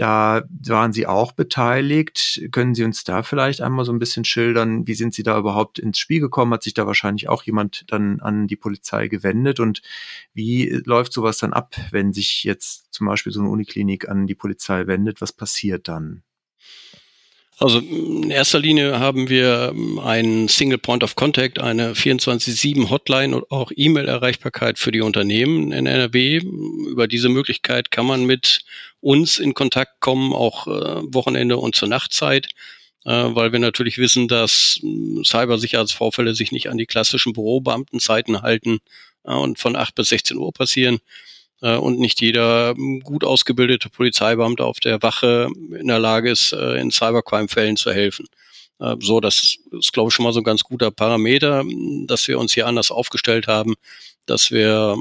Da 0.00 0.44
waren 0.66 0.94
Sie 0.94 1.06
auch 1.06 1.32
beteiligt. 1.32 2.40
Können 2.52 2.74
Sie 2.74 2.84
uns 2.84 3.04
da 3.04 3.22
vielleicht 3.22 3.60
einmal 3.60 3.84
so 3.84 3.92
ein 3.92 3.98
bisschen 3.98 4.24
schildern, 4.24 4.86
wie 4.86 4.94
sind 4.94 5.12
Sie 5.12 5.22
da 5.22 5.38
überhaupt 5.38 5.78
ins 5.78 5.98
Spiel 5.98 6.20
gekommen? 6.20 6.54
Hat 6.54 6.62
sich 6.62 6.72
da 6.72 6.86
wahrscheinlich 6.86 7.28
auch 7.28 7.42
jemand 7.42 7.84
dann 7.88 8.18
an 8.20 8.46
die 8.46 8.56
Polizei 8.56 9.08
gewendet? 9.08 9.60
Und 9.60 9.82
wie 10.32 10.70
läuft 10.86 11.12
sowas 11.12 11.36
dann 11.36 11.52
ab, 11.52 11.76
wenn 11.90 12.14
sich 12.14 12.44
jetzt 12.44 12.94
zum 12.94 13.08
Beispiel 13.08 13.30
so 13.30 13.40
eine 13.40 13.50
Uniklinik 13.50 14.08
an 14.08 14.26
die 14.26 14.34
Polizei 14.34 14.86
wendet? 14.86 15.20
Was 15.20 15.34
passiert 15.34 15.86
dann? 15.86 16.22
Also 17.58 17.78
in 17.80 18.30
erster 18.30 18.58
Linie 18.58 19.00
haben 19.00 19.28
wir 19.28 19.74
einen 20.02 20.48
Single 20.48 20.78
Point 20.78 21.04
of 21.04 21.14
Contact, 21.14 21.58
eine 21.58 21.92
24-7 21.92 22.88
Hotline 22.88 23.36
und 23.36 23.50
auch 23.50 23.70
E-Mail-Erreichbarkeit 23.76 24.78
für 24.78 24.92
die 24.92 25.02
Unternehmen 25.02 25.70
in 25.70 25.84
NRW. 25.84 26.38
Über 26.38 27.06
diese 27.06 27.28
Möglichkeit 27.28 27.90
kann 27.90 28.06
man 28.06 28.24
mit 28.24 28.62
uns 29.00 29.38
in 29.38 29.54
Kontakt 29.54 30.00
kommen, 30.00 30.32
auch 30.32 30.66
äh, 30.66 31.02
Wochenende 31.14 31.56
und 31.56 31.74
zur 31.74 31.88
Nachtzeit, 31.88 32.48
äh, 33.04 33.10
weil 33.10 33.52
wir 33.52 33.58
natürlich 33.58 33.98
wissen, 33.98 34.28
dass 34.28 34.80
Cybersicherheitsvorfälle 35.24 36.34
sich 36.34 36.52
nicht 36.52 36.68
an 36.68 36.78
die 36.78 36.86
klassischen 36.86 37.32
Bürobeamtenzeiten 37.32 38.42
halten 38.42 38.78
äh, 39.24 39.32
und 39.32 39.58
von 39.58 39.76
8 39.76 39.94
bis 39.94 40.08
16 40.10 40.36
Uhr 40.36 40.52
passieren 40.52 40.98
äh, 41.62 41.76
und 41.76 41.98
nicht 41.98 42.20
jeder 42.20 42.74
ähm, 42.76 43.00
gut 43.00 43.24
ausgebildete 43.24 43.88
Polizeibeamte 43.88 44.64
auf 44.64 44.80
der 44.80 45.02
Wache 45.02 45.48
in 45.78 45.88
der 45.88 45.98
Lage 45.98 46.30
ist, 46.30 46.52
äh, 46.52 46.74
in 46.80 46.90
Cybercrime-Fällen 46.90 47.76
zu 47.76 47.92
helfen. 47.92 48.26
Äh, 48.80 48.96
so, 49.00 49.20
das 49.20 49.58
ist, 49.70 49.92
glaube 49.92 50.08
ich, 50.08 50.14
schon 50.14 50.24
mal 50.24 50.32
so 50.32 50.40
ein 50.40 50.44
ganz 50.44 50.62
guter 50.62 50.90
Parameter, 50.90 51.64
dass 52.06 52.26
wir 52.28 52.38
uns 52.38 52.52
hier 52.52 52.66
anders 52.66 52.90
aufgestellt 52.90 53.46
haben, 53.46 53.74
dass 54.26 54.50
wir 54.50 54.96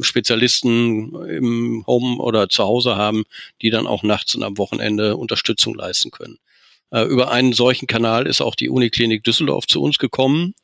Spezialisten 0.00 1.14
im 1.26 1.84
Home 1.86 2.18
oder 2.18 2.48
zu 2.48 2.64
Hause 2.64 2.96
haben, 2.96 3.24
die 3.62 3.70
dann 3.70 3.86
auch 3.86 4.02
nachts 4.02 4.34
und 4.34 4.42
am 4.42 4.58
Wochenende 4.58 5.16
Unterstützung 5.16 5.74
leisten 5.74 6.10
können. 6.10 6.38
Über 6.92 7.30
einen 7.32 7.52
solchen 7.52 7.86
Kanal 7.86 8.26
ist 8.26 8.40
auch 8.40 8.54
die 8.54 8.68
Uniklinik 8.68 9.24
Düsseldorf 9.24 9.66
zu 9.66 9.82
uns 9.82 9.98
gekommen. 9.98 10.54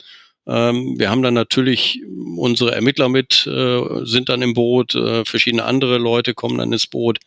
Ähm, 0.47 0.99
wir 0.99 1.11
haben 1.11 1.23
dann 1.23 1.35
natürlich 1.35 2.01
unsere 2.37 2.75
Ermittler 2.75 3.09
mit, 3.09 3.47
äh, 3.47 4.05
sind 4.05 4.29
dann 4.29 4.43
im 4.43 4.55
Boot, 4.55 4.95
äh, 4.95 5.25
verschiedene 5.25 5.65
andere 5.65 5.99
Leute 5.99 6.35
kommen 6.35 6.59
dann 6.59 6.73
ins 6.73 6.87
Boot. 6.87 7.19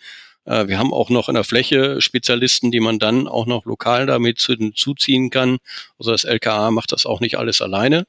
Äh, 0.45 0.67
wir 0.67 0.79
haben 0.79 0.93
auch 0.93 1.09
noch 1.09 1.27
in 1.29 1.35
der 1.35 1.43
Fläche 1.43 2.01
Spezialisten, 2.01 2.71
die 2.71 2.79
man 2.79 2.99
dann 2.99 3.27
auch 3.27 3.45
noch 3.45 3.65
lokal 3.65 4.05
damit 4.05 4.39
zuziehen 4.39 5.29
kann. 5.29 5.57
Also 5.99 6.11
das 6.11 6.23
LKA 6.23 6.71
macht 6.71 6.91
das 6.91 7.05
auch 7.05 7.19
nicht 7.19 7.37
alles 7.37 7.61
alleine. 7.61 8.07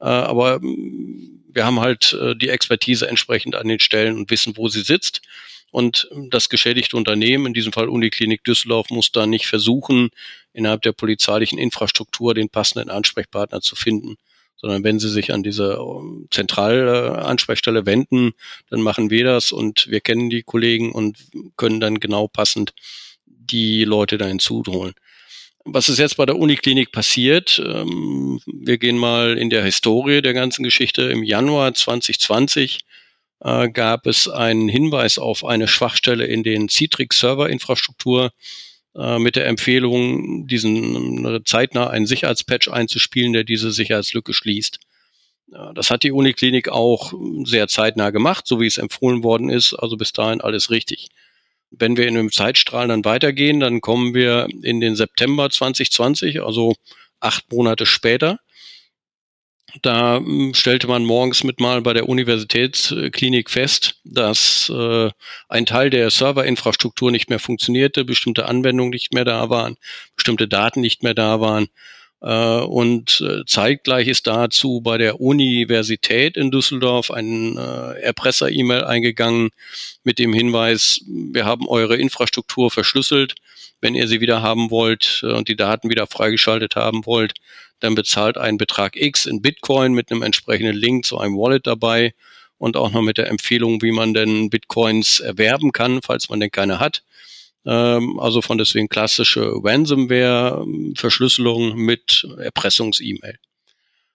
Äh, 0.00 0.04
aber 0.04 0.60
mm, 0.60 1.44
wir 1.52 1.64
haben 1.64 1.80
halt 1.80 2.12
äh, 2.12 2.36
die 2.36 2.50
Expertise 2.50 3.08
entsprechend 3.08 3.56
an 3.56 3.68
den 3.68 3.80
Stellen 3.80 4.16
und 4.16 4.30
wissen, 4.30 4.56
wo 4.56 4.68
sie 4.68 4.82
sitzt. 4.82 5.22
Und 5.72 6.08
das 6.30 6.48
geschädigte 6.48 6.96
Unternehmen, 6.96 7.46
in 7.46 7.54
diesem 7.54 7.72
Fall 7.72 7.88
Uniklinik 7.88 8.44
Düsseldorf, 8.44 8.88
muss 8.90 9.12
da 9.12 9.26
nicht 9.26 9.46
versuchen, 9.46 10.10
innerhalb 10.52 10.82
der 10.82 10.92
polizeilichen 10.92 11.58
Infrastruktur 11.58 12.34
den 12.34 12.48
passenden 12.48 12.88
Ansprechpartner 12.88 13.60
zu 13.60 13.76
finden 13.76 14.16
sondern 14.56 14.84
wenn 14.84 14.98
Sie 14.98 15.10
sich 15.10 15.32
an 15.32 15.42
diese 15.42 15.78
ähm, 15.80 16.28
Zentralansprechstelle 16.30 17.86
wenden, 17.86 18.32
dann 18.70 18.80
machen 18.80 19.10
wir 19.10 19.24
das 19.24 19.52
und 19.52 19.88
wir 19.88 20.00
kennen 20.00 20.30
die 20.30 20.42
Kollegen 20.42 20.92
und 20.92 21.18
können 21.56 21.80
dann 21.80 22.00
genau 22.00 22.28
passend 22.28 22.72
die 23.26 23.84
Leute 23.84 24.18
da 24.18 24.26
hinzuholen. 24.26 24.94
Was 25.64 25.88
ist 25.88 25.98
jetzt 25.98 26.16
bei 26.16 26.26
der 26.26 26.36
Uniklinik 26.36 26.92
passiert? 26.92 27.60
Ähm, 27.64 28.40
wir 28.46 28.78
gehen 28.78 28.96
mal 28.96 29.36
in 29.36 29.50
der 29.50 29.64
Historie 29.64 30.22
der 30.22 30.32
ganzen 30.32 30.62
Geschichte. 30.62 31.02
Im 31.02 31.24
Januar 31.24 31.74
2020 31.74 32.80
äh, 33.40 33.68
gab 33.70 34.06
es 34.06 34.28
einen 34.28 34.68
Hinweis 34.68 35.18
auf 35.18 35.44
eine 35.44 35.66
Schwachstelle 35.66 36.24
in 36.24 36.44
den 36.44 36.68
Citrix-Server-Infrastruktur 36.68 38.30
äh, 38.96 39.18
mit 39.18 39.36
der 39.36 39.46
Empfehlung, 39.46 40.46
diesen 40.46 41.24
äh, 41.26 41.44
zeitnah 41.44 41.88
einen 41.88 42.06
Sicherheitspatch 42.06 42.68
einzuspielen, 42.68 43.32
der 43.32 43.44
diese 43.44 43.70
Sicherheitslücke 43.70 44.32
schließt. 44.32 44.80
Das 45.74 45.90
hat 45.90 46.02
die 46.02 46.10
Uniklinik 46.10 46.68
auch 46.68 47.12
sehr 47.44 47.68
zeitnah 47.68 48.10
gemacht, 48.10 48.48
so 48.48 48.60
wie 48.60 48.66
es 48.66 48.78
empfohlen 48.78 49.22
worden 49.22 49.48
ist. 49.48 49.74
Also 49.74 49.96
bis 49.96 50.12
dahin 50.12 50.40
alles 50.40 50.70
richtig. 50.70 51.08
Wenn 51.70 51.96
wir 51.96 52.08
in 52.08 52.16
einem 52.16 52.32
Zeitstrahl 52.32 52.88
dann 52.88 53.04
weitergehen, 53.04 53.60
dann 53.60 53.80
kommen 53.80 54.12
wir 54.12 54.48
in 54.62 54.80
den 54.80 54.96
September 54.96 55.48
2020, 55.48 56.42
also 56.42 56.74
acht 57.20 57.52
Monate 57.52 57.86
später. 57.86 58.40
Da 59.82 60.18
hm, 60.18 60.54
stellte 60.54 60.86
man 60.86 61.04
morgens 61.04 61.44
mit 61.44 61.60
mal 61.60 61.82
bei 61.82 61.92
der 61.92 62.08
Universitätsklinik 62.08 63.50
fest, 63.50 64.00
dass 64.04 64.70
äh, 64.74 65.10
ein 65.48 65.66
Teil 65.66 65.90
der 65.90 66.10
Serverinfrastruktur 66.10 67.10
nicht 67.10 67.28
mehr 67.30 67.38
funktionierte, 67.38 68.04
bestimmte 68.04 68.46
Anwendungen 68.46 68.90
nicht 68.90 69.12
mehr 69.12 69.24
da 69.24 69.50
waren, 69.50 69.76
bestimmte 70.14 70.48
Daten 70.48 70.80
nicht 70.80 71.02
mehr 71.02 71.14
da 71.14 71.40
waren. 71.40 71.68
Äh, 72.22 72.60
und 72.60 73.20
äh, 73.20 73.44
zeitgleich 73.46 74.08
ist 74.08 74.26
dazu 74.26 74.80
bei 74.80 74.98
der 74.98 75.20
Universität 75.20 76.36
in 76.36 76.50
Düsseldorf 76.50 77.10
ein 77.10 77.56
äh, 77.56 78.00
Erpresser-E-Mail 78.00 78.84
eingegangen 78.84 79.50
mit 80.04 80.18
dem 80.18 80.32
Hinweis, 80.32 81.00
wir 81.06 81.44
haben 81.44 81.68
eure 81.68 81.96
Infrastruktur 81.96 82.70
verschlüsselt. 82.70 83.34
Wenn 83.80 83.94
ihr 83.94 84.08
sie 84.08 84.20
wieder 84.20 84.40
haben 84.40 84.70
wollt 84.70 85.22
und 85.22 85.48
die 85.48 85.56
Daten 85.56 85.90
wieder 85.90 86.06
freigeschaltet 86.06 86.76
haben 86.76 87.04
wollt, 87.04 87.34
dann 87.80 87.94
bezahlt 87.94 88.38
einen 88.38 88.56
Betrag 88.56 88.96
X 88.96 89.26
in 89.26 89.42
Bitcoin 89.42 89.92
mit 89.92 90.10
einem 90.10 90.22
entsprechenden 90.22 90.74
Link 90.74 91.04
zu 91.04 91.18
einem 91.18 91.36
Wallet 91.36 91.66
dabei 91.66 92.14
und 92.56 92.76
auch 92.76 92.90
noch 92.90 93.02
mit 93.02 93.18
der 93.18 93.28
Empfehlung, 93.28 93.82
wie 93.82 93.92
man 93.92 94.14
denn 94.14 94.48
Bitcoins 94.48 95.20
erwerben 95.20 95.72
kann, 95.72 96.00
falls 96.02 96.30
man 96.30 96.40
denn 96.40 96.50
keine 96.50 96.80
hat. 96.80 97.02
Ähm, 97.66 98.18
also 98.18 98.42
von 98.42 98.58
deswegen 98.58 98.88
klassische 98.88 99.52
Ransomware-Verschlüsselung 99.62 101.76
mit 101.76 102.26
Erpressungs-E-Mail. 102.38 103.38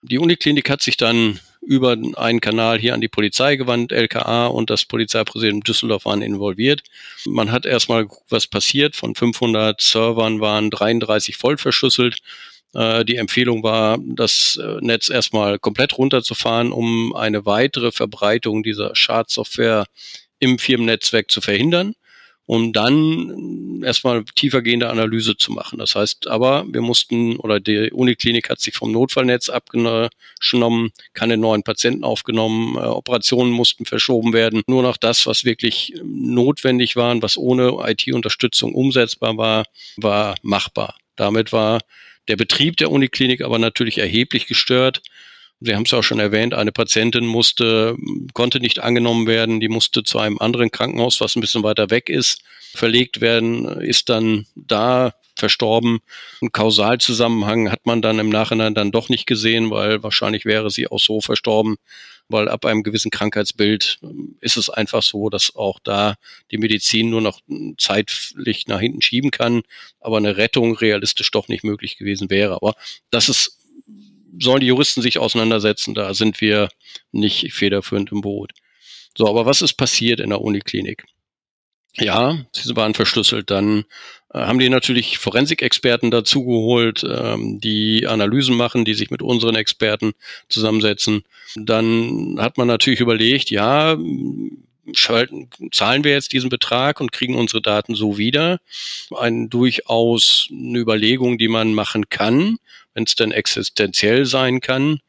Die 0.04 0.18
Uniklinik 0.18 0.68
hat 0.70 0.82
sich 0.82 0.98
dann 0.98 1.40
über 1.62 1.96
einen 2.16 2.42
Kanal 2.42 2.80
hier 2.80 2.96
an 2.96 3.02
die 3.02 3.08
Polizei 3.08 3.56
gewandt, 3.56 3.92
LKA 3.92 4.48
und 4.48 4.72
das 4.72 4.86
Polizeipräsidium 4.86 5.62
Düsseldorf 5.62 6.06
waren 6.06 6.24
involviert. 6.24 6.82
Man 7.26 7.52
hat 7.52 7.68
erstmal 7.68 8.08
was 8.30 8.48
passiert. 8.48 8.96
Von 8.96 9.14
500 9.14 9.80
Servern 9.80 10.40
waren 10.40 10.72
33 10.72 11.38
voll 11.38 11.58
verschlüsselt. 11.58 12.18
Äh, 12.74 13.06
die 13.06 13.18
Empfehlung 13.18 13.62
war, 13.62 14.00
das 14.02 14.60
äh, 14.62 14.78
Netz 14.82 15.10
erstmal 15.10 15.60
komplett 15.60 15.98
runterzufahren, 15.98 16.72
um 16.72 17.16
eine 17.16 17.46
weitere 17.46 17.92
Verbreitung 17.92 18.64
dieser 18.64 18.96
Schadsoftware 18.96 19.86
im 20.40 20.58
Firmennetzwerk 20.58 21.30
zu 21.30 21.42
verhindern, 21.42 21.94
um 22.52 22.74
dann 22.74 23.82
erstmal 23.82 24.26
tiefergehende 24.36 24.90
Analyse 24.90 25.38
zu 25.38 25.54
machen. 25.54 25.80
Das 25.80 25.96
heißt 25.96 26.28
aber, 26.28 26.66
wir 26.68 26.82
mussten, 26.82 27.38
oder 27.38 27.62
die 27.62 27.92
Uniklinik 27.92 28.50
hat 28.50 28.60
sich 28.60 28.76
vom 28.76 28.92
Notfallnetz 28.92 29.48
abgenommen, 29.48 30.92
keine 31.14 31.38
neuen 31.38 31.64
Patienten 31.64 32.04
aufgenommen, 32.04 32.76
äh, 32.76 32.80
Operationen 32.80 33.54
mussten 33.54 33.86
verschoben 33.86 34.34
werden. 34.34 34.64
Nur 34.68 34.84
noch 34.84 34.98
das, 34.98 35.26
was 35.28 35.46
wirklich 35.46 35.94
notwendig 36.04 36.98
war, 36.98 37.22
was 37.22 37.38
ohne 37.38 37.78
IT-Unterstützung 37.90 38.76
umsetzbar 38.76 39.38
war, 39.38 39.64
war 39.96 40.36
machbar. 40.42 40.98
Damit 41.16 41.54
war 41.54 41.80
der 42.28 42.36
Betrieb 42.36 42.76
der 42.76 42.92
Uniklinik 42.92 43.44
aber 43.44 43.60
natürlich 43.60 43.98
erheblich 43.98 44.48
gestört. 44.48 45.02
Sie 45.62 45.76
haben 45.76 45.84
es 45.84 45.94
auch 45.94 46.02
schon 46.02 46.20
erwähnt, 46.20 46.54
eine 46.54 46.72
Patientin 46.72 47.26
musste, 47.26 47.96
konnte 48.34 48.60
nicht 48.60 48.80
angenommen 48.80 49.28
werden, 49.28 49.60
die 49.60 49.70
musste 49.70 50.04
zu 50.04 50.18
einem 50.18 50.40
anderen 50.40 50.72
Krankenhaus, 50.72 51.22
was 51.22 51.36
ein 51.36 51.42
bisschen 51.42 51.64
weiter 51.64 51.92
weg 51.92 52.10
ist, 52.10 52.42
verlegt 52.74 53.22
werden, 53.22 53.66
ist 53.66 54.10
dann 54.10 54.48
da 54.56 55.14
verstorben. 55.36 56.00
Ein 56.42 56.52
Kausalzusammenhang 56.52 57.72
hat 57.72 57.86
man 57.86 58.02
dann 58.02 58.20
im 58.20 58.30
Nachhinein 58.30 58.74
dann 58.74 58.92
doch 58.92 59.10
nicht 59.10 59.28
gesehen, 59.28 59.70
weil 59.70 60.04
wahrscheinlich 60.04 60.46
wäre 60.46 60.70
sie 60.70 60.88
auch 60.88 61.00
so 61.00 61.22
verstorben, 61.22 61.78
weil 62.28 62.50
ab 62.50 62.66
einem 62.66 62.84
gewissen 62.84 63.12
Krankheitsbild 63.12 64.00
ähm, 64.04 64.38
ist 64.42 64.58
es 64.58 64.70
einfach 64.70 65.04
so, 65.04 65.30
dass 65.30 65.56
auch 65.56 65.80
da 65.84 66.16
die 66.52 66.58
Medizin 66.58 67.10
nur 67.10 67.22
noch 67.22 67.42
zeitlich 67.78 68.68
nach 68.68 68.80
hinten 68.80 69.02
schieben 69.02 69.32
kann, 69.32 69.62
aber 70.00 70.18
eine 70.18 70.38
Rettung 70.38 70.76
realistisch 70.76 71.30
doch 71.32 71.48
nicht 71.48 71.64
möglich 71.64 71.98
gewesen 71.98 72.30
wäre. 72.30 72.56
Aber 72.56 72.74
das 73.10 73.30
ist, 73.30 73.60
sollen 74.40 74.62
die 74.62 74.68
Juristen 74.68 75.02
sich 75.02 75.20
auseinandersetzen, 75.20 75.94
da 75.94 76.14
sind 76.14 76.42
wir 76.42 76.70
nicht 77.12 77.54
federführend 77.54 78.12
im 78.12 78.22
Boot. 78.22 78.52
So, 79.18 79.28
aber 79.28 79.46
was 79.46 79.62
ist 79.62 79.74
passiert 79.74 80.20
in 80.20 80.30
der 80.30 80.42
Uniklinik? 80.42 81.06
Ja, 81.98 82.46
sie 82.54 82.76
waren 82.76 82.94
verschlüsselt. 82.94 83.50
Dann 83.52 83.84
äh, 84.34 84.40
haben 84.40 84.60
die 84.60 84.70
natürlich 84.70 85.18
Forensikexperten 85.18 86.10
dazugeholt, 86.10 87.04
ähm, 87.04 87.60
die 87.60 88.08
Analysen 88.08 88.56
machen, 88.56 88.86
die 88.86 88.94
sich 88.94 89.12
mit 89.12 89.22
unseren 89.22 89.56
Experten 89.56 90.14
zusammensetzen. 90.48 91.24
Dann 91.56 92.38
hat 92.40 92.58
man 92.58 92.68
natürlich 92.68 93.02
überlegt, 93.02 93.52
ja, 93.52 93.98
schalten, 94.94 95.50
zahlen 95.72 96.04
wir 96.04 96.12
jetzt 96.12 96.34
diesen 96.34 96.50
Betrag 96.50 97.02
und 97.02 97.12
kriegen 97.12 97.36
unsere 97.36 97.62
Daten 97.62 97.96
so 97.96 98.18
wieder. 98.18 98.60
Ein 99.16 99.50
durchaus 99.50 100.48
eine 100.52 100.80
Überlegung, 100.80 101.38
die 101.38 101.48
man 101.48 101.74
machen 101.74 102.10
kann, 102.10 102.58
wenn 102.94 103.04
es 103.04 103.16
denn 103.16 103.32
existenziell 103.32 104.26
sein 104.26 104.62
kann 104.62 105.00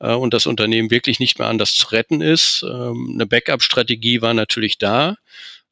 äh, 0.00 0.12
und 0.12 0.34
das 0.34 0.46
Unternehmen 0.46 0.90
wirklich 0.90 1.20
nicht 1.20 1.38
mehr 1.38 1.48
anders 1.48 1.74
zu 1.74 1.88
retten 1.88 2.20
ist. 2.20 2.62
Ähm, 2.62 3.12
eine 3.14 3.26
Backup-Strategie 3.26 4.22
war 4.22 4.34
natürlich 4.34 4.78
da. 4.78 5.16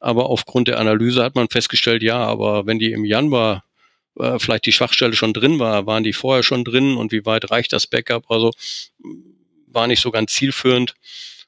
Aber 0.01 0.31
aufgrund 0.31 0.67
der 0.67 0.81
Analyse 0.81 1.23
hat 1.23 1.37
man 1.37 1.49
festgestellt, 1.49 2.03
ja, 2.03 2.19
aber 2.19 2.67
wenn 2.67 2.81
die 2.81 2.91
im 2.91 3.05
Januar 3.05 3.62
äh, 4.19 4.38
vielleicht 4.38 4.67
die 4.67 4.73
Schwachstelle 4.73 5.15
schon 5.15 5.33
drin 5.33 5.61
war, 5.61 5.87
waren 5.87 6.03
die 6.03 6.12
vorher 6.12 6.43
schon 6.43 6.65
drin 6.65 6.97
und 6.97 7.12
wie 7.12 7.25
weit 7.25 7.51
reicht 7.53 7.73
das 7.73 7.87
Backup? 7.87 8.29
Also 8.29 8.51
war 9.69 9.87
nicht 9.87 10.01
so 10.01 10.11
ganz 10.11 10.33
zielführend. 10.33 10.95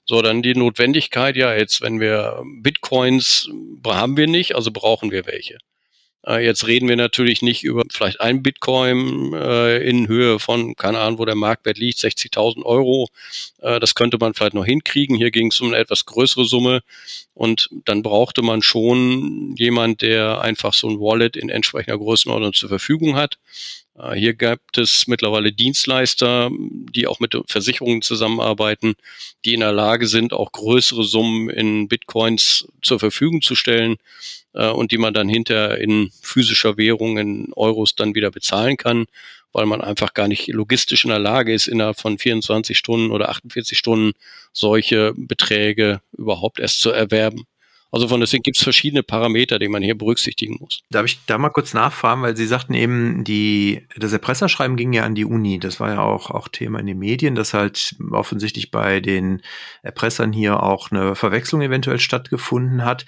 So, 0.06 0.20
dann 0.20 0.42
die 0.42 0.54
Notwendigkeit, 0.54 1.36
ja, 1.36 1.54
jetzt, 1.54 1.80
wenn 1.80 1.98
wir 1.98 2.42
Bitcoins 2.60 3.48
haben 3.86 4.16
wir 4.16 4.26
nicht, 4.26 4.54
also 4.54 4.70
brauchen 4.70 5.10
wir 5.10 5.26
welche. 5.26 5.58
Äh, 6.26 6.44
jetzt 6.44 6.66
reden 6.66 6.88
wir 6.88 6.96
natürlich 6.96 7.42
nicht 7.42 7.64
über 7.64 7.84
vielleicht 7.90 8.20
ein 8.20 8.42
Bitcoin 8.42 9.32
äh, 9.34 9.78
in 9.78 10.08
Höhe 10.08 10.38
von, 10.38 10.74
keine 10.76 10.98
Ahnung, 11.00 11.18
wo 11.18 11.24
der 11.24 11.34
Marktwert 11.34 11.78
liegt, 11.78 11.98
60.000 11.98 12.64
Euro. 12.64 13.08
Äh, 13.60 13.80
das 13.80 13.94
könnte 13.94 14.16
man 14.18 14.34
vielleicht 14.34 14.54
noch 14.54 14.64
hinkriegen. 14.64 15.16
Hier 15.16 15.30
ging 15.30 15.48
es 15.48 15.60
um 15.60 15.68
eine 15.68 15.78
etwas 15.78 16.06
größere 16.06 16.46
Summe. 16.46 16.82
Und 17.34 17.68
dann 17.84 18.02
brauchte 18.02 18.42
man 18.42 18.62
schon 18.62 19.54
jemand, 19.56 20.02
der 20.02 20.40
einfach 20.40 20.72
so 20.72 20.88
ein 20.88 21.00
Wallet 21.00 21.36
in 21.36 21.48
entsprechender 21.48 21.98
Größenordnung 21.98 22.52
zur 22.52 22.68
Verfügung 22.68 23.16
hat. 23.16 23.38
Äh, 23.98 24.14
hier 24.14 24.34
gibt 24.34 24.78
es 24.78 25.06
mittlerweile 25.06 25.52
Dienstleister, 25.52 26.50
die 26.50 27.06
auch 27.06 27.20
mit 27.20 27.36
Versicherungen 27.46 28.02
zusammenarbeiten, 28.02 28.94
die 29.44 29.54
in 29.54 29.60
der 29.60 29.72
Lage 29.72 30.06
sind, 30.06 30.32
auch 30.32 30.52
größere 30.52 31.04
Summen 31.04 31.50
in 31.50 31.88
Bitcoins 31.88 32.66
zur 32.82 32.98
Verfügung 32.98 33.42
zu 33.42 33.54
stellen 33.54 33.96
äh, 34.54 34.68
und 34.68 34.92
die 34.92 34.98
man 34.98 35.14
dann 35.14 35.28
hinter 35.28 35.78
in 35.78 36.10
physischer 36.22 36.76
Währung 36.76 37.18
in 37.18 37.52
Euros 37.54 37.94
dann 37.94 38.14
wieder 38.14 38.30
bezahlen 38.30 38.76
kann, 38.76 39.06
weil 39.52 39.66
man 39.66 39.80
einfach 39.80 40.14
gar 40.14 40.28
nicht 40.28 40.48
logistisch 40.48 41.04
in 41.04 41.10
der 41.10 41.20
Lage 41.20 41.54
ist, 41.54 41.68
innerhalb 41.68 42.00
von 42.00 42.18
24 42.18 42.76
Stunden 42.76 43.12
oder 43.12 43.28
48 43.28 43.78
Stunden 43.78 44.12
solche 44.52 45.12
Beträge 45.16 46.00
überhaupt 46.12 46.58
erst 46.58 46.80
zu 46.80 46.90
erwerben. 46.90 47.46
Also 47.94 48.08
von 48.08 48.20
deswegen 48.20 48.42
gibt 48.42 48.56
es 48.56 48.62
verschiedene 48.64 49.04
Parameter, 49.04 49.60
die 49.60 49.68
man 49.68 49.80
hier 49.80 49.96
berücksichtigen 49.96 50.56
muss. 50.58 50.82
Darf 50.90 51.06
ich 51.06 51.24
da 51.26 51.38
mal 51.38 51.50
kurz 51.50 51.74
nachfragen, 51.74 52.22
weil 52.22 52.36
Sie 52.36 52.46
sagten 52.46 52.74
eben, 52.74 53.22
die, 53.22 53.86
das 53.96 54.12
Erpresserschreiben 54.12 54.76
ging 54.76 54.92
ja 54.92 55.04
an 55.04 55.14
die 55.14 55.24
Uni. 55.24 55.60
Das 55.60 55.78
war 55.78 55.90
ja 55.90 56.00
auch, 56.00 56.32
auch 56.32 56.48
Thema 56.48 56.80
in 56.80 56.86
den 56.86 56.98
Medien, 56.98 57.36
dass 57.36 57.54
halt 57.54 57.94
offensichtlich 58.10 58.72
bei 58.72 58.98
den 58.98 59.42
Erpressern 59.82 60.32
hier 60.32 60.60
auch 60.60 60.90
eine 60.90 61.14
Verwechslung 61.14 61.62
eventuell 61.62 62.00
stattgefunden 62.00 62.84
hat 62.84 63.06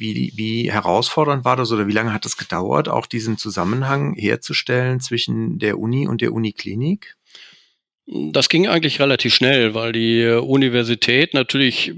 wie, 0.00 0.32
wie 0.34 0.72
herausfordernd 0.72 1.44
war 1.44 1.56
das 1.56 1.70
oder 1.70 1.86
wie 1.86 1.92
lange 1.92 2.12
hat 2.12 2.24
es 2.26 2.36
gedauert, 2.36 2.88
auch 2.88 3.06
diesen 3.06 3.36
Zusammenhang 3.36 4.14
herzustellen 4.14 4.98
zwischen 5.00 5.58
der 5.58 5.78
Uni 5.78 6.08
und 6.08 6.22
der 6.22 6.32
Uniklinik? 6.32 7.16
Das 8.12 8.48
ging 8.48 8.66
eigentlich 8.66 8.98
relativ 8.98 9.32
schnell, 9.32 9.74
weil 9.74 9.92
die 9.92 10.26
Universität 10.26 11.32
natürlich 11.32 11.92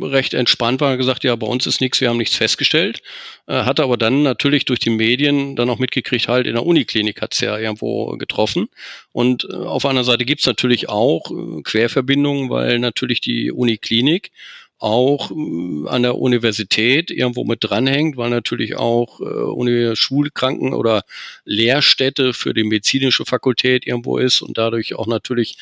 recht 0.00 0.32
entspannt 0.32 0.80
war 0.80 0.92
und 0.92 0.96
gesagt, 0.98 1.24
ja, 1.24 1.36
bei 1.36 1.46
uns 1.46 1.66
ist 1.66 1.82
nichts, 1.82 2.00
wir 2.00 2.08
haben 2.08 2.16
nichts 2.16 2.36
festgestellt. 2.36 3.02
Äh, 3.46 3.64
hatte 3.64 3.82
aber 3.82 3.98
dann 3.98 4.22
natürlich 4.22 4.64
durch 4.64 4.78
die 4.78 4.88
Medien 4.88 5.56
dann 5.56 5.68
auch 5.68 5.78
mitgekriegt, 5.78 6.26
halt 6.26 6.46
in 6.46 6.54
der 6.54 6.64
Uniklinik 6.64 7.20
hat's 7.20 7.40
ja 7.40 7.58
irgendwo 7.58 8.16
getroffen. 8.16 8.68
Und 9.12 9.44
äh, 9.44 9.56
auf 9.56 9.84
einer 9.84 10.04
Seite 10.04 10.24
gibt's 10.24 10.46
natürlich 10.46 10.88
auch 10.88 11.30
äh, 11.30 11.62
Querverbindungen, 11.62 12.48
weil 12.48 12.78
natürlich 12.78 13.20
die 13.20 13.52
Uniklinik 13.52 14.30
auch 14.78 15.30
äh, 15.30 15.88
an 15.88 16.02
der 16.02 16.18
Universität 16.18 17.10
irgendwo 17.10 17.44
mit 17.44 17.58
dranhängt, 17.62 18.16
weil 18.16 18.30
natürlich 18.30 18.76
auch 18.76 19.20
äh, 19.20 19.96
Schulkranken 19.96 20.72
oder 20.74 21.02
Lehrstätte 21.44 22.32
für 22.32 22.54
die 22.54 22.64
medizinische 22.64 23.24
Fakultät 23.24 23.86
irgendwo 23.86 24.18
ist 24.18 24.42
und 24.42 24.56
dadurch 24.58 24.94
auch 24.94 25.06
natürlich 25.06 25.58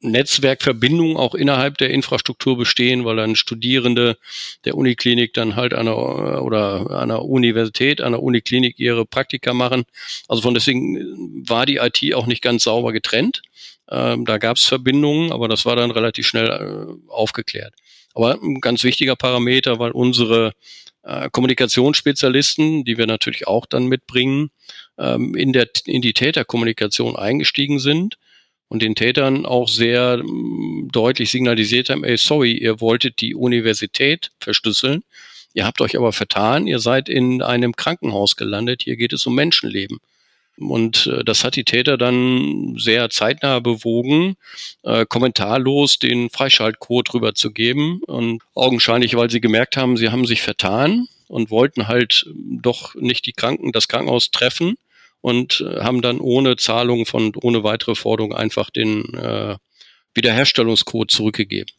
Netzwerkverbindungen 0.00 1.16
auch 1.16 1.34
innerhalb 1.34 1.78
der 1.78 1.90
Infrastruktur 1.90 2.56
bestehen, 2.56 3.04
weil 3.04 3.16
dann 3.16 3.34
Studierende 3.34 4.16
der 4.64 4.76
Uniklinik 4.76 5.34
dann 5.34 5.56
halt 5.56 5.74
an 5.74 5.86
der, 5.86 6.42
oder 6.44 6.90
an 6.90 7.08
der 7.08 7.24
Universität, 7.24 8.00
an 8.00 8.12
der 8.12 8.22
Uniklinik 8.22 8.78
ihre 8.78 9.04
Praktika 9.04 9.54
machen. 9.54 9.84
Also 10.28 10.42
von 10.42 10.54
deswegen 10.54 11.48
war 11.48 11.66
die 11.66 11.76
IT 11.76 12.14
auch 12.14 12.26
nicht 12.26 12.42
ganz 12.42 12.64
sauber 12.64 12.92
getrennt. 12.92 13.42
Ähm, 13.90 14.24
da 14.24 14.38
gab 14.38 14.56
es 14.56 14.64
Verbindungen, 14.64 15.32
aber 15.32 15.48
das 15.48 15.64
war 15.64 15.74
dann 15.74 15.90
relativ 15.90 16.26
schnell 16.26 16.48
äh, 16.48 17.10
aufgeklärt. 17.10 17.74
Aber 18.14 18.34
ein 18.42 18.60
ganz 18.60 18.84
wichtiger 18.84 19.16
Parameter, 19.16 19.78
weil 19.78 19.92
unsere 19.92 20.52
äh, 21.02 21.28
Kommunikationsspezialisten, 21.30 22.84
die 22.84 22.98
wir 22.98 23.06
natürlich 23.06 23.46
auch 23.46 23.66
dann 23.66 23.86
mitbringen, 23.86 24.50
ähm, 24.98 25.34
in, 25.34 25.52
der, 25.52 25.68
in 25.86 26.02
die 26.02 26.12
Täterkommunikation 26.12 27.16
eingestiegen 27.16 27.78
sind 27.78 28.18
und 28.68 28.82
den 28.82 28.94
Tätern 28.94 29.46
auch 29.46 29.68
sehr 29.68 30.18
ähm, 30.20 30.88
deutlich 30.92 31.30
signalisiert 31.30 31.88
haben, 31.88 32.04
ey, 32.04 32.16
sorry, 32.16 32.52
ihr 32.52 32.80
wolltet 32.80 33.20
die 33.20 33.34
Universität 33.34 34.30
verschlüsseln, 34.40 35.02
ihr 35.54 35.64
habt 35.64 35.80
euch 35.80 35.96
aber 35.96 36.12
vertan, 36.12 36.66
ihr 36.66 36.78
seid 36.78 37.08
in 37.08 37.42
einem 37.42 37.74
Krankenhaus 37.74 38.36
gelandet, 38.36 38.82
hier 38.82 38.96
geht 38.96 39.12
es 39.12 39.26
um 39.26 39.34
Menschenleben. 39.34 39.98
Und 40.58 41.06
äh, 41.06 41.24
das 41.24 41.44
hat 41.44 41.56
die 41.56 41.64
Täter 41.64 41.96
dann 41.96 42.76
sehr 42.78 43.10
zeitnah 43.10 43.60
bewogen, 43.60 44.36
äh, 44.82 45.06
kommentarlos 45.06 45.98
den 45.98 46.30
Freischaltcode 46.30 47.14
rüberzugeben. 47.14 48.02
Und 48.06 48.42
augenscheinlich, 48.54 49.14
weil 49.16 49.30
sie 49.30 49.40
gemerkt 49.40 49.76
haben, 49.76 49.96
sie 49.96 50.10
haben 50.10 50.26
sich 50.26 50.42
vertan 50.42 51.06
und 51.28 51.50
wollten 51.50 51.88
halt 51.88 52.26
doch 52.34 52.94
nicht 52.94 53.26
die 53.26 53.32
Kranken, 53.32 53.72
das 53.72 53.88
Krankenhaus 53.88 54.30
treffen 54.30 54.76
und 55.20 55.60
äh, 55.60 55.80
haben 55.80 56.02
dann 56.02 56.20
ohne 56.20 56.56
Zahlung 56.56 57.06
von, 57.06 57.32
ohne 57.40 57.62
weitere 57.62 57.94
Forderung 57.94 58.34
einfach 58.34 58.70
den 58.70 59.14
äh, 59.14 59.56
Wiederherstellungscode 60.14 61.10
zurückgegeben. 61.10 61.72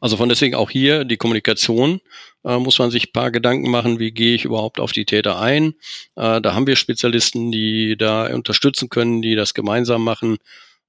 Also 0.00 0.16
von 0.16 0.28
deswegen 0.28 0.54
auch 0.54 0.70
hier 0.70 1.04
die 1.04 1.16
Kommunikation 1.16 2.00
äh, 2.44 2.58
muss 2.58 2.78
man 2.78 2.90
sich 2.90 3.12
paar 3.12 3.30
Gedanken 3.30 3.70
machen, 3.70 3.98
wie 3.98 4.12
gehe 4.12 4.34
ich 4.34 4.44
überhaupt 4.44 4.80
auf 4.80 4.92
die 4.92 5.04
Täter 5.04 5.40
ein. 5.40 5.74
Äh, 6.16 6.40
da 6.40 6.54
haben 6.54 6.66
wir 6.66 6.76
Spezialisten, 6.76 7.50
die 7.50 7.96
da 7.96 8.32
unterstützen 8.34 8.88
können, 8.88 9.22
die 9.22 9.34
das 9.34 9.54
gemeinsam 9.54 10.04
machen. 10.04 10.38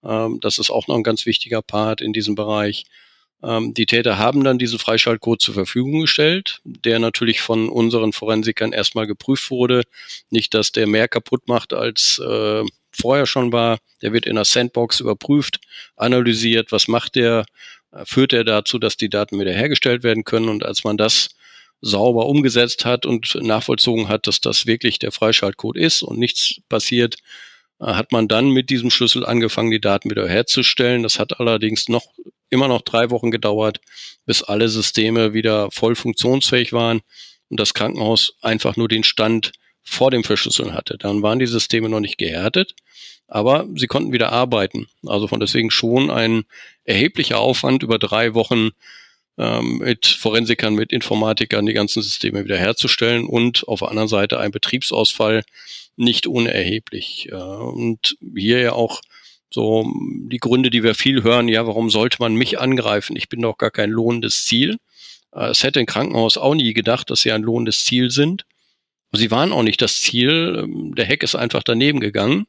Ähm, 0.03 0.39
das 0.41 0.59
ist 0.59 0.69
auch 0.69 0.87
noch 0.87 0.95
ein 0.95 1.03
ganz 1.03 1.25
wichtiger 1.25 1.61
Part 1.61 2.01
in 2.01 2.13
diesem 2.13 2.35
Bereich. 2.35 2.85
Ähm, 3.43 3.73
die 3.73 3.85
Täter 3.85 4.17
haben 4.17 4.43
dann 4.43 4.57
diesen 4.57 4.79
Freischaltcode 4.79 5.41
zur 5.41 5.53
Verfügung 5.53 6.01
gestellt, 6.01 6.61
der 6.63 6.99
natürlich 6.99 7.41
von 7.41 7.69
unseren 7.69 8.13
Forensikern 8.13 8.73
erstmal 8.73 9.07
geprüft 9.07 9.51
wurde. 9.51 9.83
Nicht, 10.29 10.53
dass 10.53 10.71
der 10.71 10.87
mehr 10.87 11.07
kaputt 11.07 11.47
macht 11.47 11.73
als 11.73 12.19
äh, 12.19 12.63
vorher 12.91 13.25
schon 13.25 13.51
war. 13.51 13.77
Der 14.01 14.13
wird 14.13 14.25
in 14.25 14.35
der 14.35 14.45
Sandbox 14.45 14.99
überprüft, 14.99 15.59
analysiert, 15.95 16.71
was 16.71 16.87
macht 16.87 17.15
der, 17.15 17.45
führt 18.05 18.33
er 18.33 18.43
dazu, 18.43 18.79
dass 18.79 18.97
die 18.97 19.09
Daten 19.09 19.39
wiederhergestellt 19.39 20.03
werden 20.03 20.23
können. 20.23 20.49
Und 20.49 20.65
als 20.65 20.83
man 20.83 20.97
das 20.97 21.29
sauber 21.81 22.25
umgesetzt 22.25 22.85
hat 22.85 23.05
und 23.05 23.35
nachvollzogen 23.35 24.07
hat, 24.07 24.27
dass 24.27 24.41
das 24.41 24.65
wirklich 24.65 24.99
der 24.99 25.11
Freischaltcode 25.11 25.77
ist 25.77 26.01
und 26.01 26.17
nichts 26.17 26.61
passiert, 26.69 27.17
äh, 27.79 27.85
hat 27.85 28.11
man 28.11 28.27
dann 28.27 28.49
mit 28.49 28.69
diesem 28.69 28.89
Schlüssel 28.89 29.25
angefangen, 29.25 29.71
die 29.71 29.81
Daten 29.81 30.09
wieder 30.09 30.27
herzustellen. 30.27 31.03
Das 31.03 31.19
hat 31.19 31.39
allerdings 31.39 31.89
noch 31.89 32.05
immer 32.49 32.67
noch 32.67 32.81
drei 32.81 33.09
Wochen 33.09 33.31
gedauert, 33.31 33.79
bis 34.25 34.43
alle 34.43 34.69
Systeme 34.69 35.33
wieder 35.33 35.69
voll 35.71 35.95
funktionsfähig 35.95 36.73
waren 36.73 37.01
und 37.49 37.59
das 37.59 37.73
Krankenhaus 37.73 38.33
einfach 38.41 38.75
nur 38.75 38.87
den 38.87 39.03
Stand 39.03 39.51
vor 39.83 40.11
dem 40.11 40.23
Verschlüsseln 40.23 40.73
hatte. 40.73 40.97
Dann 40.97 41.21
waren 41.21 41.39
die 41.39 41.47
Systeme 41.47 41.89
noch 41.89 41.99
nicht 41.99 42.17
gehärtet, 42.17 42.73
aber 43.27 43.67
sie 43.75 43.87
konnten 43.87 44.13
wieder 44.13 44.31
arbeiten. 44.31 44.87
Also 45.05 45.27
von 45.27 45.39
deswegen 45.39 45.71
schon 45.71 46.09
ein 46.09 46.43
erheblicher 46.85 47.39
Aufwand 47.39 47.83
über 47.83 47.99
drei 47.99 48.33
Wochen 48.33 48.71
ähm, 49.37 49.79
mit 49.79 50.05
Forensikern, 50.07 50.73
mit 50.73 50.91
Informatikern 50.91 51.65
die 51.65 51.73
ganzen 51.73 52.01
Systeme 52.01 52.45
wiederherzustellen 52.45 53.25
und 53.25 53.67
auf 53.67 53.79
der 53.79 53.89
anderen 53.89 54.07
Seite 54.07 54.39
ein 54.39 54.51
Betriebsausfall 54.51 55.43
nicht 55.95 56.27
unerheblich. 56.27 57.29
Äh, 57.31 57.35
und 57.35 58.17
hier 58.35 58.59
ja 58.59 58.71
auch 58.73 59.01
so 59.49 59.91
die 60.29 60.39
Gründe, 60.39 60.69
die 60.69 60.83
wir 60.83 60.95
viel 60.95 61.23
hören, 61.23 61.47
ja, 61.47 61.65
warum 61.67 61.89
sollte 61.89 62.17
man 62.19 62.35
mich 62.35 62.59
angreifen? 62.59 63.15
Ich 63.15 63.29
bin 63.29 63.41
doch 63.41 63.57
gar 63.57 63.71
kein 63.71 63.89
lohnendes 63.89 64.45
Ziel. 64.45 64.77
Äh, 65.33 65.49
es 65.49 65.63
hätte 65.63 65.79
ein 65.79 65.85
Krankenhaus 65.85 66.37
auch 66.37 66.55
nie 66.55 66.73
gedacht, 66.73 67.09
dass 67.09 67.21
sie 67.21 67.31
ein 67.31 67.43
lohnendes 67.43 67.83
Ziel 67.83 68.09
sind. 68.09 68.45
Sie 69.13 69.31
waren 69.31 69.53
auch 69.53 69.63
nicht 69.63 69.81
das 69.81 70.01
Ziel. 70.01 70.63
Ähm, 70.63 70.95
der 70.95 71.07
Hack 71.07 71.23
ist 71.23 71.35
einfach 71.35 71.63
daneben 71.63 71.99
gegangen. 71.99 72.47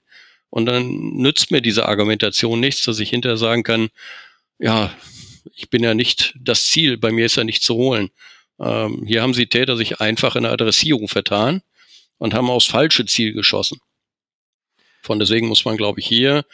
Und 0.51 0.67
dann 0.67 0.89
nützt 0.89 1.51
mir 1.51 1.61
diese 1.61 1.87
Argumentation 1.87 2.61
nichts, 2.61 2.85
dass 2.85 3.01
ich 3.01 3.11
hinterher 3.11 3.37
sagen 3.37 3.63
kann, 3.63 3.89
ja, 4.59 4.93
ich 5.55 5.71
bin 5.71 5.83
ja 5.83 5.95
nicht 5.95 6.35
das 6.41 6.67
Ziel, 6.67 6.97
bei 6.97 7.13
mir 7.13 7.27
ist 7.27 7.37
ja 7.37 7.45
nicht 7.45 7.63
zu 7.63 7.75
holen. 7.75 8.11
Ähm, 8.59 9.05
hier 9.07 9.23
haben 9.23 9.35
sie 9.35 9.47
Täter 9.47 9.77
sich 9.77 10.01
einfach 10.01 10.37
in 10.37 10.43
der 10.43 10.53
Adressierung 10.53 11.09
vertan 11.09 11.63
und 12.19 12.35
haben 12.35 12.51
aufs 12.51 12.67
falsche 12.67 13.07
Ziel 13.07 13.33
geschossen. 13.33 13.79
Von 15.03 15.19
deswegen 15.19 15.49
muss 15.49 15.65
man, 15.65 15.77
glaube 15.77 16.01
ich, 16.01 16.07
hier 16.07 16.45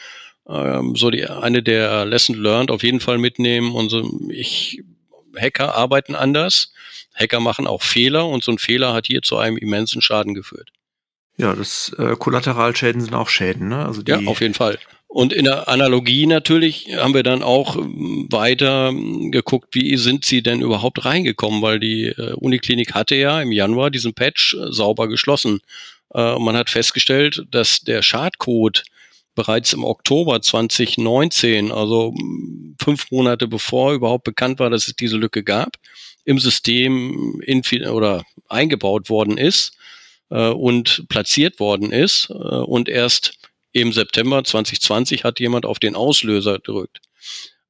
ähm, 0.48 0.94
so 0.96 1.11
die 1.11 1.26
eine 1.26 1.62
der 1.62 2.04
Lesson 2.04 2.37
learned 2.37 2.70
auf 2.70 2.83
jeden 2.83 3.00
Fall 3.00 3.18
mitnehmen. 3.18 3.74
Und 3.74 3.88
so, 3.88 4.20
ich 4.28 4.83
Hacker 5.37 5.74
arbeiten 5.74 6.14
anders. 6.14 6.72
Hacker 7.14 7.40
machen 7.40 7.66
auch 7.66 7.83
Fehler 7.83 8.26
und 8.26 8.44
so 8.44 8.52
ein 8.52 8.59
Fehler 8.59 8.92
hat 8.92 9.07
hier 9.07 9.22
zu 9.22 9.37
einem 9.38 9.57
immensen 9.57 10.02
Schaden 10.02 10.35
geführt. 10.35 10.70
Ja, 11.37 11.55
das 11.55 11.94
äh, 11.99 12.14
Kollateralschäden 12.16 13.01
sind 13.01 13.14
auch 13.14 13.29
Schäden, 13.29 13.68
ne? 13.68 13.85
Also 13.85 14.03
die 14.03 14.12
ja, 14.12 14.20
auf 14.27 14.40
jeden 14.40 14.55
Fall. 14.55 14.79
Und 15.14 15.33
in 15.33 15.44
der 15.44 15.68
Analogie 15.68 16.27
natürlich 16.27 16.88
haben 16.97 17.14
wir 17.14 17.23
dann 17.23 17.42
auch 17.42 17.77
ähm, 17.77 18.27
weiter 18.31 18.88
ähm, 18.88 19.31
geguckt, 19.31 19.68
wie 19.73 19.97
sind 19.97 20.25
sie 20.25 20.42
denn 20.42 20.61
überhaupt 20.61 21.05
reingekommen, 21.05 21.62
weil 21.62 21.79
die 21.79 22.07
äh, 22.07 22.33
Uniklinik 22.35 22.94
hatte 22.94 23.14
ja 23.14 23.40
im 23.40 23.53
Januar 23.53 23.90
diesen 23.90 24.14
Patch 24.14 24.55
äh, 24.55 24.73
sauber 24.73 25.09
geschlossen. 25.09 25.61
Äh, 26.12 26.33
und 26.33 26.44
man 26.44 26.57
hat 26.57 26.70
festgestellt, 26.70 27.44
dass 27.51 27.81
der 27.81 28.03
Schadcode 28.03 28.83
bereits 29.37 29.73
im 29.73 29.85
Oktober 29.85 30.42
2019, 30.42 31.70
also 31.70 32.12
mm, 32.12 32.75
fünf 32.81 33.11
Monate 33.12 33.47
bevor 33.49 33.92
überhaupt 33.92 34.25
bekannt 34.25 34.59
war, 34.59 34.70
dass 34.70 34.88
es 34.88 34.97
diese 34.97 35.16
Lücke 35.16 35.44
gab, 35.44 35.77
im 36.25 36.38
System 36.38 37.40
oder 37.88 38.25
eingebaut 38.49 39.11
worden 39.11 39.38
ist 39.38 39.77
und 40.28 41.04
platziert 41.08 41.60
worden 41.60 41.92
ist 41.92 42.30
und 42.30 42.88
erst 42.88 43.38
im 43.74 43.92
September 43.92 44.42
2020 44.42 45.24
hat 45.24 45.40
jemand 45.40 45.66
auf 45.66 45.78
den 45.78 45.96
Auslöser 45.96 46.54
gedrückt. 46.54 47.00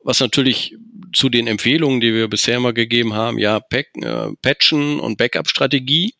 Was 0.04 0.20
natürlich 0.20 0.76
zu 1.14 1.30
den 1.30 1.46
Empfehlungen, 1.46 2.00
die 2.00 2.12
wir 2.12 2.28
bisher 2.28 2.60
mal 2.60 2.74
gegeben 2.74 3.14
haben, 3.14 3.38
ja, 3.38 3.58
Pack, 3.58 3.86
äh, 3.96 4.28
Patchen 4.42 5.00
und 5.00 5.16
Backup-Strategie, 5.16 6.14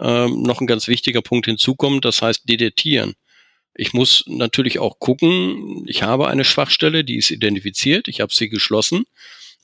äh, 0.00 0.26
noch 0.26 0.60
ein 0.60 0.66
ganz 0.66 0.88
wichtiger 0.88 1.22
Punkt 1.22 1.46
hinzukommt, 1.46 2.04
das 2.04 2.22
heißt 2.22 2.48
detektieren. 2.48 3.14
Ich 3.74 3.92
muss 3.92 4.24
natürlich 4.26 4.80
auch 4.80 4.98
gucken, 4.98 5.84
ich 5.86 6.02
habe 6.02 6.26
eine 6.26 6.44
Schwachstelle, 6.44 7.04
die 7.04 7.16
ist 7.16 7.30
identifiziert, 7.30 8.08
ich 8.08 8.20
habe 8.20 8.34
sie 8.34 8.48
geschlossen, 8.48 9.04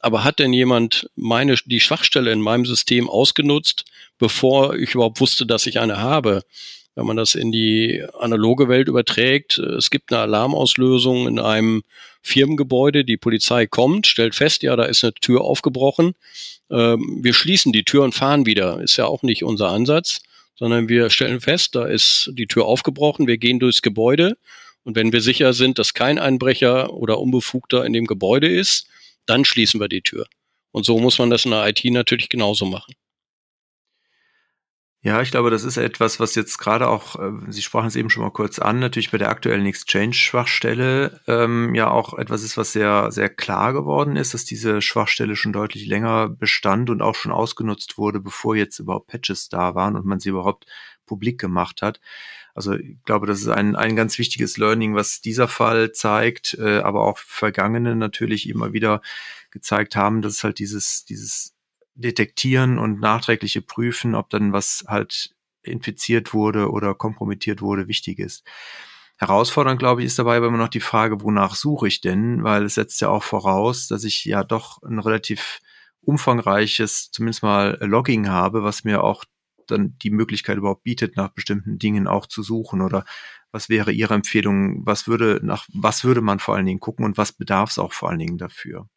aber 0.00 0.24
hat 0.24 0.38
denn 0.38 0.52
jemand 0.52 1.10
meine, 1.16 1.56
die 1.64 1.80
Schwachstelle 1.80 2.32
in 2.32 2.40
meinem 2.40 2.66
System 2.66 3.08
ausgenutzt, 3.08 3.84
bevor 4.18 4.74
ich 4.74 4.94
überhaupt 4.94 5.20
wusste, 5.20 5.46
dass 5.46 5.66
ich 5.66 5.80
eine 5.80 5.98
habe? 5.98 6.42
wenn 6.96 7.06
man 7.06 7.16
das 7.16 7.34
in 7.34 7.52
die 7.52 8.02
analoge 8.18 8.68
Welt 8.68 8.88
überträgt, 8.88 9.58
es 9.58 9.90
gibt 9.90 10.12
eine 10.12 10.22
Alarmauslösung 10.22 11.28
in 11.28 11.38
einem 11.38 11.82
Firmengebäude, 12.22 13.04
die 13.04 13.18
Polizei 13.18 13.66
kommt, 13.66 14.06
stellt 14.06 14.34
fest, 14.34 14.62
ja, 14.62 14.74
da 14.76 14.84
ist 14.84 15.04
eine 15.04 15.12
Tür 15.12 15.42
aufgebrochen. 15.42 16.14
Ähm, 16.70 17.20
wir 17.22 17.34
schließen 17.34 17.72
die 17.72 17.84
Tür 17.84 18.02
und 18.02 18.14
fahren 18.14 18.46
wieder. 18.46 18.80
Ist 18.80 18.96
ja 18.96 19.04
auch 19.04 19.22
nicht 19.22 19.44
unser 19.44 19.68
Ansatz, 19.68 20.20
sondern 20.56 20.88
wir 20.88 21.10
stellen 21.10 21.40
fest, 21.40 21.74
da 21.74 21.84
ist 21.84 22.30
die 22.32 22.46
Tür 22.46 22.64
aufgebrochen, 22.64 23.26
wir 23.26 23.36
gehen 23.36 23.60
durchs 23.60 23.82
Gebäude 23.82 24.38
und 24.82 24.96
wenn 24.96 25.12
wir 25.12 25.20
sicher 25.20 25.52
sind, 25.52 25.78
dass 25.78 25.92
kein 25.92 26.18
Einbrecher 26.18 26.94
oder 26.94 27.20
Unbefugter 27.20 27.84
in 27.84 27.92
dem 27.92 28.06
Gebäude 28.06 28.48
ist, 28.48 28.88
dann 29.26 29.44
schließen 29.44 29.80
wir 29.80 29.88
die 29.88 30.02
Tür. 30.02 30.26
Und 30.72 30.84
so 30.84 30.98
muss 30.98 31.18
man 31.18 31.30
das 31.30 31.44
in 31.44 31.52
der 31.52 31.66
IT 31.66 31.84
natürlich 31.84 32.28
genauso 32.28 32.66
machen. 32.66 32.94
Ja, 35.06 35.22
ich 35.22 35.30
glaube, 35.30 35.50
das 35.50 35.62
ist 35.62 35.76
etwas, 35.76 36.18
was 36.18 36.34
jetzt 36.34 36.58
gerade 36.58 36.88
auch, 36.88 37.14
äh, 37.14 37.30
Sie 37.48 37.62
sprachen 37.62 37.86
es 37.86 37.94
eben 37.94 38.10
schon 38.10 38.24
mal 38.24 38.32
kurz 38.32 38.58
an, 38.58 38.80
natürlich 38.80 39.12
bei 39.12 39.18
der 39.18 39.28
aktuellen 39.28 39.64
Exchange-Schwachstelle 39.64 41.20
ähm, 41.28 41.76
ja 41.76 41.88
auch 41.88 42.14
etwas 42.18 42.42
ist, 42.42 42.56
was 42.56 42.72
sehr, 42.72 43.12
sehr 43.12 43.28
klar 43.28 43.72
geworden 43.72 44.16
ist, 44.16 44.34
dass 44.34 44.44
diese 44.44 44.82
Schwachstelle 44.82 45.36
schon 45.36 45.52
deutlich 45.52 45.86
länger 45.86 46.28
bestand 46.28 46.90
und 46.90 47.02
auch 47.02 47.14
schon 47.14 47.30
ausgenutzt 47.30 47.98
wurde, 47.98 48.18
bevor 48.18 48.56
jetzt 48.56 48.80
überhaupt 48.80 49.06
Patches 49.06 49.48
da 49.48 49.76
waren 49.76 49.94
und 49.94 50.06
man 50.06 50.18
sie 50.18 50.30
überhaupt 50.30 50.66
publik 51.06 51.38
gemacht 51.38 51.82
hat. 51.82 52.00
Also 52.56 52.72
ich 52.72 52.96
glaube, 53.04 53.26
das 53.26 53.40
ist 53.40 53.48
ein, 53.48 53.76
ein 53.76 53.96
ganz 53.96 54.18
wichtiges 54.18 54.56
Learning, 54.56 54.94
was 54.94 55.20
dieser 55.20 55.46
Fall 55.46 55.92
zeigt, 55.92 56.54
äh, 56.54 56.78
aber 56.78 57.04
auch 57.04 57.18
vergangene 57.18 57.94
natürlich 57.94 58.48
immer 58.48 58.72
wieder 58.72 59.02
gezeigt 59.50 59.94
haben, 59.94 60.22
dass 60.22 60.42
halt 60.42 60.58
dieses, 60.58 61.04
dieses 61.04 61.54
detektieren 61.94 62.78
und 62.78 62.98
nachträgliche 63.00 63.60
prüfen, 63.60 64.14
ob 64.14 64.30
dann 64.30 64.52
was 64.52 64.84
halt 64.88 65.34
infiziert 65.62 66.32
wurde 66.32 66.70
oder 66.70 66.94
kompromittiert 66.94 67.60
wurde, 67.60 67.88
wichtig 67.88 68.18
ist. 68.18 68.44
Herausfordernd, 69.18 69.78
glaube 69.78 70.00
ich, 70.02 70.06
ist 70.06 70.18
dabei 70.18 70.38
immer 70.38 70.50
noch 70.50 70.68
die 70.68 70.80
Frage, 70.80 71.20
wonach 71.22 71.54
suche 71.54 71.88
ich 71.88 72.00
denn? 72.00 72.42
Weil 72.42 72.64
es 72.64 72.74
setzt 72.74 73.00
ja 73.02 73.08
auch 73.08 73.22
voraus, 73.22 73.88
dass 73.88 74.04
ich 74.04 74.24
ja 74.24 74.44
doch 74.44 74.82
ein 74.82 74.98
relativ 74.98 75.60
umfangreiches, 76.02 77.10
zumindest 77.10 77.42
mal 77.42 77.78
Logging 77.80 78.28
habe, 78.28 78.62
was 78.62 78.84
mir 78.84 79.02
auch 79.02 79.24
dann 79.66 79.96
die 80.02 80.10
Möglichkeit 80.10 80.58
überhaupt 80.58 80.82
bietet, 80.82 81.16
nach 81.16 81.28
bestimmten 81.28 81.78
Dingen 81.78 82.06
auch 82.06 82.26
zu 82.26 82.42
suchen. 82.42 82.80
Oder 82.80 83.04
was 83.52 83.68
wäre 83.68 83.92
Ihre 83.92 84.14
Empfehlung? 84.14 84.86
Was 84.86 85.06
würde, 85.06 85.40
nach 85.42 85.66
was 85.72 86.04
würde 86.04 86.20
man 86.20 86.38
vor 86.38 86.54
allen 86.54 86.66
Dingen 86.66 86.80
gucken 86.80 87.04
und 87.04 87.18
was 87.18 87.32
bedarf 87.32 87.70
es 87.70 87.78
auch 87.78 87.92
vor 87.92 88.10
allen 88.10 88.18
Dingen 88.18 88.38
dafür? 88.38 88.88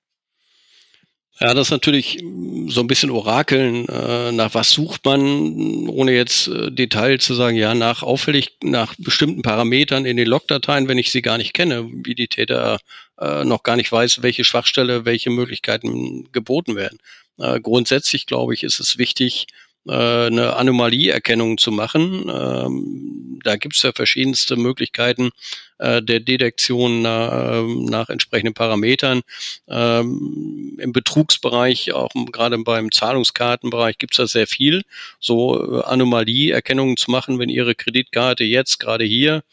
Ja, 1.41 1.53
das 1.53 1.67
ist 1.67 1.71
natürlich 1.71 2.21
so 2.67 2.81
ein 2.81 2.87
bisschen 2.87 3.11
Orakeln, 3.11 3.87
äh, 3.87 4.31
nach 4.33 4.53
was 4.55 4.71
sucht 4.71 5.05
man, 5.05 5.87
ohne 5.87 6.11
jetzt 6.11 6.49
äh, 6.49 6.69
Detail 6.69 7.17
zu 7.19 7.33
sagen, 7.33 7.55
ja, 7.55 7.73
nach 7.73 8.03
auffällig, 8.03 8.57
nach 8.61 8.93
bestimmten 8.97 9.41
Parametern 9.41 10.03
in 10.05 10.17
den 10.17 10.27
Logdateien, 10.27 10.89
wenn 10.89 10.97
ich 10.97 11.11
sie 11.11 11.21
gar 11.21 11.37
nicht 11.37 11.53
kenne, 11.53 11.89
wie 11.93 12.13
die 12.13 12.27
Täter 12.27 12.79
äh, 13.19 13.45
noch 13.45 13.63
gar 13.63 13.77
nicht 13.77 13.89
weiß, 13.89 14.21
welche 14.21 14.43
Schwachstelle, 14.43 15.05
welche 15.05 15.29
Möglichkeiten 15.29 16.29
geboten 16.33 16.75
werden. 16.75 16.99
Äh, 17.37 17.61
grundsätzlich, 17.61 18.25
glaube 18.25 18.53
ich, 18.53 18.63
ist 18.63 18.81
es 18.81 18.97
wichtig, 18.97 19.47
eine 19.87 20.55
Anomalieerkennung 20.55 21.57
zu 21.57 21.71
machen. 21.71 22.29
Ähm, 22.29 23.39
da 23.43 23.55
gibt 23.55 23.75
es 23.75 23.81
ja 23.81 23.91
verschiedenste 23.93 24.55
Möglichkeiten 24.55 25.31
äh, 25.77 26.01
der 26.01 26.19
Detektion 26.19 27.01
nach, 27.01 27.59
ähm, 27.59 27.85
nach 27.85 28.09
entsprechenden 28.09 28.53
Parametern. 28.53 29.21
Ähm, 29.67 30.77
Im 30.79 30.91
Betrugsbereich, 30.91 31.93
auch 31.93 32.09
gerade 32.31 32.57
beim 32.59 32.91
Zahlungskartenbereich, 32.91 33.97
gibt 33.97 34.13
es 34.13 34.17
da 34.17 34.27
sehr 34.27 34.47
viel, 34.47 34.83
so 35.19 35.79
äh, 35.79 35.83
Anomalieerkennungen 35.85 36.97
zu 36.97 37.11
machen, 37.11 37.39
wenn 37.39 37.49
Ihre 37.49 37.75
Kreditkarte 37.75 38.43
jetzt 38.43 38.79
gerade 38.79 39.05
hier 39.05 39.43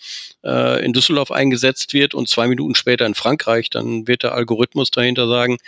äh, 0.45 0.85
in 0.85 0.93
Düsseldorf 0.93 1.31
eingesetzt 1.31 1.93
wird 1.93 2.15
und 2.15 2.29
zwei 2.29 2.49
Minuten 2.49 2.75
später 2.75 3.07
in 3.07 3.15
Frankreich, 3.15 3.71
dann 3.71 4.07
wird 4.07 4.23
der 4.23 4.35
Algorithmus 4.35 4.91
dahinter 4.91 5.29
sagen, 5.29 5.59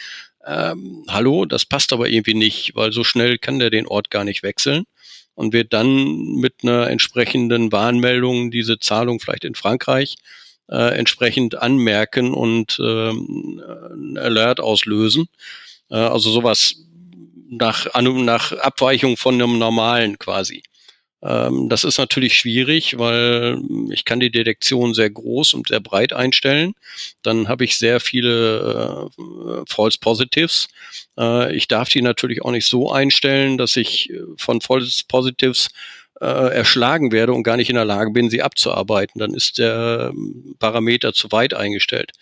ähm, 0.48 1.04
hallo, 1.08 1.44
das 1.44 1.66
passt 1.66 1.92
aber 1.92 2.08
irgendwie 2.08 2.34
nicht, 2.34 2.74
weil 2.74 2.92
so 2.92 3.04
schnell 3.04 3.38
kann 3.38 3.58
der 3.58 3.70
den 3.70 3.86
Ort 3.86 4.10
gar 4.10 4.24
nicht 4.24 4.42
wechseln 4.42 4.84
und 5.34 5.52
wird 5.52 5.72
dann 5.72 6.34
mit 6.36 6.54
einer 6.62 6.88
entsprechenden 6.88 7.70
Warnmeldung 7.70 8.50
diese 8.50 8.78
Zahlung 8.78 9.20
vielleicht 9.20 9.44
in 9.44 9.54
Frankreich 9.54 10.16
äh, 10.70 10.98
entsprechend 10.98 11.56
anmerken 11.56 12.34
und 12.34 12.78
ähm, 12.82 13.62
ein 13.92 14.18
Alert 14.18 14.60
auslösen. 14.60 15.28
Äh, 15.90 15.96
also 15.96 16.30
sowas 16.30 16.76
nach, 17.50 17.86
nach 18.00 18.52
Abweichung 18.52 19.16
von 19.16 19.34
einem 19.34 19.58
normalen 19.58 20.18
quasi. 20.18 20.62
Ähm, 21.22 21.68
das 21.68 21.84
ist 21.84 21.98
natürlich 21.98 22.34
schwierig, 22.34 22.98
weil 22.98 23.60
ich 23.90 24.04
kann 24.04 24.20
die 24.20 24.30
Detektion 24.30 24.94
sehr 24.94 25.10
groß 25.10 25.54
und 25.54 25.68
sehr 25.68 25.80
breit 25.80 26.12
einstellen. 26.12 26.74
Dann 27.22 27.48
habe 27.48 27.64
ich 27.64 27.76
sehr 27.76 28.00
viele 28.00 29.10
äh, 29.18 29.62
False 29.68 29.98
Positives. 30.00 30.68
Äh, 31.18 31.54
ich 31.56 31.68
darf 31.68 31.88
die 31.88 32.02
natürlich 32.02 32.42
auch 32.44 32.52
nicht 32.52 32.66
so 32.66 32.92
einstellen, 32.92 33.58
dass 33.58 33.76
ich 33.76 34.12
von 34.36 34.60
False 34.60 35.02
Positives 35.08 35.70
äh, 36.20 36.54
erschlagen 36.54 37.12
werde 37.12 37.32
und 37.32 37.42
gar 37.42 37.56
nicht 37.56 37.70
in 37.70 37.76
der 37.76 37.84
Lage 37.84 38.10
bin, 38.10 38.30
sie 38.30 38.42
abzuarbeiten. 38.42 39.20
Dann 39.20 39.34
ist 39.34 39.58
der 39.58 40.10
ähm, 40.12 40.56
Parameter 40.58 41.12
zu 41.12 41.30
weit 41.32 41.54
eingestellt. 41.54 42.12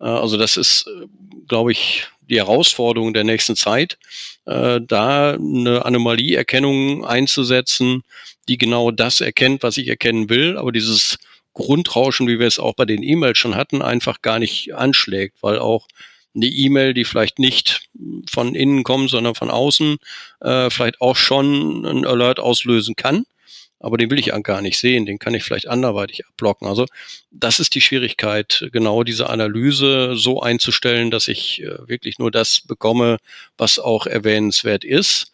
Äh, 0.00 0.04
also 0.04 0.36
das 0.36 0.56
ist, 0.56 0.86
äh, 0.86 1.06
glaube 1.48 1.72
ich, 1.72 2.06
die 2.28 2.36
Herausforderung 2.36 3.12
der 3.12 3.24
nächsten 3.24 3.56
Zeit, 3.56 3.98
äh, 4.46 4.80
da 4.80 5.32
eine 5.32 5.84
Anomalieerkennung 5.84 7.04
einzusetzen, 7.04 8.02
die 8.50 8.58
genau 8.58 8.90
das 8.90 9.20
erkennt, 9.20 9.62
was 9.62 9.76
ich 9.76 9.86
erkennen 9.86 10.28
will, 10.28 10.58
aber 10.58 10.72
dieses 10.72 11.18
Grundrauschen, 11.54 12.26
wie 12.26 12.40
wir 12.40 12.48
es 12.48 12.58
auch 12.58 12.74
bei 12.74 12.84
den 12.84 13.02
E-Mails 13.02 13.38
schon 13.38 13.54
hatten, 13.54 13.80
einfach 13.80 14.22
gar 14.22 14.40
nicht 14.40 14.74
anschlägt, 14.74 15.36
weil 15.40 15.58
auch 15.60 15.86
eine 16.34 16.46
E-Mail, 16.46 16.92
die 16.92 17.04
vielleicht 17.04 17.38
nicht 17.38 17.88
von 18.28 18.54
innen 18.56 18.82
kommt, 18.82 19.10
sondern 19.10 19.36
von 19.36 19.50
außen, 19.50 19.98
äh, 20.40 20.68
vielleicht 20.68 21.00
auch 21.00 21.16
schon 21.16 21.86
ein 21.86 22.04
Alert 22.04 22.40
auslösen 22.40 22.96
kann. 22.96 23.24
Aber 23.78 23.96
den 23.96 24.10
will 24.10 24.18
ich 24.18 24.32
gar 24.42 24.60
nicht 24.60 24.78
sehen, 24.78 25.06
den 25.06 25.18
kann 25.18 25.34
ich 25.34 25.42
vielleicht 25.42 25.68
anderweitig 25.68 26.26
abblocken. 26.26 26.68
Also 26.68 26.86
das 27.30 27.60
ist 27.60 27.74
die 27.74 27.80
Schwierigkeit, 27.80 28.68
genau 28.72 29.04
diese 29.04 29.30
Analyse 29.30 30.16
so 30.16 30.42
einzustellen, 30.42 31.10
dass 31.10 31.28
ich 31.28 31.62
äh, 31.62 31.88
wirklich 31.88 32.18
nur 32.18 32.32
das 32.32 32.60
bekomme, 32.60 33.18
was 33.56 33.78
auch 33.78 34.06
erwähnenswert 34.06 34.84
ist 34.84 35.30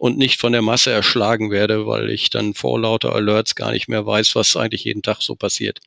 und 0.00 0.16
nicht 0.16 0.40
von 0.40 0.52
der 0.52 0.62
Masse 0.62 0.90
erschlagen 0.90 1.50
werde, 1.50 1.86
weil 1.86 2.08
ich 2.08 2.30
dann 2.30 2.54
vor 2.54 2.80
lauter 2.80 3.14
Alerts 3.14 3.54
gar 3.54 3.70
nicht 3.70 3.86
mehr 3.86 4.06
weiß, 4.06 4.34
was 4.34 4.56
eigentlich 4.56 4.84
jeden 4.84 5.02
Tag 5.02 5.20
so 5.20 5.36
passiert. 5.36 5.80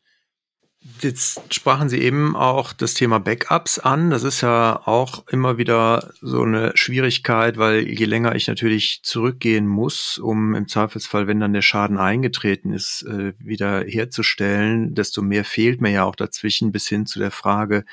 Jetzt 1.01 1.41
sprachen 1.51 1.89
Sie 1.89 1.97
eben 1.97 2.35
auch 2.35 2.73
das 2.73 2.93
Thema 2.93 3.19
Backups 3.19 3.79
an. 3.79 4.11
Das 4.11 4.23
ist 4.23 4.41
ja 4.41 4.81
auch 4.85 5.27
immer 5.29 5.57
wieder 5.57 6.13
so 6.21 6.43
eine 6.43 6.73
Schwierigkeit, 6.75 7.57
weil 7.57 7.87
je 7.87 8.05
länger 8.05 8.35
ich 8.35 8.47
natürlich 8.47 8.99
zurückgehen 9.01 9.65
muss, 9.65 10.19
um 10.19 10.53
im 10.53 10.67
Zweifelsfall, 10.67 11.25
wenn 11.25 11.39
dann 11.39 11.53
der 11.53 11.63
Schaden 11.63 11.97
eingetreten 11.97 12.71
ist, 12.71 13.01
äh, 13.03 13.33
wieder 13.39 13.83
herzustellen, 13.83 14.93
desto 14.93 15.23
mehr 15.23 15.43
fehlt 15.43 15.81
mir 15.81 15.91
ja 15.91 16.03
auch 16.03 16.15
dazwischen 16.15 16.71
bis 16.71 16.87
hin 16.87 17.07
zu 17.07 17.17
der 17.17 17.31
Frage, 17.31 17.83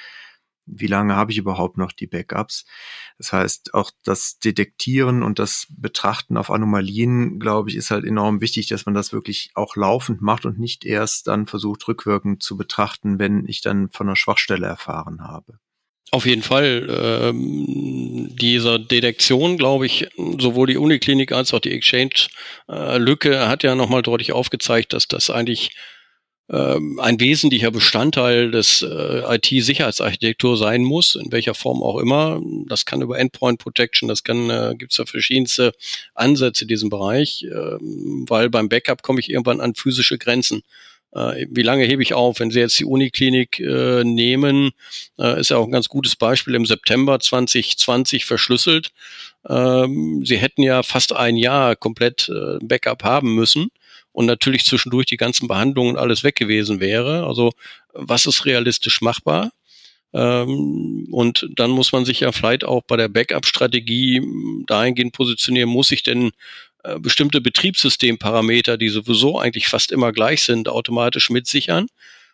wie 0.72 0.86
lange 0.86 1.16
habe 1.16 1.32
ich 1.32 1.38
überhaupt 1.38 1.76
noch 1.76 1.92
die 1.92 2.06
Backups. 2.06 2.64
Das 3.18 3.32
heißt, 3.32 3.74
auch 3.74 3.90
das 4.04 4.38
Detektieren 4.38 5.22
und 5.22 5.38
das 5.38 5.66
Betrachten 5.70 6.36
auf 6.36 6.50
Anomalien, 6.50 7.38
glaube 7.38 7.70
ich, 7.70 7.76
ist 7.76 7.90
halt 7.90 8.04
enorm 8.04 8.40
wichtig, 8.40 8.68
dass 8.68 8.86
man 8.86 8.94
das 8.94 9.12
wirklich 9.12 9.50
auch 9.54 9.76
laufend 9.76 10.22
macht 10.22 10.46
und 10.46 10.58
nicht 10.58 10.84
erst 10.84 11.26
dann 11.26 11.46
versucht, 11.46 11.86
rückwirkend 11.88 12.42
zu 12.42 12.56
betrachten, 12.56 13.18
wenn 13.18 13.46
ich 13.46 13.60
dann 13.60 13.90
von 13.90 14.08
einer 14.08 14.16
Schwachstelle 14.16 14.66
erfahren 14.66 15.22
habe. 15.22 15.58
Auf 16.12 16.26
jeden 16.26 16.42
Fall. 16.42 16.88
Ähm, 16.90 18.28
dieser 18.36 18.78
Detektion, 18.78 19.56
glaube 19.56 19.86
ich, 19.86 20.08
sowohl 20.38 20.66
die 20.66 20.76
Uniklinik 20.76 21.30
als 21.30 21.54
auch 21.54 21.60
die 21.60 21.72
Exchange-Lücke 21.72 23.34
äh, 23.34 23.46
hat 23.46 23.62
ja 23.62 23.76
nochmal 23.76 24.02
deutlich 24.02 24.32
aufgezeigt, 24.32 24.92
dass 24.92 25.06
das 25.06 25.30
eigentlich 25.30 25.70
ein 26.52 27.20
wesentlicher 27.20 27.70
Bestandteil 27.70 28.50
des 28.50 28.82
äh, 28.82 29.36
IT-Sicherheitsarchitektur 29.36 30.56
sein 30.56 30.82
muss, 30.82 31.14
in 31.14 31.30
welcher 31.30 31.54
Form 31.54 31.80
auch 31.80 31.98
immer. 31.98 32.40
Das 32.66 32.84
kann 32.84 33.02
über 33.02 33.18
Endpoint 33.18 33.60
Protection, 33.60 34.08
das 34.08 34.24
kann, 34.24 34.50
äh, 34.50 34.74
gibt 34.76 34.90
es 34.90 34.98
ja 34.98 35.06
verschiedenste 35.06 35.72
Ansätze 36.14 36.64
in 36.64 36.68
diesem 36.68 36.90
Bereich, 36.90 37.44
äh, 37.44 37.54
weil 37.54 38.50
beim 38.50 38.68
Backup 38.68 39.02
komme 39.02 39.20
ich 39.20 39.30
irgendwann 39.30 39.60
an 39.60 39.76
physische 39.76 40.18
Grenzen. 40.18 40.62
Äh, 41.12 41.46
wie 41.50 41.62
lange 41.62 41.84
hebe 41.84 42.02
ich 42.02 42.14
auf? 42.14 42.40
Wenn 42.40 42.50
Sie 42.50 42.58
jetzt 42.58 42.80
die 42.80 42.84
Uniklinik 42.84 43.60
äh, 43.60 44.02
nehmen, 44.02 44.70
äh, 45.20 45.38
ist 45.38 45.50
ja 45.50 45.56
auch 45.56 45.66
ein 45.66 45.72
ganz 45.72 45.88
gutes 45.88 46.16
Beispiel 46.16 46.56
im 46.56 46.66
September 46.66 47.20
2020 47.20 48.24
verschlüsselt. 48.24 48.90
Ähm, 49.48 50.24
Sie 50.24 50.36
hätten 50.36 50.62
ja 50.62 50.82
fast 50.82 51.12
ein 51.12 51.36
Jahr 51.36 51.76
komplett 51.76 52.28
äh, 52.28 52.58
Backup 52.60 53.04
haben 53.04 53.36
müssen 53.36 53.70
und 54.12 54.26
natürlich 54.26 54.64
zwischendurch 54.64 55.06
die 55.06 55.16
ganzen 55.16 55.48
Behandlungen 55.48 55.96
alles 55.96 56.24
weg 56.24 56.36
gewesen 56.36 56.80
wäre. 56.80 57.26
Also 57.26 57.52
was 57.92 58.26
ist 58.26 58.44
realistisch 58.44 59.00
machbar? 59.00 59.52
Ähm, 60.12 61.06
und 61.10 61.48
dann 61.54 61.70
muss 61.70 61.92
man 61.92 62.04
sich 62.04 62.20
ja 62.20 62.32
vielleicht 62.32 62.64
auch 62.64 62.82
bei 62.82 62.96
der 62.96 63.08
Backup-Strategie 63.08 64.22
dahingehend 64.66 65.12
positionieren, 65.12 65.70
muss 65.70 65.92
ich 65.92 66.02
denn 66.02 66.32
äh, 66.82 66.98
bestimmte 66.98 67.40
Betriebssystemparameter, 67.40 68.76
die 68.76 68.88
sowieso 68.88 69.38
eigentlich 69.38 69.68
fast 69.68 69.92
immer 69.92 70.12
gleich 70.12 70.42
sind, 70.42 70.68
automatisch 70.68 71.30
mitsichern? 71.30 71.86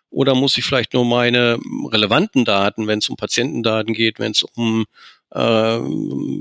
Oder 0.09 0.35
muss 0.35 0.57
ich 0.57 0.64
vielleicht 0.64 0.95
nur 0.95 1.05
meine 1.05 1.59
relevanten 1.91 2.45
Daten, 2.45 2.87
wenn 2.87 3.01
es 3.01 3.09
um 3.09 3.16
Patientendaten 3.16 3.93
geht, 3.93 4.18
wenn 4.18 4.33
es 4.33 4.45
um 4.45 4.87
äh, 5.33 5.79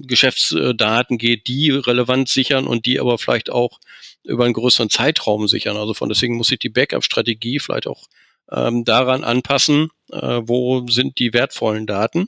Geschäftsdaten 0.03 1.17
geht, 1.17 1.47
die 1.47 1.71
relevant 1.71 2.29
sichern 2.29 2.67
und 2.67 2.85
die 2.85 2.99
aber 2.99 3.17
vielleicht 3.17 3.49
auch 3.49 3.79
über 4.25 4.45
einen 4.45 4.53
größeren 4.53 4.89
Zeitraum 4.89 5.47
sichern. 5.47 5.77
Also 5.77 5.93
von 5.93 6.09
deswegen 6.09 6.35
muss 6.35 6.51
ich 6.51 6.59
die 6.59 6.69
Backup-Strategie 6.69 7.59
vielleicht 7.59 7.87
auch 7.87 8.03
ähm, 8.51 8.83
daran 8.85 9.23
anpassen, 9.23 9.89
äh, 10.11 10.41
wo 10.43 10.87
sind 10.87 11.19
die 11.19 11.33
wertvollen 11.33 11.87
Daten, 11.87 12.27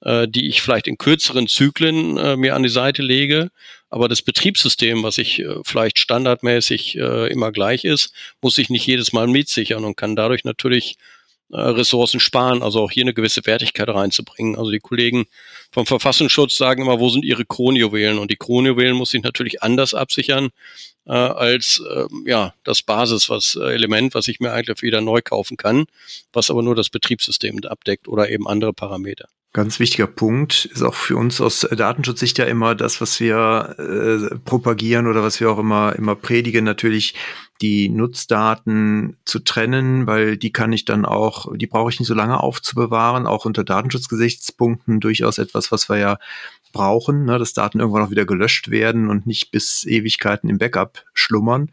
äh, 0.00 0.26
die 0.28 0.48
ich 0.48 0.62
vielleicht 0.62 0.88
in 0.88 0.98
kürzeren 0.98 1.46
Zyklen 1.46 2.16
äh, 2.16 2.36
mir 2.36 2.54
an 2.54 2.62
die 2.62 2.68
Seite 2.68 3.02
lege, 3.02 3.50
aber 3.92 4.08
das 4.08 4.22
Betriebssystem, 4.22 5.02
was 5.02 5.18
ich 5.18 5.40
äh, 5.40 5.56
vielleicht 5.64 5.98
standardmäßig 5.98 6.96
äh, 6.96 7.30
immer 7.30 7.52
gleich 7.52 7.84
ist, 7.84 8.12
muss 8.40 8.58
ich 8.58 8.70
nicht 8.70 8.86
jedes 8.86 9.12
Mal 9.12 9.26
mitsichern 9.26 9.84
und 9.84 9.96
kann 9.96 10.16
dadurch 10.16 10.44
natürlich 10.44 10.96
Ressourcen 11.52 12.20
sparen, 12.20 12.62
also 12.62 12.80
auch 12.80 12.90
hier 12.90 13.04
eine 13.04 13.14
gewisse 13.14 13.44
Wertigkeit 13.44 13.88
reinzubringen. 13.88 14.56
Also 14.56 14.70
die 14.70 14.80
Kollegen 14.80 15.26
vom 15.70 15.86
Verfassungsschutz 15.86 16.56
sagen 16.56 16.82
immer, 16.82 16.98
wo 16.98 17.10
sind 17.10 17.24
ihre 17.24 17.44
Kronjuwelen? 17.44 18.18
Und 18.18 18.30
die 18.30 18.36
Kronjuwelen 18.36 18.96
muss 18.96 19.12
ich 19.14 19.22
natürlich 19.22 19.62
anders 19.62 19.94
absichern 19.94 20.50
äh, 21.06 21.12
als 21.12 21.82
äh, 21.90 22.06
ja 22.26 22.54
das 22.64 22.82
Basis, 22.82 23.28
was 23.28 23.56
äh, 23.60 23.74
Element, 23.74 24.14
was 24.14 24.28
ich 24.28 24.40
mir 24.40 24.52
eigentlich 24.52 24.82
wieder 24.82 25.00
neu 25.00 25.20
kaufen 25.22 25.56
kann, 25.56 25.84
was 26.32 26.50
aber 26.50 26.62
nur 26.62 26.74
das 26.74 26.88
Betriebssystem 26.90 27.60
abdeckt 27.64 28.08
oder 28.08 28.30
eben 28.30 28.46
andere 28.46 28.72
Parameter. 28.72 29.28
Ganz 29.54 29.78
wichtiger 29.78 30.06
Punkt 30.06 30.64
ist 30.64 30.82
auch 30.82 30.94
für 30.94 31.16
uns 31.16 31.38
aus 31.42 31.68
Datenschutzsicht 31.70 32.38
ja 32.38 32.46
immer 32.46 32.74
das, 32.74 33.02
was 33.02 33.20
wir 33.20 33.74
äh, 33.78 34.36
propagieren 34.46 35.06
oder 35.06 35.22
was 35.22 35.40
wir 35.40 35.50
auch 35.50 35.58
immer 35.58 35.94
immer 35.96 36.16
predigen, 36.16 36.64
natürlich 36.64 37.14
die 37.60 37.88
Nutzdaten 37.88 39.16
zu 39.24 39.38
trennen, 39.38 40.06
weil 40.06 40.36
die 40.36 40.52
kann 40.52 40.72
ich 40.72 40.84
dann 40.84 41.04
auch, 41.04 41.54
die 41.56 41.66
brauche 41.66 41.90
ich 41.90 42.00
nicht 42.00 42.08
so 42.08 42.14
lange 42.14 42.40
aufzubewahren, 42.40 43.26
auch 43.26 43.44
unter 43.44 43.62
Datenschutzgesichtspunkten 43.62 45.00
durchaus 45.00 45.38
etwas, 45.38 45.70
was 45.70 45.88
wir 45.88 45.98
ja 45.98 46.18
brauchen, 46.72 47.24
ne, 47.24 47.38
dass 47.38 47.52
Daten 47.52 47.80
irgendwann 47.80 48.02
auch 48.02 48.10
wieder 48.10 48.24
gelöscht 48.24 48.70
werden 48.70 49.08
und 49.08 49.26
nicht 49.26 49.50
bis 49.52 49.84
Ewigkeiten 49.84 50.48
im 50.48 50.58
Backup 50.58 51.04
schlummern. 51.12 51.70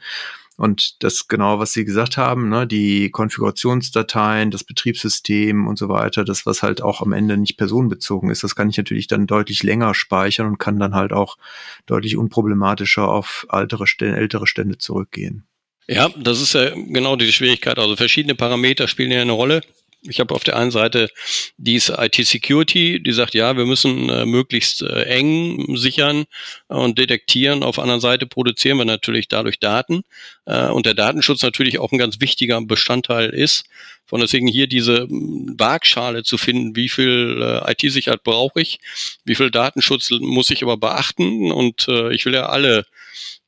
Und 0.57 1.01
das 1.03 1.29
genau, 1.29 1.57
was 1.59 1.71
Sie 1.71 1.85
gesagt 1.85 2.17
haben, 2.17 2.49
ne, 2.49 2.67
die 2.67 3.11
Konfigurationsdateien, 3.11 4.51
das 4.51 4.65
Betriebssystem 4.65 5.65
und 5.65 5.77
so 5.77 5.87
weiter, 5.87 6.25
das, 6.25 6.45
was 6.45 6.61
halt 6.63 6.81
auch 6.81 7.01
am 7.01 7.13
Ende 7.13 7.37
nicht 7.37 7.55
personenbezogen 7.55 8.29
ist, 8.29 8.43
das 8.43 8.55
kann 8.55 8.69
ich 8.69 8.77
natürlich 8.77 9.07
dann 9.07 9.25
deutlich 9.25 9.63
länger 9.63 9.93
speichern 9.95 10.47
und 10.47 10.57
kann 10.57 10.77
dann 10.77 10.95
halt 10.95 11.13
auch 11.13 11.37
deutlich 11.85 12.17
unproblematischer 12.17 13.07
auf 13.07 13.47
Stände, 13.85 14.17
ältere 14.17 14.47
Stände 14.47 14.77
zurückgehen. 14.77 15.45
Ja, 15.89 16.09
das 16.17 16.39
ist 16.39 16.53
ja 16.53 16.69
genau 16.69 17.15
die 17.15 17.31
Schwierigkeit. 17.31 17.79
Also 17.79 17.95
verschiedene 17.95 18.35
Parameter 18.35 18.87
spielen 18.87 19.11
ja 19.11 19.21
eine 19.21 19.31
Rolle 19.31 19.61
ich 20.03 20.19
habe 20.19 20.33
auf 20.33 20.43
der 20.43 20.55
einen 20.55 20.71
Seite 20.71 21.09
diese 21.57 21.97
IT-Security, 21.99 23.03
die 23.03 23.11
sagt, 23.11 23.33
ja, 23.33 23.57
wir 23.57 23.65
müssen 23.65 24.09
äh, 24.09 24.25
möglichst 24.25 24.81
äh, 24.81 25.03
eng 25.03 25.75
sichern 25.75 26.25
und 26.67 26.97
detektieren. 26.97 27.63
Auf 27.63 27.75
der 27.75 27.83
anderen 27.83 28.01
Seite 28.01 28.25
produzieren 28.25 28.77
wir 28.77 28.85
natürlich 28.85 29.27
dadurch 29.27 29.59
Daten 29.59 30.03
äh, 30.45 30.67
und 30.67 30.85
der 30.85 30.93
Datenschutz 30.93 31.41
natürlich 31.41 31.79
auch 31.79 31.91
ein 31.91 31.97
ganz 31.97 32.21
wichtiger 32.21 32.61
Bestandteil 32.61 33.29
ist. 33.29 33.65
Von 34.05 34.21
deswegen 34.21 34.47
hier 34.47 34.67
diese 34.67 35.07
Waagschale 35.09 36.23
zu 36.23 36.37
finden, 36.37 36.75
wie 36.75 36.89
viel 36.89 37.39
äh, 37.41 37.71
IT-Sicherheit 37.71 38.23
brauche 38.23 38.61
ich, 38.61 38.79
wie 39.25 39.35
viel 39.35 39.51
Datenschutz 39.51 40.09
muss 40.11 40.49
ich 40.49 40.63
aber 40.63 40.77
beachten 40.77 41.51
und 41.51 41.87
äh, 41.89 42.13
ich 42.13 42.25
will 42.25 42.33
ja 42.33 42.47
alle 42.47 42.85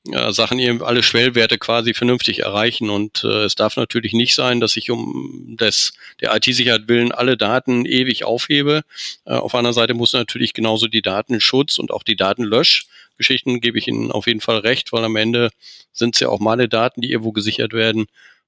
Sachen 0.03 0.57
eben 0.57 0.81
alle 0.83 1.03
Schwellwerte 1.03 1.59
quasi 1.59 1.93
vernünftig 1.93 2.39
erreichen. 2.39 2.89
Und 2.89 3.23
äh, 3.23 3.43
es 3.43 3.55
darf 3.55 3.77
natürlich 3.77 4.13
nicht 4.13 4.33
sein, 4.33 4.59
dass 4.59 4.75
ich 4.75 4.89
um 4.89 5.55
des, 5.59 5.93
der 6.21 6.35
IT-Sicherheit 6.35 6.87
willen 6.87 7.11
alle 7.11 7.37
Daten 7.37 7.85
ewig 7.85 8.23
aufhebe. 8.23 8.81
Äh, 9.25 9.33
auf 9.33 9.53
einer 9.53 9.73
Seite 9.73 9.93
muss 9.93 10.13
natürlich 10.13 10.53
genauso 10.53 10.87
die 10.87 11.03
Datenschutz 11.03 11.77
und 11.77 11.91
auch 11.91 12.03
die 12.03 12.15
Datenlöschgeschichten 12.15 13.61
gebe 13.61 13.77
ich 13.77 13.87
Ihnen 13.87 14.11
auf 14.11 14.25
jeden 14.25 14.41
Fall 14.41 14.57
recht, 14.57 14.91
weil 14.91 15.03
am 15.03 15.15
Ende 15.15 15.51
sind 15.93 16.15
es 16.15 16.21
ja 16.21 16.29
auch 16.29 16.39
meine 16.39 16.67
Daten, 16.67 17.01
die 17.01 17.11
irgendwo 17.11 17.31
gesichert 17.31 17.73
werden, 17.73 18.07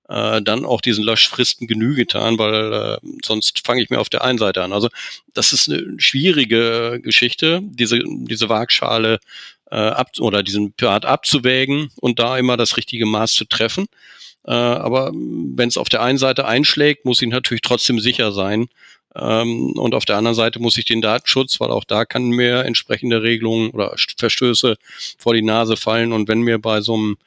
äh, 0.10 0.42
dann 0.42 0.66
auch 0.66 0.82
diesen 0.82 1.04
Löschfristen 1.04 1.68
Genüge 1.68 1.96
getan, 1.96 2.38
weil 2.38 2.74
äh, 2.74 2.98
sonst 3.24 3.66
fange 3.66 3.82
ich 3.82 3.90
mir 3.90 4.00
auf 4.00 4.10
der 4.10 4.24
einen 4.24 4.38
Seite 4.38 4.64
an. 4.64 4.74
Also 4.74 4.90
das 5.34 5.54
ist 5.54 5.70
eine 5.70 6.00
schwierige 6.00 7.00
Geschichte, 7.02 7.62
diese, 7.64 8.02
diese 8.06 8.50
Waagschale 8.50 9.20
äh, 9.72 9.76
ab 9.76 10.12
oder 10.20 10.44
diesen 10.44 10.74
Part 10.74 11.06
abzuwägen 11.06 11.90
und 11.96 12.20
da 12.20 12.38
immer 12.38 12.58
das 12.58 12.78
richtige 12.78 13.06
Maß 13.06 13.34
zu 13.34 13.46
treffen. 13.46 13.88
Äh, 14.46 14.52
aber 14.52 15.12
wenn 15.14 15.70
es 15.70 15.78
auf 15.78 15.90
der 15.90 16.02
einen 16.02 16.18
Seite 16.18 16.46
einschlägt, 16.46 17.06
muss 17.06 17.22
ich 17.22 17.30
natürlich 17.30 17.62
trotzdem 17.62 18.00
sicher 18.00 18.32
sein. 18.32 18.68
Ähm, 19.16 19.72
und 19.74 19.96
auf 19.96 20.06
der 20.06 20.18
anderen 20.18 20.36
Seite 20.36 20.60
muss 20.60 20.78
ich 20.78 20.86
den 20.86 21.02
Datenschutz, 21.02 21.60
weil 21.60 21.72
auch 21.72 21.84
da 21.84 22.06
kann 22.06 22.30
mir 22.30 22.66
entsprechende 22.66 23.22
Regelungen 23.22 23.70
oder 23.72 23.96
Verstöße 24.18 24.76
vor 25.18 25.34
die 25.34 25.42
Nase 25.42 25.78
fallen. 25.78 26.14
Und 26.14 26.28
wenn 26.28 26.42
mir 26.42 26.60
bei 26.60 26.82
so 26.82 26.96
einem 26.96 27.18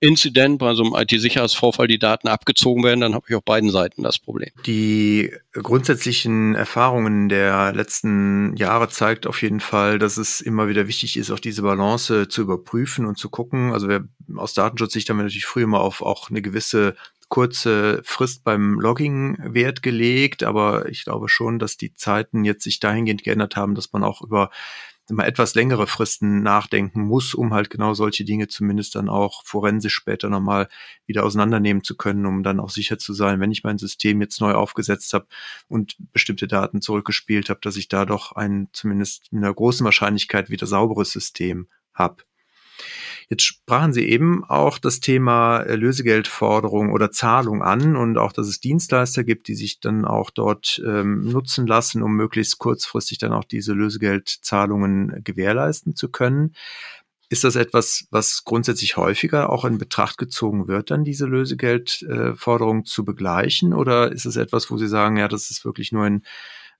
Incident, 0.00 0.58
bei 0.58 0.74
so 0.74 0.84
einem 0.84 0.94
IT-Sicherheitsvorfall 0.94 1.88
die 1.88 1.98
Daten 1.98 2.28
abgezogen 2.28 2.84
werden, 2.84 3.00
dann 3.00 3.14
habe 3.14 3.26
ich 3.28 3.34
auf 3.34 3.42
beiden 3.42 3.70
Seiten 3.70 4.02
das 4.02 4.18
Problem. 4.18 4.50
Die 4.66 5.32
grundsätzlichen 5.52 6.54
Erfahrungen 6.54 7.28
der 7.28 7.72
letzten 7.72 8.56
Jahre 8.56 8.88
zeigt 8.88 9.26
auf 9.26 9.42
jeden 9.42 9.60
Fall, 9.60 9.98
dass 9.98 10.16
es 10.16 10.40
immer 10.40 10.68
wieder 10.68 10.86
wichtig 10.86 11.16
ist, 11.16 11.30
auch 11.30 11.40
diese 11.40 11.62
Balance 11.62 12.28
zu 12.28 12.42
überprüfen 12.42 13.06
und 13.06 13.18
zu 13.18 13.28
gucken. 13.28 13.72
Also 13.72 13.88
wir 13.88 14.08
aus 14.36 14.54
Datenschutzsicht 14.54 15.08
haben 15.10 15.16
wir 15.16 15.24
natürlich 15.24 15.46
früher 15.46 15.66
mal 15.66 15.80
auf 15.80 16.02
auch 16.02 16.30
eine 16.30 16.42
gewisse 16.42 16.94
kurze 17.28 18.00
Frist 18.04 18.42
beim 18.44 18.80
Logging 18.80 19.36
Wert 19.42 19.82
gelegt, 19.82 20.42
aber 20.42 20.88
ich 20.88 21.04
glaube 21.04 21.28
schon, 21.28 21.58
dass 21.58 21.76
die 21.76 21.94
Zeiten 21.94 22.44
jetzt 22.44 22.64
sich 22.64 22.80
dahingehend 22.80 23.22
geändert 23.22 23.56
haben, 23.56 23.74
dass 23.74 23.92
man 23.92 24.02
auch 24.02 24.22
über 24.22 24.50
mal 25.10 25.24
etwas 25.24 25.54
längere 25.54 25.86
Fristen 25.86 26.42
nachdenken 26.42 27.02
muss, 27.02 27.34
um 27.34 27.54
halt 27.54 27.70
genau 27.70 27.94
solche 27.94 28.24
Dinge 28.24 28.48
zumindest 28.48 28.94
dann 28.94 29.08
auch 29.08 29.44
forensisch 29.44 29.94
später 29.94 30.28
nochmal 30.28 30.68
wieder 31.06 31.24
auseinandernehmen 31.24 31.82
zu 31.82 31.96
können, 31.96 32.26
um 32.26 32.42
dann 32.42 32.60
auch 32.60 32.70
sicher 32.70 32.98
zu 32.98 33.12
sein, 33.12 33.40
wenn 33.40 33.52
ich 33.52 33.64
mein 33.64 33.78
System 33.78 34.20
jetzt 34.20 34.40
neu 34.40 34.52
aufgesetzt 34.52 35.14
habe 35.14 35.26
und 35.68 35.96
bestimmte 36.12 36.46
Daten 36.46 36.80
zurückgespielt 36.80 37.48
habe, 37.48 37.60
dass 37.62 37.76
ich 37.76 37.88
da 37.88 38.04
doch 38.04 38.32
ein 38.32 38.68
zumindest 38.72 39.32
mit 39.32 39.42
einer 39.42 39.54
großen 39.54 39.84
Wahrscheinlichkeit 39.84 40.50
wieder 40.50 40.66
sauberes 40.66 41.10
System 41.10 41.68
habe. 41.94 42.22
Jetzt 43.30 43.42
sprachen 43.42 43.92
Sie 43.92 44.08
eben 44.08 44.42
auch 44.44 44.78
das 44.78 45.00
Thema 45.00 45.58
äh, 45.60 45.76
Lösegeldforderung 45.76 46.92
oder 46.92 47.10
Zahlung 47.10 47.62
an 47.62 47.94
und 47.94 48.16
auch, 48.16 48.32
dass 48.32 48.48
es 48.48 48.60
Dienstleister 48.60 49.22
gibt, 49.22 49.48
die 49.48 49.54
sich 49.54 49.80
dann 49.80 50.06
auch 50.06 50.30
dort 50.30 50.80
ähm, 50.86 51.30
nutzen 51.30 51.66
lassen, 51.66 52.02
um 52.02 52.14
möglichst 52.14 52.58
kurzfristig 52.58 53.18
dann 53.18 53.32
auch 53.32 53.44
diese 53.44 53.74
Lösegeldzahlungen 53.74 55.22
gewährleisten 55.24 55.94
zu 55.94 56.10
können. 56.10 56.54
Ist 57.28 57.44
das 57.44 57.56
etwas, 57.56 58.06
was 58.10 58.44
grundsätzlich 58.44 58.96
häufiger 58.96 59.50
auch 59.50 59.66
in 59.66 59.76
Betracht 59.76 60.16
gezogen 60.16 60.66
wird, 60.66 60.90
dann 60.90 61.04
diese 61.04 61.26
Lösegeldforderung 61.26 62.86
zu 62.86 63.04
begleichen? 63.04 63.74
Oder 63.74 64.10
ist 64.10 64.24
es 64.24 64.36
etwas, 64.36 64.70
wo 64.70 64.78
Sie 64.78 64.88
sagen, 64.88 65.18
ja, 65.18 65.28
das 65.28 65.50
ist 65.50 65.66
wirklich 65.66 65.92
nur 65.92 66.06
in 66.06 66.22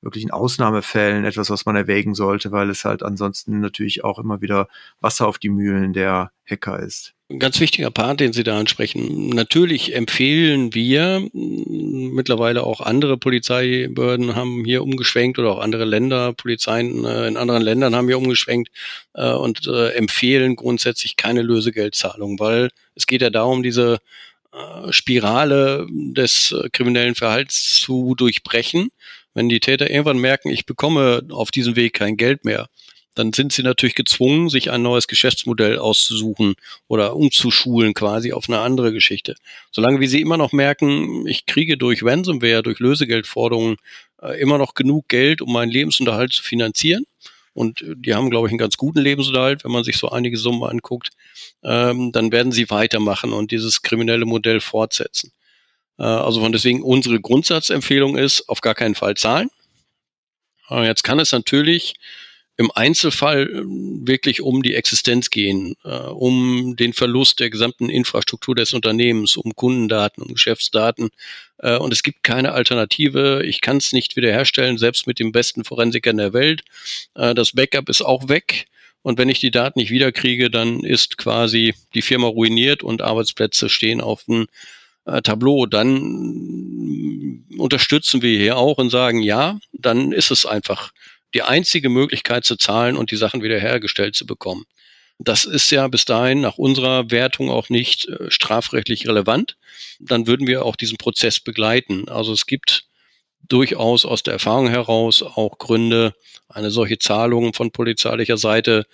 wirklich 0.00 0.24
in 0.24 0.30
Ausnahmefällen 0.30 1.24
etwas, 1.24 1.50
was 1.50 1.66
man 1.66 1.76
erwägen 1.76 2.14
sollte, 2.14 2.52
weil 2.52 2.70
es 2.70 2.84
halt 2.84 3.02
ansonsten 3.02 3.60
natürlich 3.60 4.04
auch 4.04 4.18
immer 4.18 4.40
wieder 4.40 4.68
Wasser 5.00 5.26
auf 5.26 5.38
die 5.38 5.48
Mühlen 5.48 5.92
der 5.92 6.30
Hacker 6.46 6.78
ist. 6.78 7.14
Ein 7.30 7.40
ganz 7.40 7.60
wichtiger 7.60 7.90
Part, 7.90 8.20
den 8.20 8.32
Sie 8.32 8.42
da 8.42 8.58
ansprechen. 8.58 9.28
Natürlich 9.28 9.94
empfehlen 9.94 10.72
wir, 10.72 11.28
mittlerweile 11.34 12.62
auch 12.62 12.80
andere 12.80 13.18
Polizeibehörden 13.18 14.34
haben 14.34 14.64
hier 14.64 14.82
umgeschwenkt 14.82 15.38
oder 15.38 15.50
auch 15.50 15.58
andere 15.58 15.84
Länder, 15.84 16.32
Polizeien 16.32 17.04
äh, 17.04 17.28
in 17.28 17.36
anderen 17.36 17.62
Ländern 17.62 17.94
haben 17.94 18.06
hier 18.06 18.16
umgeschwenkt 18.16 18.70
äh, 19.12 19.30
und 19.30 19.66
äh, 19.66 19.90
empfehlen 19.90 20.56
grundsätzlich 20.56 21.16
keine 21.16 21.42
Lösegeldzahlung, 21.42 22.40
weil 22.40 22.70
es 22.94 23.06
geht 23.06 23.20
ja 23.20 23.30
darum, 23.30 23.62
diese 23.62 23.98
Spirale 24.90 25.86
des 25.90 26.54
kriminellen 26.72 27.14
Verhalts 27.14 27.78
zu 27.80 28.14
durchbrechen 28.16 28.88
wenn 29.34 29.48
die 29.48 29.60
Täter 29.60 29.90
irgendwann 29.90 30.18
merken, 30.18 30.50
ich 30.50 30.66
bekomme 30.66 31.22
auf 31.30 31.50
diesem 31.50 31.76
Weg 31.76 31.94
kein 31.94 32.16
Geld 32.16 32.44
mehr, 32.44 32.68
dann 33.18 33.32
sind 33.32 33.52
sie 33.52 33.62
natürlich 33.62 33.96
gezwungen, 33.96 34.48
sich 34.48 34.70
ein 34.70 34.82
neues 34.82 35.08
Geschäftsmodell 35.08 35.78
auszusuchen 35.78 36.54
oder 36.86 37.16
umzuschulen 37.16 37.92
quasi 37.92 38.32
auf 38.32 38.48
eine 38.48 38.60
andere 38.60 38.92
Geschichte. 38.92 39.34
Solange 39.72 39.98
wie 39.98 40.06
sie 40.06 40.20
immer 40.20 40.36
noch 40.36 40.52
merken, 40.52 41.26
ich 41.26 41.44
kriege 41.44 41.76
durch 41.76 42.04
Ransomware, 42.04 42.62
durch 42.62 42.78
Lösegeldforderungen 42.78 43.76
äh, 44.22 44.40
immer 44.40 44.56
noch 44.56 44.74
genug 44.74 45.08
Geld, 45.08 45.42
um 45.42 45.52
meinen 45.52 45.70
Lebensunterhalt 45.70 46.32
zu 46.32 46.44
finanzieren. 46.44 47.06
Und 47.54 47.84
die 47.84 48.14
haben, 48.14 48.30
glaube 48.30 48.46
ich, 48.46 48.52
einen 48.52 48.58
ganz 48.58 48.76
guten 48.76 49.00
Lebensunterhalt, 49.00 49.64
wenn 49.64 49.72
man 49.72 49.82
sich 49.82 49.96
so 49.96 50.10
einige 50.10 50.36
Summen 50.36 50.62
anguckt. 50.62 51.10
Ähm, 51.64 52.12
dann 52.12 52.30
werden 52.30 52.52
sie 52.52 52.70
weitermachen 52.70 53.32
und 53.32 53.50
dieses 53.50 53.82
kriminelle 53.82 54.26
Modell 54.26 54.60
fortsetzen. 54.60 55.32
Äh, 55.98 56.04
also 56.04 56.40
von 56.40 56.52
deswegen 56.52 56.82
unsere 56.82 57.20
Grundsatzempfehlung 57.20 58.16
ist, 58.16 58.48
auf 58.48 58.60
gar 58.60 58.74
keinen 58.74 58.94
Fall 58.94 59.16
zahlen. 59.16 59.50
Äh, 60.70 60.86
jetzt 60.86 61.04
kann 61.04 61.18
es 61.18 61.32
natürlich 61.32 61.94
im 62.56 62.72
Einzelfall 62.74 63.48
ähm, 63.52 64.06
wirklich 64.06 64.40
um 64.40 64.62
die 64.62 64.74
Existenz 64.74 65.30
gehen, 65.30 65.76
äh, 65.84 65.88
um 65.88 66.74
den 66.76 66.92
Verlust 66.92 67.38
der 67.40 67.50
gesamten 67.50 67.88
Infrastruktur 67.88 68.54
des 68.54 68.72
Unternehmens, 68.72 69.36
um 69.36 69.54
Kundendaten, 69.54 70.22
um 70.22 70.34
Geschäftsdaten. 70.34 71.10
und 71.60 71.92
es 71.92 72.04
gibt 72.04 72.22
keine 72.22 72.52
Alternative. 72.52 73.42
Ich 73.44 73.60
kann 73.60 73.78
es 73.78 73.92
nicht 73.92 74.14
wiederherstellen, 74.14 74.78
selbst 74.78 75.08
mit 75.08 75.18
dem 75.18 75.32
besten 75.32 75.64
Forensikern 75.64 76.16
der 76.16 76.32
Welt. 76.32 76.62
das 77.14 77.50
Backup 77.50 77.88
ist 77.88 78.00
auch 78.00 78.28
weg. 78.28 78.66
Und 79.02 79.18
wenn 79.18 79.28
ich 79.28 79.40
die 79.40 79.50
Daten 79.50 79.80
nicht 79.80 79.90
wiederkriege, 79.90 80.50
dann 80.50 80.84
ist 80.84 81.18
quasi 81.18 81.74
die 81.94 82.02
Firma 82.02 82.28
ruiniert 82.28 82.84
und 82.84 83.02
Arbeitsplätze 83.02 83.68
stehen 83.68 84.00
auf 84.00 84.22
dem 84.24 84.46
äh, 85.08 85.22
Tableau, 85.22 85.66
dann 85.66 87.44
unterstützen 87.58 88.22
wir 88.22 88.38
hier 88.38 88.56
auch 88.56 88.78
und 88.78 88.90
sagen, 88.90 89.20
ja, 89.22 89.58
dann 89.72 90.12
ist 90.12 90.30
es 90.30 90.46
einfach 90.46 90.92
die 91.34 91.42
einzige 91.42 91.88
Möglichkeit 91.88 92.44
zu 92.44 92.56
zahlen 92.56 92.96
und 92.96 93.10
die 93.10 93.16
Sachen 93.16 93.42
wiederhergestellt 93.42 94.14
zu 94.14 94.26
bekommen. 94.26 94.64
Das 95.18 95.44
ist 95.44 95.70
ja 95.70 95.88
bis 95.88 96.04
dahin 96.04 96.40
nach 96.40 96.58
unserer 96.58 97.10
Wertung 97.10 97.50
auch 97.50 97.68
nicht 97.68 98.08
äh, 98.08 98.30
strafrechtlich 98.30 99.08
relevant. 99.08 99.56
Dann 99.98 100.26
würden 100.26 100.46
wir 100.46 100.64
auch 100.64 100.76
diesen 100.76 100.96
Prozess 100.96 101.40
begleiten. 101.40 102.08
Also 102.08 102.32
es 102.32 102.46
gibt 102.46 102.84
durchaus 103.48 104.04
aus 104.04 104.22
der 104.22 104.34
Erfahrung 104.34 104.68
heraus 104.68 105.22
auch 105.22 105.58
Gründe, 105.58 106.14
eine 106.48 106.70
solche 106.70 106.98
Zahlung 106.98 107.52
von 107.52 107.72
polizeilicher 107.72 108.36
Seite 108.36 108.86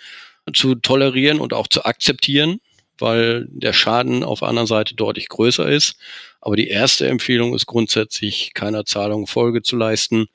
zu 0.52 0.74
tolerieren 0.76 1.40
und 1.40 1.52
auch 1.52 1.68
zu 1.68 1.84
akzeptieren, 1.84 2.60
weil 2.98 3.46
der 3.48 3.72
Schaden 3.72 4.22
auf 4.22 4.40
der 4.40 4.48
anderen 4.48 4.66
Seite 4.66 4.94
deutlich 4.94 5.28
größer 5.28 5.68
ist. 5.68 5.96
Aber 6.40 6.56
die 6.56 6.68
erste 6.68 7.08
Empfehlung 7.08 7.54
ist 7.54 7.66
grundsätzlich, 7.66 8.52
keiner 8.54 8.84
Zahlung 8.84 9.26
Folge 9.26 9.62
zu 9.62 9.76
leisten, 9.76 10.26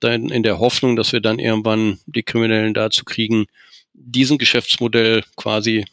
dann 0.00 0.28
in 0.30 0.42
der 0.42 0.58
Hoffnung, 0.58 0.96
dass 0.96 1.12
wir 1.12 1.20
dann 1.20 1.38
irgendwann 1.38 1.98
die 2.06 2.22
Kriminellen 2.22 2.74
dazu 2.74 3.04
kriegen, 3.04 3.46
diesen 3.92 4.38
Geschäftsmodell 4.38 5.24
quasi 5.36 5.84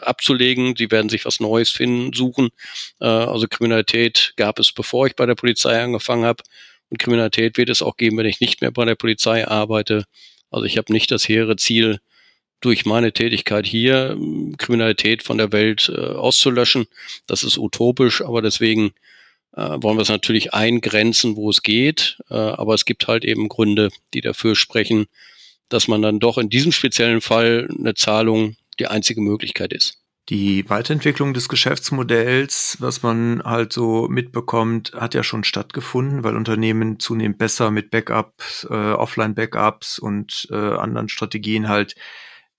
abzulegen. 0.00 0.74
Die 0.74 0.90
werden 0.90 1.08
sich 1.08 1.24
was 1.24 1.40
Neues 1.40 1.70
finden, 1.70 2.12
suchen. 2.12 2.50
Äh, 3.00 3.06
also 3.06 3.46
Kriminalität 3.48 4.32
gab 4.36 4.58
es, 4.58 4.72
bevor 4.72 5.06
ich 5.06 5.16
bei 5.16 5.26
der 5.26 5.34
Polizei 5.34 5.82
angefangen 5.82 6.24
habe. 6.24 6.42
Und 6.88 6.98
Kriminalität 6.98 7.56
wird 7.56 7.68
es 7.68 7.82
auch 7.82 7.96
geben, 7.96 8.16
wenn 8.18 8.26
ich 8.26 8.40
nicht 8.40 8.60
mehr 8.60 8.72
bei 8.72 8.84
der 8.84 8.96
Polizei 8.96 9.46
arbeite. 9.46 10.04
Also 10.50 10.64
ich 10.64 10.76
habe 10.76 10.92
nicht 10.92 11.10
das 11.10 11.28
hehre 11.28 11.56
Ziel, 11.56 12.00
durch 12.60 12.84
meine 12.84 13.12
Tätigkeit 13.12 13.66
hier 13.66 14.18
Kriminalität 14.58 15.22
von 15.22 15.38
der 15.38 15.52
Welt 15.52 15.90
äh, 15.94 16.00
auszulöschen. 16.00 16.86
Das 17.26 17.42
ist 17.42 17.58
utopisch, 17.58 18.22
aber 18.22 18.42
deswegen 18.42 18.92
äh, 19.52 19.76
wollen 19.80 19.96
wir 19.96 20.02
es 20.02 20.08
natürlich 20.08 20.54
eingrenzen, 20.54 21.36
wo 21.36 21.50
es 21.50 21.62
geht. 21.62 22.18
Äh, 22.28 22.34
aber 22.34 22.74
es 22.74 22.84
gibt 22.84 23.08
halt 23.08 23.24
eben 23.24 23.48
Gründe, 23.48 23.90
die 24.14 24.20
dafür 24.20 24.54
sprechen, 24.56 25.06
dass 25.68 25.88
man 25.88 26.02
dann 26.02 26.20
doch 26.20 26.38
in 26.38 26.50
diesem 26.50 26.72
speziellen 26.72 27.20
Fall 27.20 27.68
eine 27.78 27.94
Zahlung 27.94 28.56
die 28.78 28.86
einzige 28.86 29.20
Möglichkeit 29.20 29.72
ist. 29.72 30.00
Die 30.28 30.68
Weiterentwicklung 30.68 31.34
des 31.34 31.48
Geschäftsmodells, 31.48 32.76
was 32.78 33.02
man 33.02 33.42
halt 33.44 33.72
so 33.72 34.06
mitbekommt, 34.08 34.92
hat 34.94 35.14
ja 35.14 35.24
schon 35.24 35.42
stattgefunden, 35.42 36.22
weil 36.22 36.36
Unternehmen 36.36 37.00
zunehmend 37.00 37.38
besser 37.38 37.72
mit 37.72 37.90
Backups, 37.90 38.64
äh, 38.70 38.74
Offline-Backups 38.74 39.98
und 39.98 40.46
äh, 40.52 40.54
anderen 40.54 41.08
Strategien 41.08 41.68
halt 41.68 41.96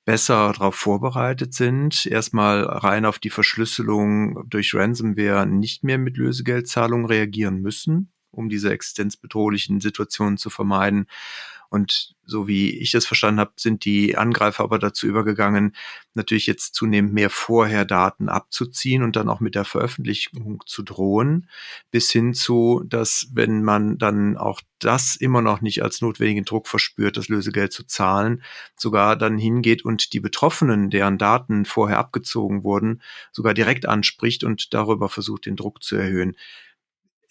besser 0.06 0.54
darauf 0.54 0.76
vorbereitet 0.76 1.54
sind, 1.54 2.06
erstmal 2.06 2.64
rein 2.64 3.06
auf 3.06 3.20
die 3.20 3.30
Verschlüsselung 3.30 4.50
durch 4.50 4.74
Ransomware 4.74 5.46
nicht 5.46 5.84
mehr 5.84 5.98
mit 5.98 6.18
Lösegeldzahlungen 6.18 7.06
reagieren 7.06 7.62
müssen, 7.62 8.12
um 8.32 8.50
diese 8.50 8.72
existenzbedrohlichen 8.72 9.80
Situationen 9.80 10.38
zu 10.38 10.50
vermeiden. 10.50 11.06
Und 11.70 12.16
so 12.32 12.48
wie 12.48 12.72
ich 12.80 12.96
es 12.96 13.06
verstanden 13.06 13.42
habe, 13.42 13.52
sind 13.58 13.86
die 13.86 14.18
Angreifer 14.18 14.64
aber 14.64 14.80
dazu 14.80 15.06
übergegangen, 15.06 15.76
natürlich 16.16 16.48
jetzt 16.48 16.74
zunehmend 16.74 17.14
mehr 17.14 17.30
vorher 17.30 17.86
Daten 17.86 18.30
abzuziehen 18.30 19.04
und 19.04 19.16
dann 19.16 19.30
auch 19.30 19.40
mit 19.40 19.54
der 19.54 19.66
Veröffentlichung 19.66 20.64
zu 20.66 20.82
drohen, 20.82 21.48
bis 21.92 22.10
hin 22.10 22.34
zu, 22.34 22.84
dass 22.88 23.28
wenn 23.34 23.64
man 23.64 23.98
dann 23.98 24.38
auch 24.38 24.62
das 24.80 25.16
immer 25.16 25.42
noch 25.42 25.62
nicht 25.62 25.84
als 25.84 26.02
notwendigen 26.02 26.46
Druck 26.46 26.68
verspürt, 26.68 27.18
das 27.18 27.30
Lösegeld 27.30 27.72
zu 27.72 27.84
zahlen, 27.84 28.42
sogar 28.76 29.16
dann 29.16 29.38
hingeht 29.38 29.86
und 29.86 30.14
die 30.14 30.20
Betroffenen, 30.20 30.90
deren 30.90 31.18
Daten 31.18 31.66
vorher 31.66 32.00
abgezogen 32.00 32.64
wurden, 32.64 33.02
sogar 33.32 33.54
direkt 33.54 33.86
anspricht 33.86 34.44
und 34.44 34.74
darüber 34.74 35.10
versucht, 35.10 35.46
den 35.46 35.56
Druck 35.56 35.84
zu 35.84 35.98
erhöhen. 35.98 36.36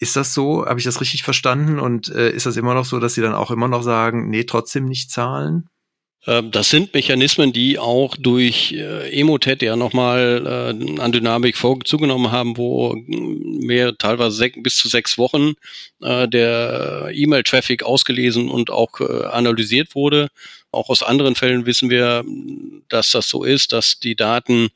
Ist 0.01 0.15
das 0.15 0.33
so? 0.33 0.65
Habe 0.65 0.79
ich 0.79 0.85
das 0.85 0.99
richtig 0.99 1.21
verstanden? 1.21 1.79
Und 1.79 2.09
äh, 2.09 2.31
ist 2.31 2.47
das 2.47 2.57
immer 2.57 2.73
noch 2.73 2.85
so, 2.85 2.99
dass 2.99 3.13
Sie 3.13 3.21
dann 3.21 3.35
auch 3.35 3.51
immer 3.51 3.67
noch 3.67 3.83
sagen, 3.83 4.31
nee, 4.31 4.45
trotzdem 4.45 4.85
nicht 4.85 5.11
zahlen? 5.11 5.69
Ähm, 6.25 6.49
das 6.49 6.71
sind 6.71 6.95
Mechanismen, 6.95 7.53
die 7.53 7.77
auch 7.77 8.15
durch 8.17 8.71
äh, 8.73 9.11
Emotet 9.11 9.61
ja 9.61 9.75
nochmal 9.75 10.73
äh, 10.75 10.99
an 10.99 11.11
Dynamik 11.11 11.55
zugenommen 11.85 12.31
haben, 12.31 12.57
wo 12.57 12.95
mehr, 12.95 13.95
teilweise 13.95 14.49
bis 14.57 14.75
zu 14.75 14.87
sechs 14.87 15.19
Wochen 15.19 15.53
äh, 16.01 16.27
der 16.27 17.11
E-Mail-Traffic 17.13 17.83
ausgelesen 17.83 18.49
und 18.49 18.71
auch 18.71 18.99
analysiert 18.99 19.93
wurde. 19.93 20.29
Auch 20.71 20.89
aus 20.89 21.03
anderen 21.03 21.35
Fällen 21.35 21.67
wissen 21.67 21.91
wir, 21.91 22.23
dass 22.89 23.11
das 23.11 23.29
so 23.29 23.43
ist, 23.43 23.71
dass 23.71 23.99
die 23.99 24.15
Daten 24.15 24.69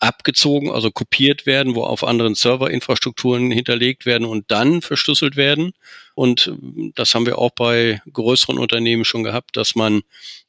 abgezogen, 0.00 0.70
also 0.70 0.90
kopiert 0.90 1.46
werden, 1.46 1.74
wo 1.74 1.84
auf 1.84 2.04
anderen 2.04 2.34
Serverinfrastrukturen 2.34 3.50
hinterlegt 3.50 4.06
werden 4.06 4.26
und 4.26 4.50
dann 4.50 4.82
verschlüsselt 4.82 5.36
werden. 5.36 5.72
Und 6.14 6.52
das 6.94 7.14
haben 7.14 7.26
wir 7.26 7.38
auch 7.38 7.50
bei 7.50 8.00
größeren 8.12 8.58
Unternehmen 8.58 9.04
schon 9.04 9.24
gehabt, 9.24 9.56
dass 9.56 9.74
man 9.74 10.02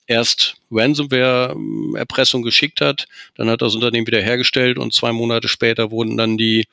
erst 0.07 0.57
Ransomware-Erpressung 0.71 2.43
geschickt 2.43 2.81
hat, 2.81 3.07
dann 3.35 3.49
hat 3.49 3.61
das 3.61 3.75
Unternehmen 3.75 4.07
wieder 4.07 4.21
hergestellt 4.21 4.77
und 4.77 4.93
zwei 4.93 5.11
Monate 5.11 5.47
später 5.47 5.89
wurden 5.91 6.17
dann 6.17 6.37
die 6.37 6.65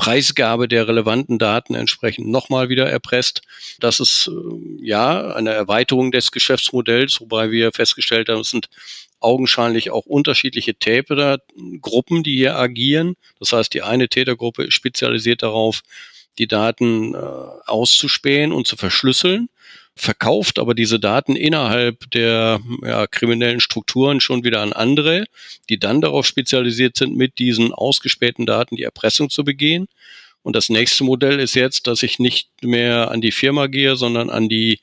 Preisgabe 0.00 0.66
der 0.66 0.88
relevanten 0.88 1.38
Daten 1.38 1.74
entsprechend 1.74 2.26
nochmal 2.26 2.70
wieder 2.70 2.88
erpresst. 2.88 3.42
Das 3.80 4.00
ist 4.00 4.28
äh, 4.28 4.82
ja 4.82 5.34
eine 5.34 5.50
Erweiterung 5.50 6.10
des 6.10 6.32
Geschäftsmodells, 6.32 7.20
wobei 7.20 7.50
wir 7.50 7.70
festgestellt 7.70 8.30
haben, 8.30 8.40
es 8.40 8.48
sind 8.48 8.70
augenscheinlich 9.20 9.90
auch 9.90 10.06
unterschiedliche 10.06 10.74
Tätergruppen, 10.74 12.22
die 12.22 12.34
hier 12.34 12.56
agieren. 12.56 13.16
Das 13.40 13.52
heißt, 13.52 13.74
die 13.74 13.82
eine 13.82 14.08
Tätergruppe 14.08 14.64
ist 14.64 14.72
spezialisiert 14.72 15.42
darauf, 15.42 15.82
die 16.38 16.48
Daten 16.48 17.14
äh, 17.14 17.18
auszuspähen 17.18 18.52
und 18.52 18.66
zu 18.66 18.76
verschlüsseln, 18.76 19.50
verkauft 20.00 20.58
aber 20.58 20.74
diese 20.74 20.98
Daten 20.98 21.36
innerhalb 21.36 22.10
der 22.10 22.60
ja, 22.82 23.06
kriminellen 23.06 23.60
Strukturen 23.60 24.20
schon 24.20 24.44
wieder 24.44 24.62
an 24.62 24.72
andere, 24.72 25.26
die 25.68 25.78
dann 25.78 26.00
darauf 26.00 26.26
spezialisiert 26.26 26.96
sind, 26.96 27.16
mit 27.16 27.38
diesen 27.38 27.72
ausgespähten 27.72 28.46
Daten 28.46 28.76
die 28.76 28.82
Erpressung 28.82 29.30
zu 29.30 29.44
begehen. 29.44 29.88
Und 30.42 30.56
das 30.56 30.70
nächste 30.70 31.04
Modell 31.04 31.38
ist 31.38 31.54
jetzt, 31.54 31.86
dass 31.86 32.02
ich 32.02 32.18
nicht 32.18 32.48
mehr 32.62 33.10
an 33.10 33.20
die 33.20 33.32
Firma 33.32 33.66
gehe, 33.66 33.96
sondern 33.96 34.30
an 34.30 34.48
die 34.48 34.80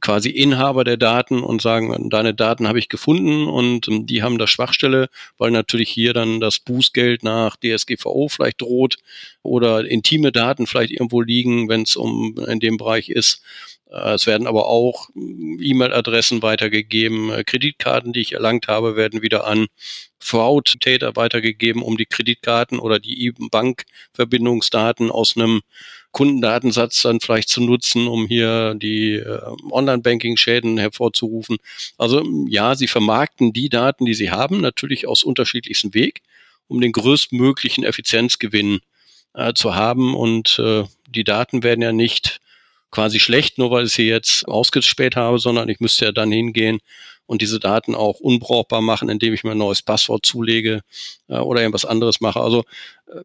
quasi 0.00 0.30
Inhaber 0.30 0.84
der 0.84 0.96
Daten 0.96 1.42
und 1.42 1.60
sagen, 1.60 2.08
deine 2.08 2.34
Daten 2.34 2.66
habe 2.66 2.78
ich 2.78 2.88
gefunden 2.88 3.46
und 3.46 3.88
ähm, 3.88 4.06
die 4.06 4.22
haben 4.22 4.38
da 4.38 4.46
Schwachstelle, 4.46 5.08
weil 5.38 5.50
natürlich 5.50 5.90
hier 5.90 6.14
dann 6.14 6.40
das 6.40 6.58
Bußgeld 6.58 7.22
nach 7.22 7.56
DSGVO 7.56 8.28
vielleicht 8.28 8.62
droht 8.62 8.96
oder 9.42 9.84
intime 9.84 10.32
Daten 10.32 10.66
vielleicht 10.66 10.92
irgendwo 10.92 11.20
liegen, 11.20 11.68
wenn 11.68 11.82
es 11.82 11.96
um 11.96 12.38
in 12.48 12.60
dem 12.60 12.76
Bereich 12.76 13.10
ist. 13.10 13.42
Äh, 13.92 14.14
es 14.14 14.26
werden 14.26 14.46
aber 14.46 14.66
auch 14.68 15.10
äh, 15.10 15.20
E-Mail-Adressen 15.20 16.42
weitergegeben, 16.42 17.30
äh, 17.30 17.44
Kreditkarten, 17.44 18.12
die 18.12 18.20
ich 18.20 18.32
erlangt 18.32 18.68
habe, 18.68 18.96
werden 18.96 19.22
wieder 19.22 19.46
an 19.46 19.66
Fraud-Täter 20.18 21.16
weitergegeben, 21.16 21.82
um 21.82 21.96
die 21.96 22.06
Kreditkarten 22.06 22.78
oder 22.78 22.98
die 22.98 23.32
Bankverbindungsdaten 23.50 25.10
aus 25.10 25.36
einem 25.36 25.60
Kundendatensatz 26.12 27.02
dann 27.02 27.20
vielleicht 27.20 27.48
zu 27.48 27.62
nutzen, 27.62 28.06
um 28.06 28.26
hier 28.26 28.74
die 28.74 29.14
äh, 29.14 29.40
Online-Banking-Schäden 29.70 30.78
hervorzurufen. 30.78 31.56
Also 31.98 32.22
ja, 32.48 32.74
sie 32.74 32.86
vermarkten 32.86 33.52
die 33.52 33.68
Daten, 33.68 34.04
die 34.04 34.14
sie 34.14 34.30
haben, 34.30 34.60
natürlich 34.60 35.06
aus 35.06 35.24
unterschiedlichsten 35.24 35.94
Weg, 35.94 36.22
um 36.68 36.80
den 36.80 36.92
größtmöglichen 36.92 37.82
Effizienzgewinn 37.82 38.80
äh, 39.34 39.54
zu 39.54 39.74
haben. 39.74 40.14
Und 40.14 40.58
äh, 40.58 40.84
die 41.08 41.24
Daten 41.24 41.62
werden 41.62 41.82
ja 41.82 41.92
nicht 41.92 42.40
quasi 42.90 43.18
schlecht, 43.18 43.58
nur 43.58 43.70
weil 43.70 43.86
ich 43.86 43.92
sie 43.92 44.06
jetzt 44.06 44.46
ausgespäht 44.46 45.16
habe, 45.16 45.38
sondern 45.38 45.68
ich 45.70 45.80
müsste 45.80 46.04
ja 46.04 46.12
dann 46.12 46.30
hingehen 46.30 46.78
und 47.24 47.40
diese 47.40 47.58
Daten 47.58 47.94
auch 47.94 48.20
unbrauchbar 48.20 48.82
machen, 48.82 49.08
indem 49.08 49.32
ich 49.32 49.44
mir 49.44 49.52
ein 49.52 49.58
neues 49.58 49.80
Passwort 49.80 50.26
zulege 50.26 50.82
äh, 51.28 51.38
oder 51.38 51.62
irgendwas 51.62 51.86
anderes 51.86 52.20
mache. 52.20 52.40
Also 52.40 52.64
äh, 53.06 53.22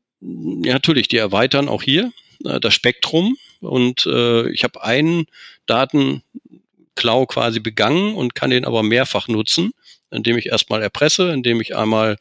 ja, 0.66 0.74
natürlich, 0.74 1.10
die 1.10 1.18
erweitern 1.18 1.68
auch 1.68 1.84
hier 1.84 2.14
das 2.40 2.74
Spektrum 2.74 3.38
und 3.60 4.06
äh, 4.06 4.50
ich 4.50 4.64
habe 4.64 4.84
einen 4.84 5.26
Datenklau 5.66 7.26
quasi 7.26 7.60
begangen 7.60 8.16
und 8.16 8.36
kann 8.36 8.50
den 8.50 8.66
aber 8.66 8.84
mehrfach 8.84 9.28
nutzen, 9.28 9.72
indem 10.12 10.38
ich 10.38 10.48
erstmal 10.48 10.82
erpresse, 10.82 11.32
indem 11.32 11.62
ich 11.62 11.76
einmal 11.76 12.18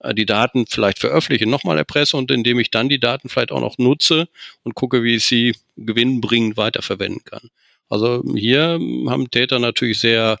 äh, 0.00 0.14
die 0.14 0.26
Daten 0.26 0.66
vielleicht 0.66 0.98
veröffentliche, 0.98 1.48
nochmal 1.48 1.78
erpresse 1.78 2.16
und 2.16 2.30
indem 2.30 2.58
ich 2.58 2.70
dann 2.70 2.88
die 2.88 3.00
Daten 3.00 3.28
vielleicht 3.28 3.52
auch 3.52 3.60
noch 3.60 3.78
nutze 3.78 4.28
und 4.62 4.74
gucke, 4.74 5.02
wie 5.02 5.16
ich 5.16 5.26
sie 5.26 5.54
gewinnbringend 5.76 6.56
weiterverwenden 6.56 7.24
kann. 7.24 7.50
Also 7.88 8.22
hier 8.36 8.78
haben 9.08 9.30
Täter 9.30 9.58
natürlich 9.58 9.98
sehr 9.98 10.38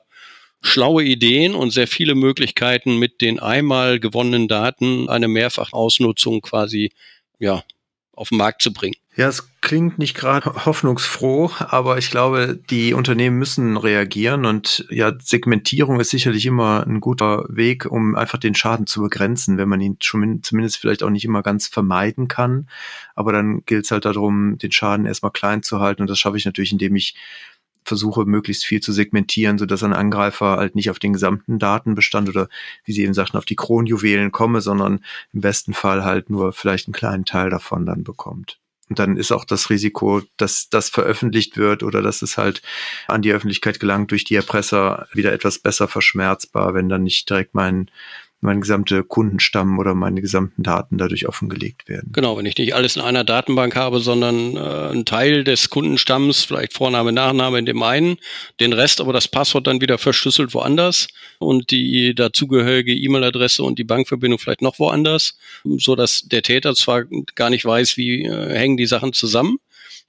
schlaue 0.62 1.04
Ideen 1.04 1.54
und 1.54 1.70
sehr 1.70 1.88
viele 1.88 2.14
Möglichkeiten, 2.14 2.98
mit 2.98 3.20
den 3.20 3.40
einmal 3.40 3.98
gewonnenen 3.98 4.46
Daten 4.46 5.08
eine 5.08 5.26
Mehrfachausnutzung 5.26 6.42
quasi 6.42 6.92
ja, 7.38 7.64
auf 8.12 8.28
den 8.28 8.38
Markt 8.38 8.62
zu 8.62 8.72
bringen. 8.72 8.96
Ja, 9.20 9.28
es 9.28 9.50
klingt 9.60 9.98
nicht 9.98 10.14
gerade 10.14 10.64
hoffnungsfroh, 10.64 11.50
aber 11.58 11.98
ich 11.98 12.10
glaube, 12.10 12.58
die 12.70 12.94
Unternehmen 12.94 13.38
müssen 13.38 13.76
reagieren 13.76 14.46
und 14.46 14.86
ja, 14.88 15.12
Segmentierung 15.20 16.00
ist 16.00 16.08
sicherlich 16.08 16.46
immer 16.46 16.86
ein 16.86 17.02
guter 17.02 17.44
Weg, 17.50 17.84
um 17.84 18.14
einfach 18.16 18.38
den 18.38 18.54
Schaden 18.54 18.86
zu 18.86 19.02
begrenzen, 19.02 19.58
wenn 19.58 19.68
man 19.68 19.82
ihn 19.82 19.98
zumindest 20.00 20.78
vielleicht 20.78 21.02
auch 21.02 21.10
nicht 21.10 21.26
immer 21.26 21.42
ganz 21.42 21.66
vermeiden 21.66 22.28
kann. 22.28 22.66
Aber 23.14 23.34
dann 23.34 23.62
gilt 23.66 23.84
es 23.84 23.90
halt 23.90 24.06
darum, 24.06 24.56
den 24.56 24.72
Schaden 24.72 25.04
erstmal 25.04 25.32
klein 25.32 25.62
zu 25.62 25.80
halten 25.80 26.00
und 26.00 26.08
das 26.08 26.18
schaffe 26.18 26.38
ich 26.38 26.46
natürlich, 26.46 26.72
indem 26.72 26.96
ich 26.96 27.14
versuche 27.84 28.24
möglichst 28.24 28.64
viel 28.64 28.80
zu 28.80 28.90
segmentieren, 28.90 29.58
so 29.58 29.66
dass 29.66 29.82
ein 29.82 29.92
Angreifer 29.92 30.56
halt 30.56 30.74
nicht 30.76 30.88
auf 30.88 30.98
den 30.98 31.12
gesamten 31.12 31.58
Datenbestand 31.58 32.30
oder 32.30 32.48
wie 32.86 32.92
Sie 32.92 33.02
eben 33.02 33.12
sagten, 33.12 33.36
auf 33.36 33.44
die 33.44 33.56
Kronjuwelen 33.56 34.32
komme, 34.32 34.62
sondern 34.62 35.04
im 35.34 35.42
besten 35.42 35.74
Fall 35.74 36.04
halt 36.06 36.30
nur 36.30 36.54
vielleicht 36.54 36.86
einen 36.88 36.94
kleinen 36.94 37.26
Teil 37.26 37.50
davon 37.50 37.84
dann 37.84 38.02
bekommt. 38.02 38.58
Und 38.90 38.98
dann 38.98 39.16
ist 39.16 39.30
auch 39.30 39.44
das 39.44 39.70
Risiko, 39.70 40.20
dass 40.36 40.68
das 40.68 40.90
veröffentlicht 40.90 41.56
wird 41.56 41.84
oder 41.84 42.02
dass 42.02 42.22
es 42.22 42.36
halt 42.36 42.60
an 43.06 43.22
die 43.22 43.32
Öffentlichkeit 43.32 43.78
gelangt 43.78 44.10
durch 44.10 44.24
die 44.24 44.34
Erpresser 44.34 45.06
wieder 45.12 45.32
etwas 45.32 45.60
besser 45.60 45.86
verschmerzbar, 45.86 46.74
wenn 46.74 46.88
dann 46.88 47.04
nicht 47.04 47.30
direkt 47.30 47.54
mein 47.54 47.88
mein 48.42 48.62
gesamte 48.62 49.04
Kundenstamm 49.04 49.78
oder 49.78 49.94
meine 49.94 50.22
gesamten 50.22 50.62
Daten 50.62 50.96
dadurch 50.96 51.28
offengelegt 51.28 51.88
werden. 51.88 52.10
Genau, 52.12 52.38
wenn 52.38 52.46
ich 52.46 52.56
nicht 52.56 52.74
alles 52.74 52.96
in 52.96 53.02
einer 53.02 53.22
Datenbank 53.22 53.76
habe, 53.76 54.00
sondern 54.00 54.56
äh, 54.56 54.60
einen 54.60 55.04
Teil 55.04 55.44
des 55.44 55.68
Kundenstamms, 55.68 56.44
vielleicht 56.44 56.72
Vorname, 56.72 57.12
Nachname 57.12 57.58
in 57.58 57.66
dem 57.66 57.82
einen, 57.82 58.16
den 58.58 58.72
Rest 58.72 59.00
aber 59.00 59.12
das 59.12 59.28
Passwort 59.28 59.66
dann 59.66 59.82
wieder 59.82 59.98
verschlüsselt 59.98 60.54
woanders 60.54 61.08
und 61.38 61.70
die 61.70 62.14
dazugehörige 62.14 62.94
E-Mail-Adresse 62.94 63.62
und 63.62 63.78
die 63.78 63.84
Bankverbindung 63.84 64.38
vielleicht 64.38 64.62
noch 64.62 64.78
woanders, 64.78 65.38
so 65.64 65.94
dass 65.94 66.22
der 66.22 66.42
Täter 66.42 66.74
zwar 66.74 67.04
gar 67.34 67.50
nicht 67.50 67.66
weiß, 67.66 67.98
wie 67.98 68.24
äh, 68.24 68.58
hängen 68.58 68.78
die 68.78 68.86
Sachen 68.86 69.12
zusammen, 69.12 69.58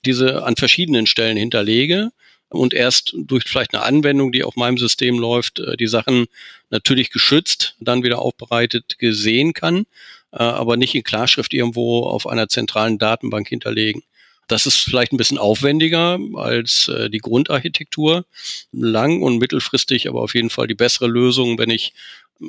diese 0.06 0.44
an 0.44 0.56
verschiedenen 0.56 1.06
Stellen 1.06 1.38
hinterlege, 1.38 2.12
und 2.52 2.74
erst 2.74 3.14
durch 3.16 3.46
vielleicht 3.48 3.74
eine 3.74 3.84
Anwendung, 3.84 4.32
die 4.32 4.44
auf 4.44 4.56
meinem 4.56 4.78
System 4.78 5.18
läuft, 5.18 5.60
äh, 5.60 5.78
die 5.78 5.88
Sachen 5.88 6.28
natürlich 6.70 7.10
geschützt, 7.10 7.76
dann 7.80 8.04
wieder 8.04 8.20
aufbereitet 8.20 9.00
gesehen 9.00 9.54
kann, 9.54 9.86
äh, 10.32 10.44
aber 10.44 10.78
nicht 10.78 10.94
in 10.94 11.04
Klarschrift 11.04 11.54
irgendwo 11.54 12.04
auf 12.04 12.28
einer 12.28 12.50
zentralen 12.50 12.98
Datenbank 12.98 13.48
hinterlegen. 13.48 14.04
Das 14.48 14.66
ist 14.66 14.78
vielleicht 14.78 15.14
ein 15.14 15.18
bisschen 15.18 15.38
aufwendiger 15.38 16.20
als 16.36 16.88
äh, 16.90 17.10
die 17.10 17.20
Grundarchitektur, 17.20 18.26
lang 18.72 19.22
und 19.22 19.38
mittelfristig 19.38 20.10
aber 20.10 20.22
auf 20.22 20.36
jeden 20.36 20.50
Fall 20.50 20.68
die 20.68 20.76
bessere 20.76 21.08
Lösung, 21.08 21.58
wenn 21.58 21.70
ich 21.70 21.94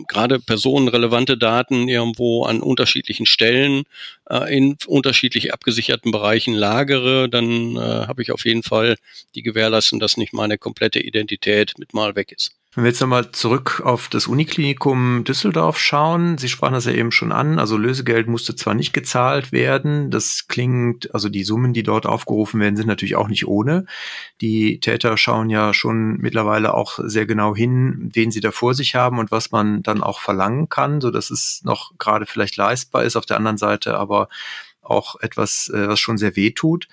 gerade 0.08 0.40
personenrelevante 0.40 1.36
Daten 1.36 1.88
irgendwo 1.88 2.44
an 2.44 2.62
unterschiedlichen 2.62 3.26
Stellen 3.26 3.84
äh, 4.28 4.56
in 4.56 4.76
unterschiedlich 4.86 5.52
abgesicherten 5.52 6.12
Bereichen 6.12 6.54
lagere, 6.54 7.28
dann 7.28 7.76
äh, 7.76 7.78
habe 7.78 8.22
ich 8.22 8.32
auf 8.32 8.44
jeden 8.44 8.62
Fall 8.62 8.96
die 9.34 9.42
Gewährleistung, 9.42 10.00
dass 10.00 10.16
nicht 10.16 10.32
meine 10.32 10.58
komplette 10.58 11.00
Identität 11.00 11.74
mit 11.78 11.94
mal 11.94 12.16
weg 12.16 12.32
ist. 12.32 12.52
Wenn 12.74 12.84
wir 12.84 12.88
jetzt 12.88 13.02
nochmal 13.02 13.30
zurück 13.32 13.82
auf 13.84 14.08
das 14.08 14.26
Uniklinikum 14.26 15.24
Düsseldorf 15.24 15.78
schauen, 15.78 16.38
Sie 16.38 16.48
sprachen 16.48 16.72
das 16.72 16.86
ja 16.86 16.92
eben 16.92 17.12
schon 17.12 17.30
an, 17.30 17.58
also 17.58 17.76
Lösegeld 17.76 18.28
musste 18.28 18.56
zwar 18.56 18.72
nicht 18.72 18.94
gezahlt 18.94 19.52
werden, 19.52 20.10
das 20.10 20.48
klingt, 20.48 21.14
also 21.14 21.28
die 21.28 21.44
Summen, 21.44 21.74
die 21.74 21.82
dort 21.82 22.06
aufgerufen 22.06 22.60
werden, 22.60 22.76
sind 22.76 22.86
natürlich 22.86 23.14
auch 23.14 23.28
nicht 23.28 23.46
ohne. 23.46 23.84
Die 24.40 24.80
Täter 24.80 25.18
schauen 25.18 25.50
ja 25.50 25.74
schon 25.74 26.16
mittlerweile 26.16 26.72
auch 26.72 26.98
sehr 27.02 27.26
genau 27.26 27.54
hin, 27.54 28.08
wen 28.14 28.30
sie 28.30 28.40
da 28.40 28.52
vor 28.52 28.72
sich 28.72 28.94
haben 28.94 29.18
und 29.18 29.30
was 29.30 29.50
man 29.50 29.82
dann 29.82 30.02
auch 30.02 30.20
verlangen 30.20 30.70
kann, 30.70 31.02
so 31.02 31.10
dass 31.10 31.28
es 31.28 31.60
noch 31.64 31.92
gerade 31.98 32.24
vielleicht 32.24 32.56
leistbar 32.56 33.04
ist, 33.04 33.16
auf 33.16 33.26
der 33.26 33.36
anderen 33.36 33.58
Seite 33.58 33.98
aber 33.98 34.30
auch 34.80 35.20
etwas, 35.20 35.68
äh, 35.68 35.88
was 35.88 36.00
schon 36.00 36.16
sehr 36.16 36.36
weh 36.36 36.52
tut. 36.52 36.88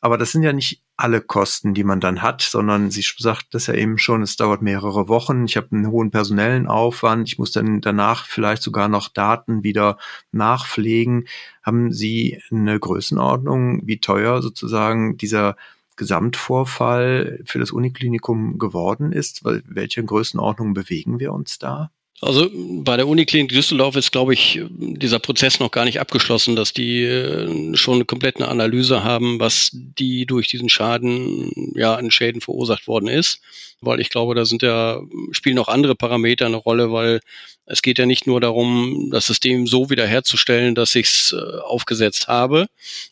Aber 0.00 0.18
das 0.18 0.30
sind 0.30 0.44
ja 0.44 0.52
nicht 0.52 0.82
alle 0.96 1.20
Kosten, 1.20 1.74
die 1.74 1.84
man 1.84 2.00
dann 2.00 2.22
hat, 2.22 2.40
sondern 2.42 2.90
sie 2.90 3.04
sagt 3.18 3.48
das 3.52 3.66
ja 3.66 3.74
eben 3.74 3.98
schon, 3.98 4.22
es 4.22 4.36
dauert 4.36 4.62
mehrere 4.62 5.08
Wochen, 5.08 5.44
ich 5.44 5.56
habe 5.56 5.68
einen 5.72 5.90
hohen 5.90 6.10
personellen 6.10 6.66
Aufwand, 6.66 7.28
ich 7.28 7.38
muss 7.38 7.52
dann 7.52 7.80
danach 7.82 8.24
vielleicht 8.26 8.62
sogar 8.62 8.88
noch 8.88 9.08
Daten 9.08 9.62
wieder 9.62 9.98
nachpflegen. 10.32 11.26
Haben 11.62 11.92
Sie 11.92 12.42
eine 12.50 12.80
Größenordnung, 12.80 13.86
wie 13.86 14.00
teuer 14.00 14.40
sozusagen 14.40 15.16
dieser 15.18 15.56
Gesamtvorfall 15.96 17.40
für 17.44 17.58
das 17.58 17.72
Uniklinikum 17.72 18.58
geworden 18.58 19.12
ist? 19.12 19.42
Welche 19.44 20.04
Größenordnung 20.04 20.74
bewegen 20.74 21.20
wir 21.20 21.32
uns 21.32 21.58
da? 21.58 21.90
Also 22.22 22.50
bei 22.52 22.96
der 22.96 23.06
Uniklinik 23.06 23.50
Düsseldorf 23.50 23.94
ist, 23.94 24.10
glaube 24.10 24.32
ich, 24.32 24.60
dieser 24.70 25.18
Prozess 25.18 25.60
noch 25.60 25.70
gar 25.70 25.84
nicht 25.84 26.00
abgeschlossen, 26.00 26.56
dass 26.56 26.72
die 26.72 27.02
äh, 27.02 27.76
schon 27.76 27.96
eine 27.96 28.04
komplette 28.06 28.48
Analyse 28.48 29.04
haben, 29.04 29.38
was 29.38 29.70
die 29.72 30.24
durch 30.24 30.48
diesen 30.48 30.70
Schaden 30.70 31.72
ja 31.74 31.94
an 31.94 32.10
Schäden 32.10 32.40
verursacht 32.40 32.86
worden 32.86 33.08
ist. 33.08 33.40
Weil 33.82 34.00
ich 34.00 34.08
glaube, 34.08 34.34
da 34.34 34.46
sind 34.46 34.62
ja, 34.62 35.02
spielen 35.32 35.58
auch 35.58 35.68
andere 35.68 35.94
Parameter 35.94 36.46
eine 36.46 36.56
Rolle, 36.56 36.90
weil 36.90 37.20
es 37.66 37.82
geht 37.82 37.98
ja 37.98 38.06
nicht 38.06 38.26
nur 38.26 38.40
darum, 38.40 39.10
das 39.12 39.26
System 39.26 39.66
so 39.66 39.90
wiederherzustellen, 39.90 40.74
dass 40.74 40.94
ich 40.94 41.06
es 41.06 41.36
äh, 41.36 41.58
aufgesetzt 41.60 42.28
habe. 42.28 42.66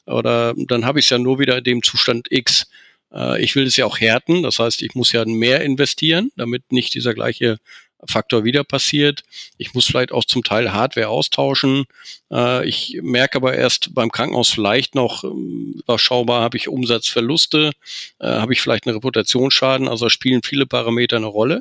Oder 0.06 0.54
dann 0.56 0.86
habe 0.86 1.00
ich 1.00 1.06
es 1.06 1.10
ja 1.10 1.18
nur 1.18 1.38
wieder 1.38 1.58
in 1.58 1.64
dem 1.64 1.82
Zustand 1.82 2.28
X. 2.30 2.66
Äh, 3.12 3.42
ich 3.42 3.54
will 3.54 3.66
es 3.66 3.76
ja 3.76 3.84
auch 3.84 4.00
härten, 4.00 4.42
das 4.42 4.58
heißt, 4.58 4.80
ich 4.82 4.94
muss 4.94 5.12
ja 5.12 5.24
mehr 5.26 5.60
investieren, 5.60 6.30
damit 6.36 6.72
nicht 6.72 6.94
dieser 6.94 7.12
gleiche 7.12 7.58
Faktor 8.08 8.44
wieder 8.44 8.64
passiert. 8.64 9.22
Ich 9.58 9.74
muss 9.74 9.86
vielleicht 9.86 10.12
auch 10.12 10.24
zum 10.24 10.42
Teil 10.42 10.72
Hardware 10.72 11.08
austauschen. 11.08 11.84
Äh, 12.30 12.68
ich 12.68 12.98
merke 13.02 13.36
aber 13.36 13.54
erst 13.54 13.94
beim 13.94 14.10
Krankenhaus 14.10 14.50
vielleicht 14.50 14.94
noch 14.94 15.24
ähm, 15.24 15.74
überschaubar, 15.78 16.42
habe 16.42 16.56
ich 16.56 16.68
Umsatzverluste, 16.68 17.72
äh, 18.20 18.26
habe 18.26 18.52
ich 18.52 18.60
vielleicht 18.60 18.86
einen 18.86 18.96
Reputationsschaden. 18.96 19.88
Also 19.88 20.08
spielen 20.08 20.42
viele 20.42 20.66
Parameter 20.66 21.16
eine 21.16 21.26
Rolle. 21.26 21.60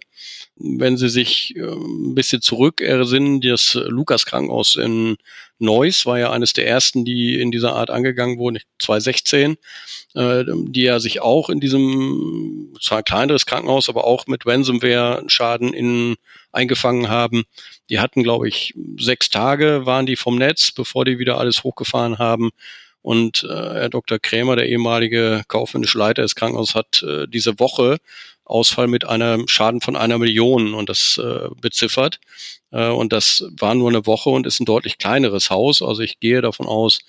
Wenn 0.55 0.97
Sie 0.97 1.09
sich 1.09 1.55
äh, 1.55 1.61
ein 1.61 2.15
bisschen 2.15 2.41
zurück 2.41 2.81
ersinnen, 2.81 3.41
das 3.41 3.73
Lukas 3.73 4.25
Krankenhaus 4.25 4.75
in 4.75 5.17
Neuss 5.63 6.05
war 6.05 6.19
ja 6.19 6.31
eines 6.31 6.53
der 6.53 6.67
ersten, 6.67 7.05
die 7.05 7.39
in 7.39 7.51
dieser 7.51 7.75
Art 7.75 7.89
angegangen 7.89 8.37
wurden, 8.37 8.59
2016, 8.79 9.57
äh, 10.15 10.43
die 10.45 10.83
ja 10.83 10.99
sich 10.99 11.21
auch 11.21 11.49
in 11.49 11.59
diesem 11.59 12.73
zwar 12.81 13.03
kleineres 13.03 13.45
Krankenhaus, 13.45 13.89
aber 13.89 14.05
auch 14.05 14.27
mit 14.27 14.45
Ransomware-Schaden 14.45 15.73
in, 15.73 16.15
eingefangen 16.51 17.09
haben. 17.09 17.43
Die 17.89 17.99
hatten, 17.99 18.23
glaube 18.23 18.47
ich, 18.47 18.73
sechs 18.99 19.29
Tage 19.29 19.85
waren 19.85 20.05
die 20.05 20.15
vom 20.15 20.37
Netz, 20.37 20.71
bevor 20.71 21.05
die 21.05 21.19
wieder 21.19 21.37
alles 21.37 21.63
hochgefahren 21.63 22.19
haben. 22.19 22.51
Und 23.01 23.43
äh, 23.43 23.53
Herr 23.53 23.89
Dr. 23.89 24.17
Krämer, 24.17 24.55
der 24.55 24.69
ehemalige 24.69 25.43
kaufmännische 25.49 25.97
Leiter 25.97 26.21
des 26.21 26.35
Krankenhauses, 26.35 26.73
hat 26.73 27.03
äh, 27.03 27.27
diese 27.27 27.59
Woche 27.59 27.97
Ausfall 28.45 28.87
mit 28.87 29.05
einem 29.05 29.47
Schaden 29.47 29.81
von 29.81 29.95
einer 29.95 30.17
Million 30.17 30.73
und 30.73 30.89
das 30.89 31.17
äh, 31.17 31.49
beziffert. 31.61 32.19
Äh, 32.71 32.89
und 32.89 33.13
das 33.13 33.45
war 33.51 33.75
nur 33.75 33.89
eine 33.89 34.05
Woche 34.05 34.29
und 34.29 34.45
ist 34.45 34.59
ein 34.59 34.65
deutlich 34.65 34.97
kleineres 34.97 35.49
Haus. 35.49 35.81
Also 35.81 36.01
ich 36.01 36.19
gehe 36.19 36.41
davon 36.41 36.67
aus, 36.67 36.99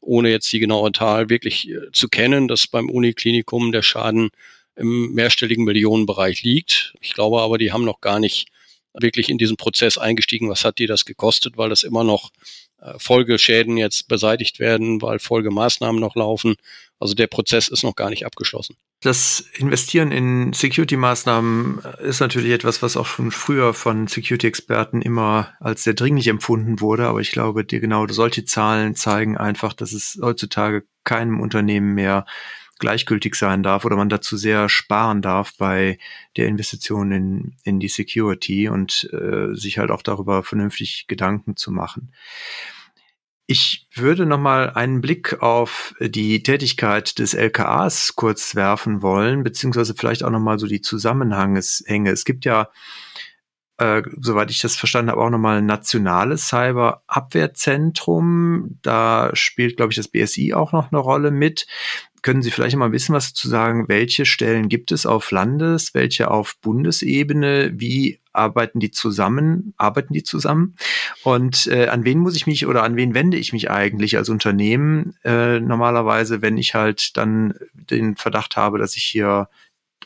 ohne 0.00 0.30
jetzt 0.30 0.52
die 0.52 0.58
genaue 0.58 0.92
Zahl 0.92 1.30
wirklich 1.30 1.68
äh, 1.68 1.90
zu 1.92 2.08
kennen, 2.08 2.48
dass 2.48 2.66
beim 2.66 2.90
Uniklinikum 2.90 3.72
der 3.72 3.82
Schaden 3.82 4.30
im 4.76 5.12
mehrstelligen 5.12 5.64
Millionenbereich 5.64 6.42
liegt. 6.42 6.94
Ich 7.00 7.14
glaube 7.14 7.40
aber, 7.40 7.58
die 7.58 7.72
haben 7.72 7.84
noch 7.84 8.00
gar 8.00 8.20
nicht 8.20 8.48
wirklich 8.94 9.30
in 9.30 9.38
diesen 9.38 9.56
Prozess 9.56 9.96
eingestiegen, 9.96 10.50
was 10.50 10.64
hat 10.64 10.78
die 10.78 10.86
das 10.86 11.04
gekostet, 11.04 11.56
weil 11.56 11.70
das 11.70 11.82
immer 11.82 12.04
noch 12.04 12.30
äh, 12.80 12.94
Folgeschäden 12.98 13.76
jetzt 13.76 14.08
beseitigt 14.08 14.58
werden, 14.58 15.00
weil 15.00 15.18
Folgemaßnahmen 15.18 16.00
noch 16.00 16.16
laufen. 16.16 16.56
Also 16.98 17.14
der 17.14 17.26
Prozess 17.26 17.68
ist 17.68 17.84
noch 17.84 17.96
gar 17.96 18.10
nicht 18.10 18.26
abgeschlossen. 18.26 18.76
Das 19.02 19.40
Investieren 19.58 20.12
in 20.12 20.52
Security-Maßnahmen 20.52 21.80
ist 22.04 22.20
natürlich 22.20 22.52
etwas, 22.52 22.82
was 22.82 22.96
auch 22.96 23.06
schon 23.06 23.32
früher 23.32 23.74
von 23.74 24.06
Security-Experten 24.06 25.02
immer 25.02 25.54
als 25.58 25.82
sehr 25.82 25.94
dringlich 25.94 26.28
empfunden 26.28 26.80
wurde. 26.80 27.08
Aber 27.08 27.20
ich 27.20 27.32
glaube, 27.32 27.64
die, 27.64 27.80
genau 27.80 28.06
solche 28.06 28.44
Zahlen 28.44 28.94
zeigen 28.94 29.36
einfach, 29.36 29.72
dass 29.72 29.92
es 29.92 30.20
heutzutage 30.22 30.84
keinem 31.02 31.40
Unternehmen 31.40 31.94
mehr 31.94 32.26
gleichgültig 32.78 33.34
sein 33.34 33.64
darf 33.64 33.84
oder 33.84 33.96
man 33.96 34.08
dazu 34.08 34.36
sehr 34.36 34.68
sparen 34.68 35.20
darf 35.20 35.52
bei 35.58 35.98
der 36.36 36.46
Investition 36.46 37.10
in, 37.10 37.56
in 37.64 37.80
die 37.80 37.88
Security 37.88 38.68
und 38.68 39.10
äh, 39.12 39.52
sich 39.54 39.78
halt 39.78 39.90
auch 39.90 40.02
darüber 40.02 40.44
vernünftig 40.44 41.06
Gedanken 41.08 41.56
zu 41.56 41.72
machen. 41.72 42.12
Ich 43.52 43.86
würde 43.94 44.24
noch 44.24 44.38
mal 44.38 44.70
einen 44.70 45.02
Blick 45.02 45.42
auf 45.42 45.94
die 46.00 46.42
Tätigkeit 46.42 47.18
des 47.18 47.34
LKAs 47.34 48.16
kurz 48.16 48.54
werfen 48.54 49.02
wollen, 49.02 49.44
beziehungsweise 49.44 49.92
vielleicht 49.94 50.24
auch 50.24 50.30
noch 50.30 50.40
mal 50.40 50.58
so 50.58 50.66
die 50.66 50.80
Zusammenhänge. 50.80 51.58
Es 51.58 52.24
gibt 52.24 52.46
ja, 52.46 52.70
äh, 53.76 54.00
soweit 54.18 54.50
ich 54.50 54.62
das 54.62 54.76
verstanden 54.76 55.10
habe, 55.10 55.20
auch 55.20 55.28
noch 55.28 55.36
mal 55.36 55.58
ein 55.58 55.66
nationales 55.66 56.48
Cyberabwehrzentrum. 56.48 58.78
Da 58.80 59.28
spielt, 59.34 59.76
glaube 59.76 59.92
ich, 59.92 59.96
das 59.96 60.08
BSI 60.08 60.54
auch 60.54 60.72
noch 60.72 60.90
eine 60.90 61.00
Rolle 61.00 61.30
mit 61.30 61.66
können 62.22 62.42
Sie 62.42 62.50
vielleicht 62.50 62.76
mal 62.76 62.86
ein 62.86 62.92
bisschen 62.92 63.14
was 63.14 63.34
zu 63.34 63.48
sagen, 63.48 63.88
welche 63.88 64.24
Stellen 64.24 64.68
gibt 64.68 64.92
es 64.92 65.06
auf 65.06 65.30
Landes, 65.32 65.92
welche 65.92 66.30
auf 66.30 66.56
Bundesebene, 66.60 67.72
wie 67.74 68.20
arbeiten 68.32 68.80
die 68.80 68.90
zusammen, 68.90 69.74
arbeiten 69.76 70.14
die 70.14 70.22
zusammen? 70.22 70.76
Und 71.24 71.66
äh, 71.66 71.88
an 71.88 72.04
wen 72.04 72.18
muss 72.18 72.36
ich 72.36 72.46
mich 72.46 72.66
oder 72.66 72.84
an 72.84 72.96
wen 72.96 73.14
wende 73.14 73.36
ich 73.36 73.52
mich 73.52 73.70
eigentlich 73.70 74.16
als 74.16 74.28
Unternehmen? 74.28 75.16
Äh, 75.24 75.60
normalerweise, 75.60 76.42
wenn 76.42 76.56
ich 76.58 76.74
halt 76.74 77.16
dann 77.16 77.54
den 77.74 78.16
Verdacht 78.16 78.56
habe, 78.56 78.78
dass 78.78 78.96
ich 78.96 79.04
hier 79.04 79.48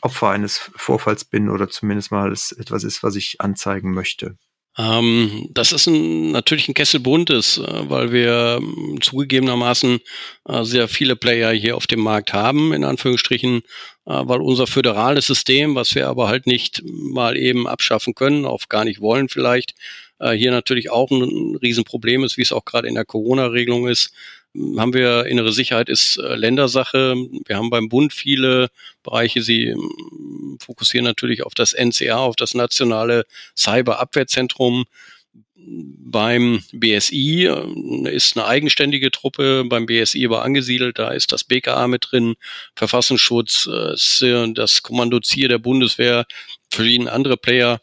Opfer 0.01 0.29
eines 0.29 0.57
Vorfalls 0.75 1.25
bin 1.25 1.49
oder 1.49 1.69
zumindest 1.69 2.11
mal 2.11 2.31
etwas 2.31 2.83
ist, 2.83 3.03
was 3.03 3.15
ich 3.15 3.41
anzeigen 3.41 3.93
möchte. 3.93 4.37
Ähm, 4.77 5.49
das 5.51 5.71
ist 5.71 5.87
ein, 5.87 6.31
natürlich 6.31 6.67
ein 6.67 6.75
Kessel 6.75 6.99
buntes, 6.99 7.57
äh, 7.57 7.89
weil 7.89 8.11
wir 8.11 8.59
äh, 8.61 8.99
zugegebenermaßen 8.99 9.99
äh, 10.47 10.63
sehr 10.63 10.87
viele 10.87 11.15
Player 11.15 11.51
hier 11.51 11.75
auf 11.75 11.87
dem 11.87 12.01
Markt 12.01 12.33
haben, 12.33 12.73
in 12.73 12.83
Anführungsstrichen, 12.83 13.57
äh, 13.57 13.61
weil 14.05 14.39
unser 14.41 14.67
föderales 14.67 15.25
System, 15.25 15.73
was 15.73 15.95
wir 15.95 16.07
aber 16.07 16.27
halt 16.27 16.45
nicht 16.45 16.83
mal 16.85 17.37
eben 17.37 17.67
abschaffen 17.67 18.13
können, 18.13 18.45
auch 18.45 18.69
gar 18.69 18.85
nicht 18.85 19.01
wollen 19.01 19.29
vielleicht, 19.29 19.73
äh, 20.19 20.33
hier 20.33 20.51
natürlich 20.51 20.91
auch 20.91 21.09
ein 21.09 21.55
Riesenproblem 21.55 22.23
ist, 22.23 22.37
wie 22.37 22.43
es 22.43 22.51
auch 22.51 22.65
gerade 22.65 22.87
in 22.87 22.95
der 22.95 23.05
Corona-Regelung 23.05 23.87
ist, 23.87 24.11
haben 24.77 24.93
wir 24.93 25.25
innere 25.25 25.51
Sicherheit 25.51 25.89
ist 25.89 26.17
äh, 26.17 26.35
Ländersache. 26.35 27.15
Wir 27.45 27.57
haben 27.57 27.69
beim 27.69 27.89
Bund 27.89 28.13
viele 28.13 28.69
Bereiche. 29.03 29.41
Sie 29.41 29.65
ähm, 29.65 30.57
fokussieren 30.59 31.05
natürlich 31.05 31.43
auf 31.43 31.53
das 31.53 31.73
NCA, 31.73 32.17
auf 32.17 32.35
das 32.35 32.53
nationale 32.53 33.25
Cyberabwehrzentrum. 33.55 34.85
Beim 35.55 36.63
BSI 36.71 37.45
äh, 37.45 38.15
ist 38.15 38.37
eine 38.37 38.47
eigenständige 38.47 39.11
Truppe, 39.11 39.63
beim 39.65 39.85
BSI 39.85 40.25
aber 40.25 40.43
angesiedelt, 40.43 40.97
da 40.97 41.09
ist 41.09 41.31
das 41.31 41.43
BKA 41.43 41.87
mit 41.87 42.07
drin, 42.09 42.35
Verfassungsschutz, 42.75 43.67
äh, 43.67 44.53
das 44.53 44.83
Kommando 44.83 45.19
Zier 45.19 45.49
der 45.49 45.59
Bundeswehr, 45.59 46.25
verschiedene 46.69 47.11
andere 47.11 47.37
Player. 47.37 47.79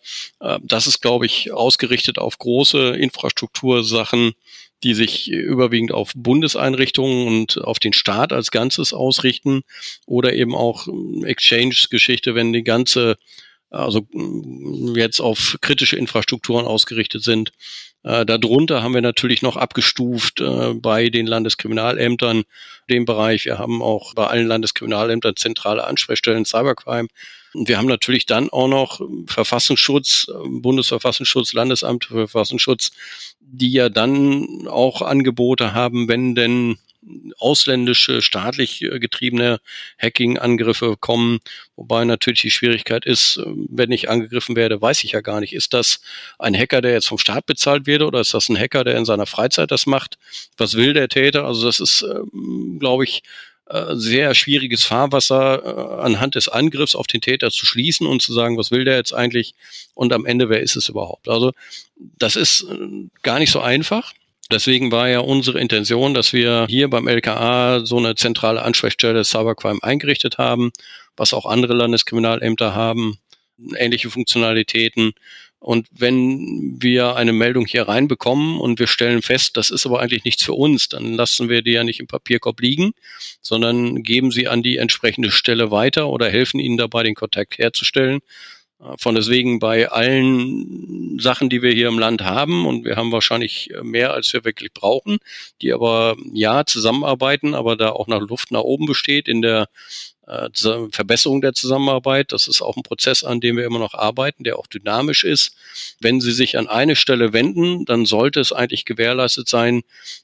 Das 0.62 0.86
ist, 0.86 1.00
glaube 1.00 1.24
ich, 1.24 1.52
ausgerichtet 1.52 2.18
auf 2.18 2.36
große 2.36 2.90
Infrastruktursachen, 2.96 4.34
die 4.84 4.94
sich 4.94 5.30
überwiegend 5.30 5.92
auf 5.92 6.12
Bundeseinrichtungen 6.14 7.26
und 7.26 7.58
auf 7.64 7.78
den 7.78 7.94
Staat 7.94 8.32
als 8.32 8.50
Ganzes 8.50 8.92
ausrichten 8.92 9.62
oder 10.06 10.34
eben 10.34 10.54
auch 10.54 10.86
Exchange-Geschichte, 11.24 12.34
wenn 12.34 12.52
die 12.52 12.62
ganze, 12.62 13.16
also 13.70 14.06
jetzt 14.94 15.20
auf 15.20 15.56
kritische 15.62 15.96
Infrastrukturen 15.96 16.66
ausgerichtet 16.66 17.24
sind. 17.24 17.50
Äh, 18.02 18.26
darunter 18.26 18.82
haben 18.82 18.92
wir 18.92 19.00
natürlich 19.00 19.40
noch 19.40 19.56
abgestuft 19.56 20.42
äh, 20.42 20.74
bei 20.74 21.08
den 21.08 21.26
Landeskriminalämtern 21.26 22.44
den 22.90 23.06
Bereich. 23.06 23.46
Wir 23.46 23.58
haben 23.58 23.82
auch 23.82 24.12
bei 24.14 24.26
allen 24.26 24.46
Landeskriminalämtern 24.46 25.36
zentrale 25.36 25.84
Ansprechstellen 25.84 26.44
Cybercrime. 26.44 27.08
Und 27.54 27.68
wir 27.68 27.78
haben 27.78 27.86
natürlich 27.86 28.26
dann 28.26 28.50
auch 28.50 28.68
noch 28.68 29.00
Verfassungsschutz, 29.26 30.26
Bundesverfassungsschutz, 30.44 31.52
Landesamt 31.52 32.06
für 32.06 32.28
Verfassungsschutz, 32.28 32.90
die 33.46 33.72
ja 33.72 33.88
dann 33.88 34.66
auch 34.68 35.02
Angebote 35.02 35.74
haben, 35.74 36.08
wenn 36.08 36.34
denn 36.34 36.78
ausländische, 37.38 38.22
staatlich 38.22 38.80
getriebene 38.80 39.60
Hacking-Angriffe 39.98 40.96
kommen. 40.98 41.40
Wobei 41.76 42.04
natürlich 42.04 42.42
die 42.42 42.50
Schwierigkeit 42.50 43.04
ist, 43.04 43.40
wenn 43.44 43.92
ich 43.92 44.08
angegriffen 44.08 44.56
werde, 44.56 44.80
weiß 44.80 45.04
ich 45.04 45.12
ja 45.12 45.20
gar 45.20 45.40
nicht, 45.40 45.52
ist 45.52 45.74
das 45.74 46.00
ein 46.38 46.56
Hacker, 46.56 46.80
der 46.80 46.92
jetzt 46.92 47.08
vom 47.08 47.18
Staat 47.18 47.46
bezahlt 47.46 47.86
wird 47.86 48.02
oder 48.02 48.20
ist 48.20 48.34
das 48.34 48.48
ein 48.48 48.58
Hacker, 48.58 48.84
der 48.84 48.96
in 48.96 49.04
seiner 49.04 49.26
Freizeit 49.26 49.70
das 49.70 49.86
macht? 49.86 50.18
Was 50.56 50.74
will 50.74 50.92
der 50.94 51.08
Täter? 51.08 51.44
Also 51.44 51.66
das 51.66 51.80
ist, 51.80 52.02
ähm, 52.02 52.78
glaube 52.78 53.04
ich, 53.04 53.18
äh, 53.18 53.20
sehr 53.96 54.34
schwieriges 54.34 54.84
Fahrwasser 54.84 55.62
äh, 55.64 56.02
anhand 56.02 56.34
des 56.34 56.48
Angriffs 56.48 56.94
auf 56.94 57.06
den 57.06 57.20
Täter 57.20 57.50
zu 57.50 57.64
schließen 57.64 58.06
und 58.06 58.20
zu 58.20 58.32
sagen, 58.32 58.58
was 58.58 58.70
will 58.70 58.84
der 58.84 58.96
jetzt 58.96 59.14
eigentlich 59.14 59.54
und 59.94 60.12
am 60.12 60.26
Ende, 60.26 60.48
wer 60.48 60.60
ist 60.60 60.76
es 60.76 60.88
überhaupt? 60.88 61.28
Also 61.28 61.52
das 61.96 62.36
ist 62.36 62.66
äh, 62.70 63.08
gar 63.22 63.38
nicht 63.38 63.50
so 63.50 63.60
einfach. 63.60 64.12
Deswegen 64.50 64.92
war 64.92 65.08
ja 65.08 65.20
unsere 65.20 65.58
Intention, 65.58 66.12
dass 66.12 66.34
wir 66.34 66.66
hier 66.68 66.88
beim 66.90 67.08
LKA 67.08 67.86
so 67.86 67.96
eine 67.96 68.14
zentrale 68.14 68.62
Ansprechstelle 68.62 69.24
Cybercrime 69.24 69.82
eingerichtet 69.82 70.36
haben, 70.36 70.70
was 71.16 71.32
auch 71.32 71.46
andere 71.46 71.72
Landeskriminalämter 71.72 72.74
haben, 72.74 73.18
ähnliche 73.76 74.10
Funktionalitäten 74.10 75.14
und 75.64 75.86
wenn 75.90 76.76
wir 76.78 77.16
eine 77.16 77.32
Meldung 77.32 77.64
hier 77.64 77.88
reinbekommen 77.88 78.60
und 78.60 78.78
wir 78.78 78.86
stellen 78.86 79.22
fest, 79.22 79.56
das 79.56 79.70
ist 79.70 79.86
aber 79.86 80.00
eigentlich 80.00 80.24
nichts 80.24 80.44
für 80.44 80.52
uns, 80.52 80.90
dann 80.90 81.14
lassen 81.14 81.48
wir 81.48 81.62
die 81.62 81.70
ja 81.70 81.84
nicht 81.84 82.00
im 82.00 82.06
Papierkorb 82.06 82.60
liegen, 82.60 82.92
sondern 83.40 84.02
geben 84.02 84.30
sie 84.30 84.46
an 84.46 84.62
die 84.62 84.76
entsprechende 84.76 85.30
Stelle 85.30 85.70
weiter 85.70 86.10
oder 86.10 86.28
helfen 86.28 86.60
ihnen 86.60 86.76
dabei, 86.76 87.02
den 87.02 87.14
Kontakt 87.14 87.56
herzustellen. 87.56 88.20
Von 88.98 89.14
deswegen 89.14 89.58
bei 89.58 89.88
allen 89.88 91.18
Sachen, 91.18 91.48
die 91.48 91.62
wir 91.62 91.72
hier 91.72 91.88
im 91.88 91.98
Land 91.98 92.20
haben, 92.20 92.66
und 92.66 92.84
wir 92.84 92.96
haben 92.96 93.10
wahrscheinlich 93.10 93.70
mehr, 93.82 94.12
als 94.12 94.30
wir 94.34 94.44
wirklich 94.44 94.74
brauchen, 94.74 95.16
die 95.62 95.72
aber 95.72 96.16
ja 96.34 96.66
zusammenarbeiten, 96.66 97.54
aber 97.54 97.76
da 97.76 97.88
auch 97.88 98.06
nach 98.06 98.20
Luft 98.20 98.50
nach 98.50 98.60
oben 98.60 98.84
besteht 98.84 99.28
in 99.28 99.40
der 99.40 99.68
äh, 100.26 100.48
Verbesserung 100.90 101.40
der 101.40 101.52
Zusammenarbeit. 101.52 102.32
Das 102.32 102.48
ist 102.48 102.62
auch 102.62 102.76
ein 102.76 102.82
Prozess, 102.82 103.24
an 103.24 103.40
dem 103.40 103.56
wir 103.56 103.64
immer 103.64 103.78
noch 103.78 103.94
arbeiten, 103.94 104.44
der 104.44 104.58
auch 104.58 104.66
dynamisch 104.66 105.24
ist. 105.24 105.56
Wenn 106.00 106.20
Sie 106.20 106.32
sich 106.32 106.56
an 106.58 106.66
eine 106.66 106.96
Stelle 106.96 107.32
wenden, 107.32 107.84
dann 107.84 108.06
sollte 108.06 108.40
es 108.40 108.52
eigentlich 108.52 108.84
gewährleistet 108.84 109.48
sein, 109.48 109.82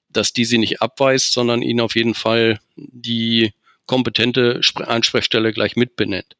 dass 0.08 0.32
die 0.32 0.44
Sie 0.44 0.58
nicht 0.58 0.82
abweist, 0.82 1.32
sondern 1.32 1.62
Ihnen 1.62 1.80
auf 1.80 1.96
jeden 1.96 2.14
Fall 2.14 2.60
die 2.76 3.52
kompetente 3.86 4.60
Ansprechstelle 4.76 5.52
gleich 5.52 5.76
mitbenennt. 5.76 6.36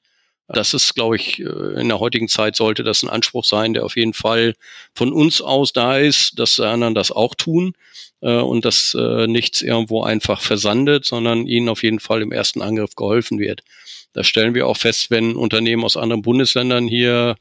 Das 0.53 0.75
ist, 0.75 0.95
glaube 0.95 1.17
ich, 1.17 1.39
äh, 1.41 1.81
in 1.81 1.89
der 1.89 2.01
heutigen 2.01 2.29
Zeit 2.29 2.57
sollte 2.57 2.83
das 2.83 3.03
ein 3.03 3.09
Anspruch 3.09 3.45
sein, 3.45 3.75
der 3.75 3.85
auf 3.85 3.97
jeden 3.97 4.15
Fall 4.15 4.55
von 4.95 5.13
uns 5.13 5.41
aus 5.41 5.73
da 5.73 5.97
ist, 5.97 6.39
dass 6.39 6.57
die 6.57 6.63
anderen 6.63 6.95
das 6.95 7.13
auch 7.13 7.35
tun 7.35 7.75
äh, 8.21 8.37
und 8.37 8.65
dass 8.65 8.95
äh, 8.99 9.27
nichts 9.27 9.63
irgendwo 9.63 10.03
einfach 10.03 10.41
versandet, 10.41 11.05
sondern 11.05 11.47
ihnen 11.47 11.69
auf 11.69 11.83
jeden 11.83 12.01
Fall 12.01 12.23
im 12.23 12.33
ersten 12.33 12.63
Angriff 12.63 12.95
geholfen 12.95 13.39
wird. 13.39 13.63
Da 14.13 14.25
stellen 14.25 14.55
wir 14.55 14.67
auch 14.67 14.77
fest, 14.77 15.11
wenn 15.11 15.37
Unternehmen 15.37 15.85
aus 15.85 15.97
anderen 15.97 16.23
Bundesländern 16.23 16.89
hier 16.89 17.37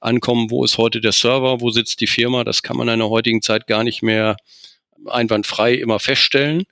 ankommen, 0.00 0.50
wo 0.50 0.64
ist 0.64 0.78
heute 0.78 1.00
der 1.00 1.12
Server, 1.12 1.60
wo 1.60 1.70
sitzt 1.70 2.00
die 2.00 2.06
Firma, 2.06 2.44
das 2.44 2.62
kann 2.62 2.76
man 2.76 2.88
in 2.88 2.98
der 2.98 3.08
heutigen 3.08 3.42
Zeit 3.42 3.66
gar 3.66 3.84
nicht 3.84 4.02
mehr 4.02 4.36
einwandfrei 5.06 5.74
immer 5.74 5.98
feststellen, 5.98 6.64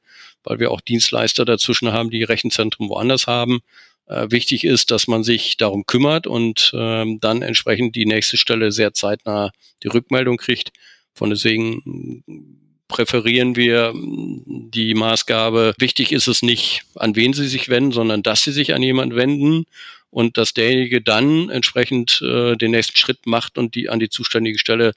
weil 0.45 0.59
wir 0.59 0.71
auch 0.71 0.81
Dienstleister 0.81 1.45
dazwischen 1.45 1.93
haben, 1.93 2.11
die 2.11 2.23
Rechenzentren 2.23 2.89
woanders 2.89 3.27
haben. 3.27 3.61
Äh, 4.07 4.31
wichtig 4.31 4.65
ist, 4.65 4.91
dass 4.91 5.07
man 5.07 5.25
sich 5.25 5.57
darum 5.57 5.87
kümmert 5.87 6.27
und 6.27 6.73
ähm, 6.75 7.19
dann 7.21 7.43
entsprechend 7.43 7.97
die 7.97 8.07
nächste 8.07 8.37
Stelle 8.37 8.71
sehr 8.73 8.93
zeitnah 8.93 9.51
die 9.83 9.89
Rückmeldung 9.89 10.37
kriegt. 10.37 10.73
Von 11.15 11.31
deswegen 11.31 12.64
präferieren 12.89 13.57
wir 13.57 13.93
die 13.95 14.95
Maßgabe. 14.95 15.75
Wichtig 15.79 16.13
ist 16.13 16.29
es 16.29 16.43
nicht, 16.43 16.83
an 16.95 17.17
wen 17.17 17.33
Sie 17.33 17.49
sich 17.49 17.69
wenden, 17.69 17.93
sondern 17.93 18.23
dass 18.23 18.43
Sie 18.43 18.53
sich 18.53 18.75
an 18.75 18.83
jemanden 18.83 19.17
wenden 19.17 19.67
und 20.11 20.39
dass 20.39 20.55
derjenige 20.55 21.03
dann 21.03 21.51
entsprechend 21.51 22.23
äh, 22.23 22.57
den 22.57 22.71
nächsten 22.71 22.97
Schritt 22.97 23.27
macht 23.27 23.59
und 23.59 23.75
die 23.75 23.89
an 23.89 23.99
die 23.99 24.09
zuständige 24.09 24.61
Stelle 24.61 24.93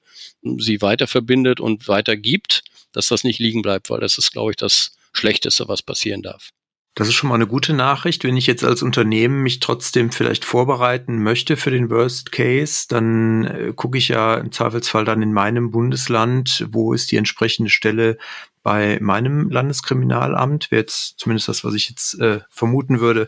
sie 0.59 0.81
weiter 0.81 1.07
verbindet 1.07 1.59
und 1.59 1.87
weitergibt, 1.87 2.63
dass 2.91 3.07
das 3.07 3.23
nicht 3.23 3.39
liegen 3.39 3.63
bleibt, 3.63 3.89
weil 3.89 3.99
das 3.99 4.19
ist, 4.19 4.31
glaube 4.31 4.51
ich, 4.51 4.57
das 4.57 4.95
Schlechteste, 5.13 5.67
was 5.67 5.81
passieren 5.81 6.21
darf. 6.21 6.51
Das 6.97 7.07
ist 7.07 7.13
schon 7.13 7.29
mal 7.29 7.35
eine 7.35 7.45
gute 7.45 7.73
Nachricht. 7.73 8.23
Wenn 8.23 8.37
ich 8.37 8.47
jetzt 8.47 8.63
als 8.63 8.81
Unternehmen 8.81 9.43
mich 9.43 9.59
trotzdem 9.59 10.11
vielleicht 10.11 10.43
vorbereiten 10.43 11.21
möchte 11.21 11.55
für 11.55 11.69
den 11.69 11.91
Worst 11.91 12.31
Case, 12.31 12.87
dann 12.89 13.45
äh, 13.45 13.73
gucke 13.75 13.99
ich 13.99 14.07
ja 14.07 14.33
im 14.33 14.51
Zweifelsfall 14.51 15.05
dann 15.05 15.21
in 15.21 15.31
meinem 15.31 15.69
Bundesland, 15.69 16.65
wo 16.71 16.93
ist 16.93 17.11
die 17.11 17.17
entsprechende 17.17 17.69
Stelle 17.69 18.17
bei 18.63 18.97
meinem 18.99 19.51
Landeskriminalamt, 19.51 20.71
wäre 20.71 20.81
jetzt 20.81 21.19
zumindest 21.19 21.47
das, 21.49 21.63
was 21.63 21.75
ich 21.75 21.87
jetzt 21.87 22.19
äh, 22.19 22.39
vermuten 22.49 22.99
würde, 22.99 23.27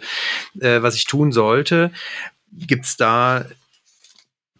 äh, 0.59 0.81
was 0.81 0.95
ich 0.95 1.05
tun 1.05 1.31
sollte. 1.31 1.91
Gibt 2.51 2.85
es 2.85 2.97
da 2.97 3.45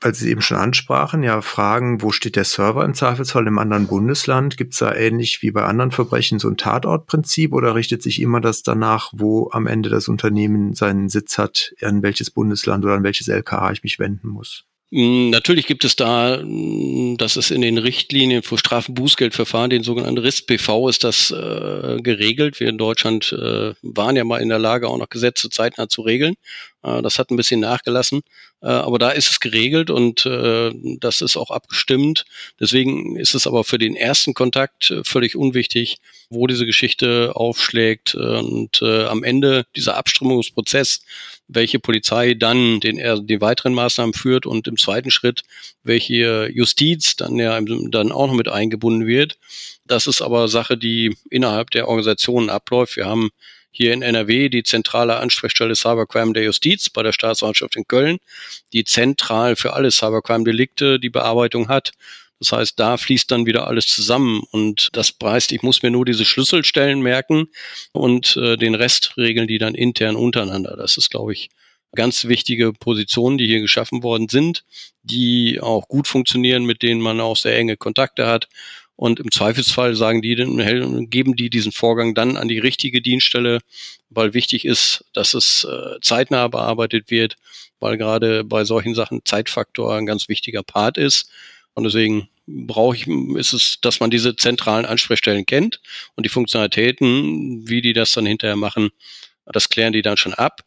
weil 0.02 0.16
Sie 0.16 0.30
eben 0.30 0.42
schon 0.42 0.58
ansprachen, 0.58 1.24
ja, 1.24 1.42
Fragen, 1.42 2.02
wo 2.02 2.12
steht 2.12 2.36
der 2.36 2.46
Server 2.46 2.86
im 2.86 2.94
Zweifelsfall 2.94 3.48
im 3.48 3.60
anderen 3.60 3.88
Bundesland? 3.88 4.58
Gibt 4.58 4.74
es 4.74 4.80
da 4.80 4.94
ähnlich 4.94 5.42
wie 5.42 5.52
bei 5.52 5.64
anderen 5.64 5.92
Verbrechen 5.92 6.40
so 6.40 6.48
ein 6.48 6.58
Tatortprinzip 6.58 7.54
oder 7.54 7.76
richtet 7.76 8.02
sich 8.02 8.22
immer 8.22 8.42
das 8.42 8.64
danach, 8.64 9.12
wo 9.14 9.50
am 9.52 9.68
Ende 9.68 9.90
das 9.90 10.08
Unternehmen 10.08 10.74
seinen 10.74 11.10
Sitz 11.10 11.38
hat, 11.38 11.74
an 11.82 12.02
welches 12.04 12.32
Bundesland 12.32 12.86
oder 12.86 12.94
an 12.96 13.04
welches 13.04 13.28
LKA 13.28 13.72
ich 13.72 13.84
mich 13.84 14.00
wenden 14.00 14.30
muss? 14.30 14.66
Mm, 14.92 15.30
natürlich 15.30 15.68
gibt 15.68 15.86
es 15.86 15.96
da, 15.96 16.42
mm, 16.44 17.18
das 17.18 17.38
ist 17.38 17.52
in 17.52 17.62
den 17.62 17.78
Richtlinien 17.78 18.42
für 18.42 18.58
Strafenbußgeldverfahren, 18.58 19.70
den 19.70 19.84
sogenannten 19.84 20.18
RISP-PV, 20.18 20.90
ist 20.90 21.04
das 21.04 21.30
äh, 21.30 21.98
geregelt. 22.02 22.60
Wir 22.60 22.70
in 22.70 22.80
Deutschland 22.80 23.32
äh, 23.32 23.74
waren 23.84 24.16
ja 24.16 24.24
mal 24.24 24.42
in 24.42 24.50
der 24.50 24.58
Lage, 24.58 24.88
auch 24.88 24.98
noch 24.98 25.10
Gesetze 25.10 25.50
zeitnah 25.50 25.90
zu 25.90 26.02
regeln. 26.02 26.36
Äh, 26.84 27.02
das 27.02 27.20
hat 27.20 27.32
ein 27.32 27.38
bisschen 27.38 27.60
nachgelassen, 27.60 28.22
äh, 28.62 28.68
aber 28.68 29.00
da 29.00 29.12
ist 29.12 29.32
es 29.32 29.40
geregelt 29.40 29.90
und 29.90 30.26
äh, 30.26 30.72
das 31.00 31.22
ist 31.22 31.38
auch 31.38 31.52
abgestimmt. 31.52 32.26
Deswegen 32.60 33.16
ist 33.16 33.36
es 33.36 33.48
aber 33.48 33.64
für 33.64 33.78
den 33.78 33.96
ersten 33.96 34.34
Kontakt 34.34 34.94
völlig 35.04 35.36
unwichtig, 35.36 35.98
wo 36.30 36.48
diese 36.48 36.66
Geschichte 36.66 37.32
aufschlägt 37.36 38.14
und 38.14 38.84
am 38.84 39.24
Ende 39.24 39.66
dieser 39.76 39.98
Abstimmungsprozess 39.98 41.02
welche 41.48 41.80
Polizei 41.80 42.36
dann 42.36 42.80
den, 42.80 43.26
die 43.26 43.42
weiteren 43.42 43.74
Maßnahmen 43.74 44.14
führt 44.14 44.46
und 44.46 44.68
im 44.68 44.78
zweiten 44.78 45.10
Schritt, 45.10 45.42
welche 45.84 46.48
Justiz 46.54 47.16
dann 47.16 47.38
ja 47.38 47.60
dann 47.60 48.12
auch 48.12 48.28
noch 48.28 48.36
mit 48.36 48.48
eingebunden 48.48 49.08
wird. 49.08 49.40
Das 49.86 50.06
ist 50.06 50.22
aber 50.22 50.48
Sache, 50.48 50.78
die 50.78 51.18
innerhalb 51.32 51.72
der 51.72 51.88
Organisationen 51.88 52.52
abläuft. 52.52 52.96
Wir 52.96 53.08
haben 53.08 53.32
hier 53.72 53.94
in 53.94 54.02
NRW 54.02 54.50
die 54.50 54.64
zentrale 54.64 55.18
Ansprechstelle 55.18 55.76
Cybercrime 55.76 56.34
der 56.34 56.44
Justiz 56.44 56.90
bei 56.90 57.04
der 57.04 57.14
Staatsanwaltschaft 57.14 57.76
in 57.76 57.88
Köln, 57.88 58.18
die 58.74 58.84
zentral 58.84 59.56
für 59.56 59.74
alle 59.74 59.92
Cybercrime-Delikte 59.92 61.00
die 61.00 61.10
Bearbeitung 61.10 61.68
hat. 61.68 61.92
Das 62.40 62.54
heißt, 62.54 62.80
da 62.80 62.98
fließt 62.98 63.30
dann 63.32 63.46
wieder 63.46 63.68
alles 63.68 63.88
zusammen 63.88 64.42
und 64.52 64.90
das 64.94 65.14
heißt, 65.22 65.52
ich 65.52 65.62
muss 65.62 65.84
mir 65.84 65.92
nur 65.92 66.06
diese 66.06 66.24
Schlüsselstellen 66.24 67.02
merken 67.02 67.50
und 67.92 68.38
äh, 68.38 68.56
den 68.56 68.76
Rest 68.76 69.14
regeln 69.18 69.48
die 69.48 69.58
dann 69.58 69.76
intern 69.76 70.16
untereinander. 70.16 70.78
Das 70.78 70.98
ist, 70.98 71.10
glaube 71.10 71.34
ich, 71.34 71.50
ganz 71.96 72.26
wichtige 72.26 72.72
Positionen, 72.72 73.38
die 73.38 73.48
hier 73.48 73.62
geschaffen 73.62 74.04
worden 74.04 74.30
sind, 74.30 74.64
die 75.04 75.60
auch 75.62 75.88
gut 75.88 76.08
funktionieren, 76.08 76.66
mit 76.66 76.82
denen 76.82 77.02
man 77.02 77.20
auch 77.20 77.36
sehr 77.36 77.58
enge 77.58 77.78
Kontakte 77.78 78.28
hat. 78.28 78.48
Und 79.00 79.22
im 79.22 79.32
Zweifelsfall 79.32 79.96
sagen 79.96 80.22
die, 80.22 80.36
geben 81.10 81.38
die 81.38 81.50
diesen 81.50 81.72
Vorgang 81.72 82.16
dann 82.16 82.36
an 82.36 82.50
die 82.50 82.60
richtige 82.60 83.02
Dienststelle, 83.02 83.60
weil 84.10 84.34
wichtig 84.34 84.66
ist, 84.66 85.06
dass 85.14 85.34
es 85.34 85.64
äh, 85.64 86.02
zeitnah 86.02 86.50
bearbeitet 86.50 87.10
wird, 87.10 87.38
weil 87.80 87.98
gerade 87.98 88.44
bei 88.44 88.66
solchen 88.66 88.96
Sachen 88.96 89.22
Zeitfaktor 89.24 89.96
ein 89.96 90.06
ganz 90.06 90.28
wichtiger 90.28 90.64
Part 90.64 90.98
ist. 90.98 91.30
Und 91.76 91.86
deswegen 91.86 92.28
brauche 92.46 92.98
ich, 92.98 93.08
ist 93.38 93.54
es, 93.54 93.80
dass 93.80 94.02
man 94.02 94.10
diese 94.10 94.36
zentralen 94.36 94.86
Ansprechstellen 94.86 95.46
kennt 95.46 95.80
und 96.16 96.26
die 96.26 96.30
Funktionalitäten, 96.30 97.70
wie 97.70 97.80
die 97.82 97.94
das 97.94 98.12
dann 98.12 98.26
hinterher 98.26 98.58
machen, 98.58 98.90
das 99.46 99.70
klären 99.70 99.94
die 99.94 100.02
dann 100.02 100.18
schon 100.18 100.34
ab 100.34 100.62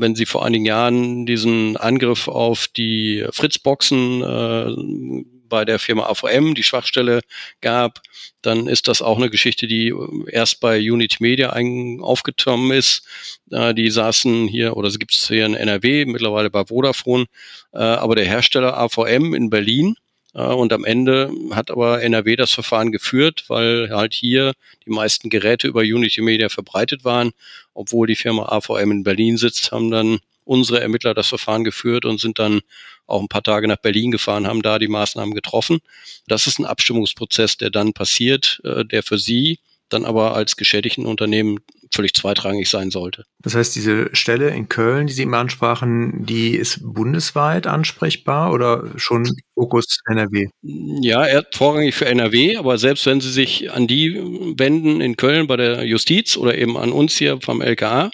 wenn 0.00 0.14
sie 0.14 0.26
vor 0.26 0.46
einigen 0.46 0.64
Jahren 0.64 1.26
diesen 1.26 1.76
Angriff 1.76 2.28
auf 2.28 2.68
die 2.68 3.26
Fritzboxen 3.32 4.22
äh, 4.22 5.24
bei 5.48 5.64
der 5.64 5.78
Firma 5.78 6.08
AVM 6.08 6.54
die 6.54 6.62
Schwachstelle 6.62 7.20
gab, 7.60 8.00
dann 8.42 8.66
ist 8.66 8.88
das 8.88 9.02
auch 9.02 9.16
eine 9.16 9.30
Geschichte, 9.30 9.66
die 9.66 9.92
erst 10.28 10.60
bei 10.60 10.78
Unity 10.78 11.16
Media 11.20 11.50
ein, 11.50 12.00
aufgekommen 12.00 12.70
ist. 12.72 13.02
Äh, 13.50 13.74
die 13.74 13.90
saßen 13.90 14.48
hier, 14.48 14.76
oder 14.76 14.88
es 14.88 14.98
gibt 14.98 15.14
es 15.14 15.28
hier 15.28 15.46
in 15.46 15.54
NRW, 15.54 16.04
mittlerweile 16.04 16.50
bei 16.50 16.64
Vodafone, 16.64 17.26
äh, 17.72 17.78
aber 17.78 18.14
der 18.14 18.26
Hersteller 18.26 18.78
AVM 18.78 19.34
in 19.34 19.50
Berlin 19.50 19.96
äh, 20.34 20.42
und 20.42 20.72
am 20.72 20.84
Ende 20.84 21.32
hat 21.50 21.70
aber 21.70 22.02
NRW 22.02 22.36
das 22.36 22.52
Verfahren 22.52 22.92
geführt, 22.92 23.44
weil 23.48 23.90
halt 23.90 24.14
hier 24.14 24.52
die 24.86 24.90
meisten 24.90 25.30
Geräte 25.30 25.66
über 25.68 25.80
Unity 25.80 26.22
Media 26.22 26.48
verbreitet 26.48 27.04
waren. 27.04 27.32
Obwohl 27.74 28.06
die 28.06 28.16
Firma 28.16 28.46
AVM 28.46 28.90
in 28.92 29.02
Berlin 29.02 29.36
sitzt, 29.36 29.72
haben 29.72 29.90
dann 29.90 30.18
unsere 30.44 30.80
Ermittler 30.80 31.14
das 31.14 31.28
Verfahren 31.28 31.64
geführt 31.64 32.04
und 32.04 32.20
sind 32.20 32.38
dann 32.38 32.60
auch 33.08 33.20
ein 33.20 33.28
paar 33.28 33.42
Tage 33.42 33.66
nach 33.66 33.78
Berlin 33.78 34.10
gefahren, 34.10 34.46
haben 34.46 34.62
da 34.62 34.78
die 34.78 34.88
Maßnahmen 34.88 35.34
getroffen. 35.34 35.80
Das 36.26 36.46
ist 36.46 36.58
ein 36.58 36.66
Abstimmungsprozess, 36.66 37.56
der 37.56 37.70
dann 37.70 37.92
passiert, 37.92 38.60
äh, 38.64 38.84
der 38.84 39.02
für 39.02 39.18
Sie 39.18 39.58
dann 39.88 40.04
aber 40.04 40.34
als 40.34 40.56
geschädigten 40.56 41.06
Unternehmen 41.06 41.58
völlig 41.92 42.14
zweitrangig 42.14 42.68
sein 42.68 42.90
sollte. 42.90 43.24
Das 43.40 43.54
heißt, 43.54 43.74
diese 43.74 44.14
Stelle 44.14 44.50
in 44.50 44.68
Köln, 44.68 45.06
die 45.06 45.12
Sie 45.12 45.22
eben 45.22 45.34
ansprachen, 45.34 46.26
die 46.26 46.54
ist 46.54 46.80
bundesweit 46.82 47.66
ansprechbar 47.66 48.52
oder 48.52 48.84
schon 48.96 49.28
Fokus 49.54 49.98
NRW? 50.08 50.48
Ja, 50.62 51.42
vorrangig 51.52 51.94
für 51.94 52.06
NRW, 52.06 52.56
aber 52.56 52.78
selbst 52.78 53.06
wenn 53.06 53.20
Sie 53.20 53.30
sich 53.30 53.72
an 53.72 53.86
die 53.86 54.14
wenden 54.56 55.00
in 55.00 55.16
Köln 55.16 55.46
bei 55.46 55.56
der 55.56 55.84
Justiz 55.84 56.36
oder 56.36 56.56
eben 56.58 56.76
an 56.76 56.92
uns 56.92 57.16
hier 57.16 57.40
vom 57.40 57.60
LKA, 57.60 58.10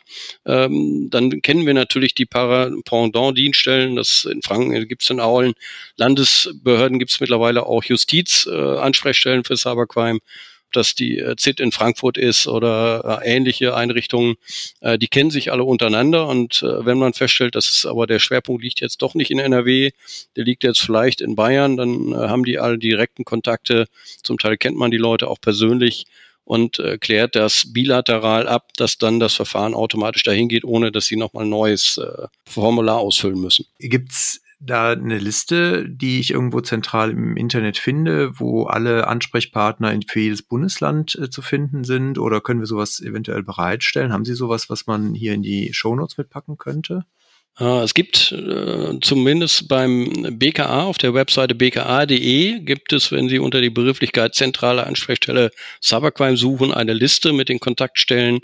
ähm, 0.47 1.09
dann 1.11 1.43
kennen 1.43 1.67
wir 1.67 1.75
natürlich 1.75 2.15
die 2.15 2.27
Pendant-Dienststellen. 2.27 3.97
Das 3.97 4.27
in 4.31 4.43
Franken 4.43 4.89
gibt 4.89 5.03
es 5.03 5.11
in 5.11 5.21
Aulen. 5.21 5.55
Landesbehörden 5.97 6.99
gibt 6.99 7.13
es 7.13 7.21
mittlerweile 7.21 7.67
auch 7.67 7.85
Justiz-Ansprechstellen 7.85 9.41
äh, 9.41 9.45
für 9.45 9.57
Cybercrime 9.57 10.21
das 10.77 10.95
die 10.95 11.19
äh, 11.19 11.37
ZIT 11.37 11.61
in 11.61 11.73
Frankfurt 11.73 12.19
ist 12.19 12.47
oder 12.47 13.21
äh, 13.23 13.35
ähnliche 13.37 13.75
Einrichtungen, 13.75 14.37
äh, 14.81 14.99
die 14.99 15.09
kennen 15.09 15.31
sich 15.31 15.53
alle 15.53 15.65
untereinander 15.65 16.29
und 16.29 16.63
äh, 16.63 16.85
wenn 16.85 16.99
man 16.99 17.15
feststellt, 17.15 17.55
dass 17.55 17.71
es 17.71 17.87
aber 17.87 18.07
der 18.07 18.19
Schwerpunkt 18.19 18.63
liegt 18.63 18.81
jetzt 18.81 19.03
doch 19.03 19.15
nicht 19.15 19.31
in 19.31 19.39
NRW, 19.39 19.91
der 20.37 20.45
liegt 20.45 20.65
jetzt 20.65 20.81
vielleicht 20.81 21.21
in 21.21 21.37
Bayern, 21.37 21.77
dann 21.77 22.13
äh, 22.13 22.17
haben 22.17 22.45
die 22.45 22.59
alle 22.59 22.79
direkten 22.79 23.25
Kontakte, 23.25 23.87
zum 24.23 24.39
Teil 24.39 24.57
kennt 24.57 24.77
man 24.77 24.91
die 24.91 24.99
Leute 24.99 25.29
auch 25.29 25.41
persönlich 25.41 26.07
und 26.45 26.79
äh, 26.79 26.99
klärt 26.99 27.37
das 27.37 27.73
bilateral 27.73 28.47
ab, 28.47 28.69
dass 28.77 28.99
dann 28.99 29.19
das 29.19 29.35
Verfahren 29.35 29.75
automatisch 29.75 30.23
dahin 30.23 30.49
geht, 30.49 30.65
ohne 30.65 30.93
dass 30.93 31.07
sie 31.07 31.17
nochmal 31.17 31.45
ein 31.45 31.51
neues 31.51 31.99
äh, 31.99 32.27
Formular 32.45 32.99
ausfüllen 32.99 33.41
müssen. 33.41 33.67
Gibt's 33.79 34.41
da 34.65 34.93
eine 34.93 35.19
Liste, 35.19 35.89
die 35.89 36.21
ich 36.21 36.31
irgendwo 36.31 36.61
zentral 36.61 37.11
im 37.11 37.37
Internet 37.37 37.79
finde, 37.79 38.39
wo 38.39 38.65
alle 38.65 39.07
Ansprechpartner 39.07 39.99
für 40.07 40.21
jedes 40.21 40.43
Bundesland 40.43 41.15
äh, 41.17 41.31
zu 41.31 41.43
finden 41.43 41.85
sind? 41.85 42.19
Oder 42.19 42.41
können 42.41 42.61
wir 42.61 42.67
sowas 42.67 43.01
eventuell 43.01 43.43
bereitstellen? 43.43 44.13
Haben 44.13 44.25
Sie 44.25 44.35
sowas, 44.35 44.71
was 44.71 44.87
man 44.87 45.15
hier 45.15 45.35
in 45.35 45.43
die 45.43 45.73
Shownotes 45.73 46.19
mitpacken 46.19 46.57
könnte? 46.59 47.05
Äh, 47.59 47.83
es 47.83 47.95
gibt 47.95 48.33
äh, 48.33 48.99
zumindest 49.01 49.69
beim 49.69 50.39
BKA 50.39 50.85
auf 50.85 50.99
der 50.99 51.15
Webseite 51.15 51.55
bka.de 51.55 52.61
gibt 52.61 52.93
es, 52.93 53.13
wenn 53.13 53.29
Sie 53.29 53.39
unter 53.39 53.61
die 53.61 53.71
Begrifflichkeit 53.71 54.35
zentrale 54.35 54.87
Ansprechstelle 54.87 55.51
Cybercrime 55.83 56.37
suchen, 56.37 56.73
eine 56.73 56.95
Liste 56.95 57.33
mit 57.33 57.49
den 57.49 57.61
Kontaktstellen 57.61 58.41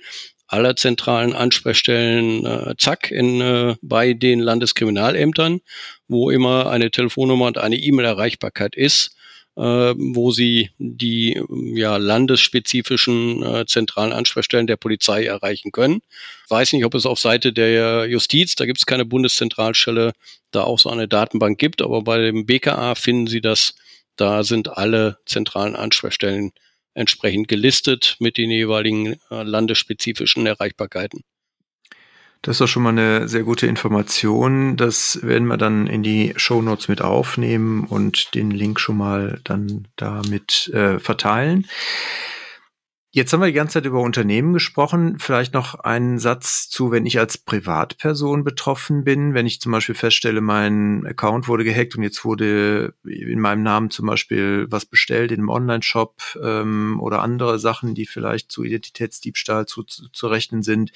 aller 0.50 0.74
zentralen 0.74 1.32
Ansprechstellen 1.32 2.44
äh, 2.44 2.74
zack 2.76 3.10
in, 3.10 3.40
äh, 3.40 3.76
bei 3.82 4.14
den 4.14 4.40
Landeskriminalämtern, 4.40 5.60
wo 6.08 6.30
immer 6.30 6.70
eine 6.70 6.90
Telefonnummer 6.90 7.46
und 7.46 7.58
eine 7.58 7.76
E-Mail-Erreichbarkeit 7.76 8.74
ist, 8.74 9.16
äh, 9.56 9.62
wo 9.62 10.32
sie 10.32 10.70
die 10.78 11.40
ja, 11.74 11.98
landesspezifischen 11.98 13.42
äh, 13.44 13.66
zentralen 13.66 14.12
Ansprechstellen 14.12 14.66
der 14.66 14.76
Polizei 14.76 15.24
erreichen 15.24 15.70
können. 15.70 16.00
Weiß 16.48 16.72
nicht, 16.72 16.84
ob 16.84 16.96
es 16.96 17.06
auf 17.06 17.20
Seite 17.20 17.52
der 17.52 18.06
Justiz, 18.06 18.56
da 18.56 18.66
gibt 18.66 18.78
es 18.78 18.86
keine 18.86 19.04
Bundeszentralstelle, 19.04 20.12
da 20.50 20.64
auch 20.64 20.80
so 20.80 20.90
eine 20.90 21.06
Datenbank 21.06 21.58
gibt, 21.58 21.80
aber 21.80 22.02
bei 22.02 22.18
dem 22.18 22.44
BKA 22.44 22.96
finden 22.96 23.28
Sie 23.28 23.40
das, 23.40 23.76
da 24.16 24.42
sind 24.42 24.76
alle 24.76 25.18
zentralen 25.26 25.76
Ansprechstellen 25.76 26.50
entsprechend 26.94 27.48
gelistet 27.48 28.16
mit 28.20 28.36
den 28.36 28.50
jeweiligen 28.50 29.14
äh, 29.30 29.42
landesspezifischen 29.42 30.46
Erreichbarkeiten. 30.46 31.22
Das 32.42 32.54
ist 32.54 32.60
doch 32.62 32.68
schon 32.68 32.82
mal 32.82 32.90
eine 32.90 33.28
sehr 33.28 33.42
gute 33.42 33.66
Information. 33.66 34.78
Das 34.78 35.20
werden 35.22 35.46
wir 35.46 35.58
dann 35.58 35.86
in 35.86 36.02
die 36.02 36.32
Show 36.36 36.62
Notes 36.62 36.88
mit 36.88 37.02
aufnehmen 37.02 37.84
und 37.84 38.34
den 38.34 38.50
Link 38.50 38.80
schon 38.80 38.96
mal 38.96 39.40
dann 39.44 39.88
damit 39.96 40.68
äh, 40.68 40.98
verteilen. 40.98 41.66
Jetzt 43.12 43.32
haben 43.32 43.40
wir 43.40 43.48
die 43.48 43.52
ganze 43.52 43.74
Zeit 43.74 43.86
über 43.86 44.00
Unternehmen 44.00 44.52
gesprochen. 44.52 45.18
Vielleicht 45.18 45.52
noch 45.52 45.74
einen 45.74 46.20
Satz 46.20 46.68
zu, 46.68 46.92
wenn 46.92 47.06
ich 47.06 47.18
als 47.18 47.38
Privatperson 47.38 48.44
betroffen 48.44 49.02
bin. 49.02 49.34
Wenn 49.34 49.46
ich 49.46 49.60
zum 49.60 49.72
Beispiel 49.72 49.96
feststelle, 49.96 50.40
mein 50.40 51.04
Account 51.04 51.48
wurde 51.48 51.64
gehackt 51.64 51.96
und 51.96 52.04
jetzt 52.04 52.24
wurde 52.24 52.94
in 53.04 53.40
meinem 53.40 53.64
Namen 53.64 53.90
zum 53.90 54.06
Beispiel 54.06 54.68
was 54.70 54.86
bestellt 54.86 55.32
in 55.32 55.40
einem 55.40 55.48
Online-Shop 55.48 56.22
ähm, 56.40 57.00
oder 57.00 57.20
andere 57.20 57.58
Sachen, 57.58 57.96
die 57.96 58.06
vielleicht 58.06 58.52
zu 58.52 58.62
Identitätsdiebstahl 58.62 59.66
zu, 59.66 59.82
zu, 59.82 60.08
zu 60.10 60.28
rechnen 60.28 60.62
sind, 60.62 60.92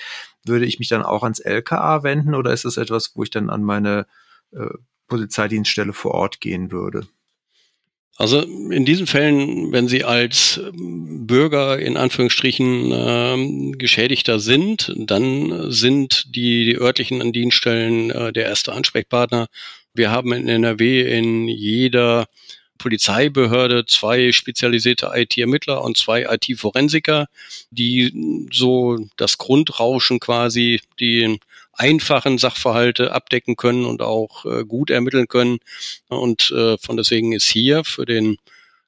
würde 0.47 0.67
ich 0.67 0.79
mich 0.79 0.89
dann 0.89 1.03
auch 1.03 1.25
ans 1.25 1.41
LKA 1.41 2.05
wenden 2.05 2.37
oder 2.37 2.53
ist 2.53 2.65
das 2.65 2.77
etwas, 2.77 3.17
wo 3.17 3.25
ich 3.25 3.31
dann 3.31 3.51
an 3.51 3.65
meine 3.65 4.07
äh, 4.53 4.69
Polizeidienststelle 5.09 5.93
vor 5.93 6.13
Ort 6.13 6.41
gehen 6.41 6.71
würde? 6.71 7.09
Also 8.17 8.43
in 8.43 8.85
diesen 8.85 9.09
Fällen, 9.09 9.73
wenn 9.73 9.89
Sie 9.89 10.05
als 10.05 10.61
Bürger 10.73 11.79
in 11.81 11.97
Anführungsstrichen 11.97 12.93
äh, 12.93 13.73
Geschädigter 13.77 14.39
sind, 14.39 14.93
dann 14.97 15.73
sind 15.73 16.35
die, 16.35 16.65
die 16.65 16.77
örtlichen 16.77 17.33
Dienststellen 17.33 18.11
äh, 18.11 18.33
der 18.33 18.45
erste 18.45 18.73
Ansprechpartner. 18.73 19.49
Wir 19.95 20.13
haben 20.13 20.33
in 20.33 20.49
NRW 20.49 21.03
in 21.03 21.49
jeder 21.49 22.27
Polizeibehörde 22.79 23.87
zwei 23.87 24.31
spezialisierte 24.31 25.11
IT-Ermittler 25.15 25.83
und 25.83 25.97
zwei 25.97 26.23
IT-Forensiker, 26.25 27.27
die 27.71 28.47
so 28.53 28.99
das 29.17 29.39
Grundrauschen 29.39 30.21
quasi, 30.21 30.81
die 31.01 31.41
einfachen 31.77 32.39
Sachverhalte 32.39 33.13
abdecken 33.13 33.57
können 33.57 33.85
und 33.85 34.03
auch 34.03 34.45
äh, 34.45 34.65
gut 34.65 34.91
ermitteln 34.91 35.29
können. 35.29 35.59
Und 36.09 36.51
äh, 36.51 36.77
von 36.79 36.97
deswegen 36.97 37.33
ist 37.33 37.51
hier 37.51 37.85
für 37.85 38.07
den 38.07 38.37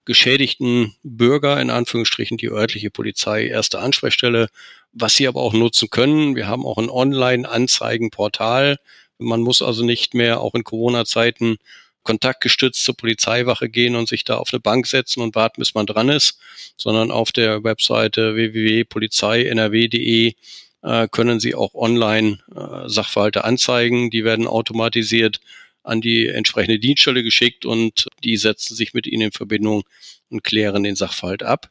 geschädigten 0.05 0.95
Bürger 1.03 1.61
in 1.61 1.71
Anführungsstrichen 1.71 2.39
die 2.39 2.49
örtliche 2.49 2.91
Polizei 2.91 3.47
erste 3.47 3.81
Ansprechstelle, 3.81 4.49
was 4.93 5.17
sie 5.17 5.29
aber 5.29 5.43
auch 5.43 5.53
nutzen 5.53 5.91
können. 5.91 6.37
Wir 6.37 6.47
haben 6.47 6.65
auch 6.65 6.79
ein 6.79 6.89
Online-Anzeigenportal. 6.89 8.79
Man 9.19 9.41
muss 9.41 9.63
also 9.63 9.85
nicht 9.85 10.15
mehr 10.15 10.41
auch 10.41 10.55
in 10.55 10.65
Corona-Zeiten 10.65 11.57
kontaktgestützt 12.05 12.85
zur 12.85 12.97
Polizeiwache 12.97 13.69
gehen 13.69 13.97
und 13.97 14.09
sich 14.09 14.23
da 14.25 14.37
auf 14.37 14.51
eine 14.53 14.61
Bank 14.61 14.87
setzen 14.87 15.21
und 15.21 15.35
warten, 15.35 15.61
bis 15.61 15.75
man 15.75 15.87
dran 15.87 16.09
ist, 16.09 16.39
sondern 16.77 17.11
auf 17.11 17.33
der 17.33 17.65
Webseite 17.65 18.37
www.polizei.nrw.de 18.37 20.35
äh, 20.83 21.09
können 21.09 21.41
Sie 21.41 21.55
auch 21.55 21.75
online 21.75 22.39
äh, 22.55 22.89
Sachverhalte 22.89 23.45
anzeigen. 23.45 24.11
Die 24.11 24.25
werden 24.25 24.47
automatisiert 24.47 25.41
an 25.83 26.01
die 26.01 26.29
entsprechende 26.29 26.79
Dienststelle 26.79 27.23
geschickt 27.23 27.65
und 27.65 28.09
die 28.25 28.37
setzen 28.37 28.75
sich 28.75 28.93
mit 28.93 29.07
Ihnen 29.07 29.27
in 29.27 29.33
Verbindung 29.33 29.85
und 30.31 30.45
klären 30.45 30.83
den 30.83 30.97
Sachverhalt 30.97 31.43
ab. 31.43 31.71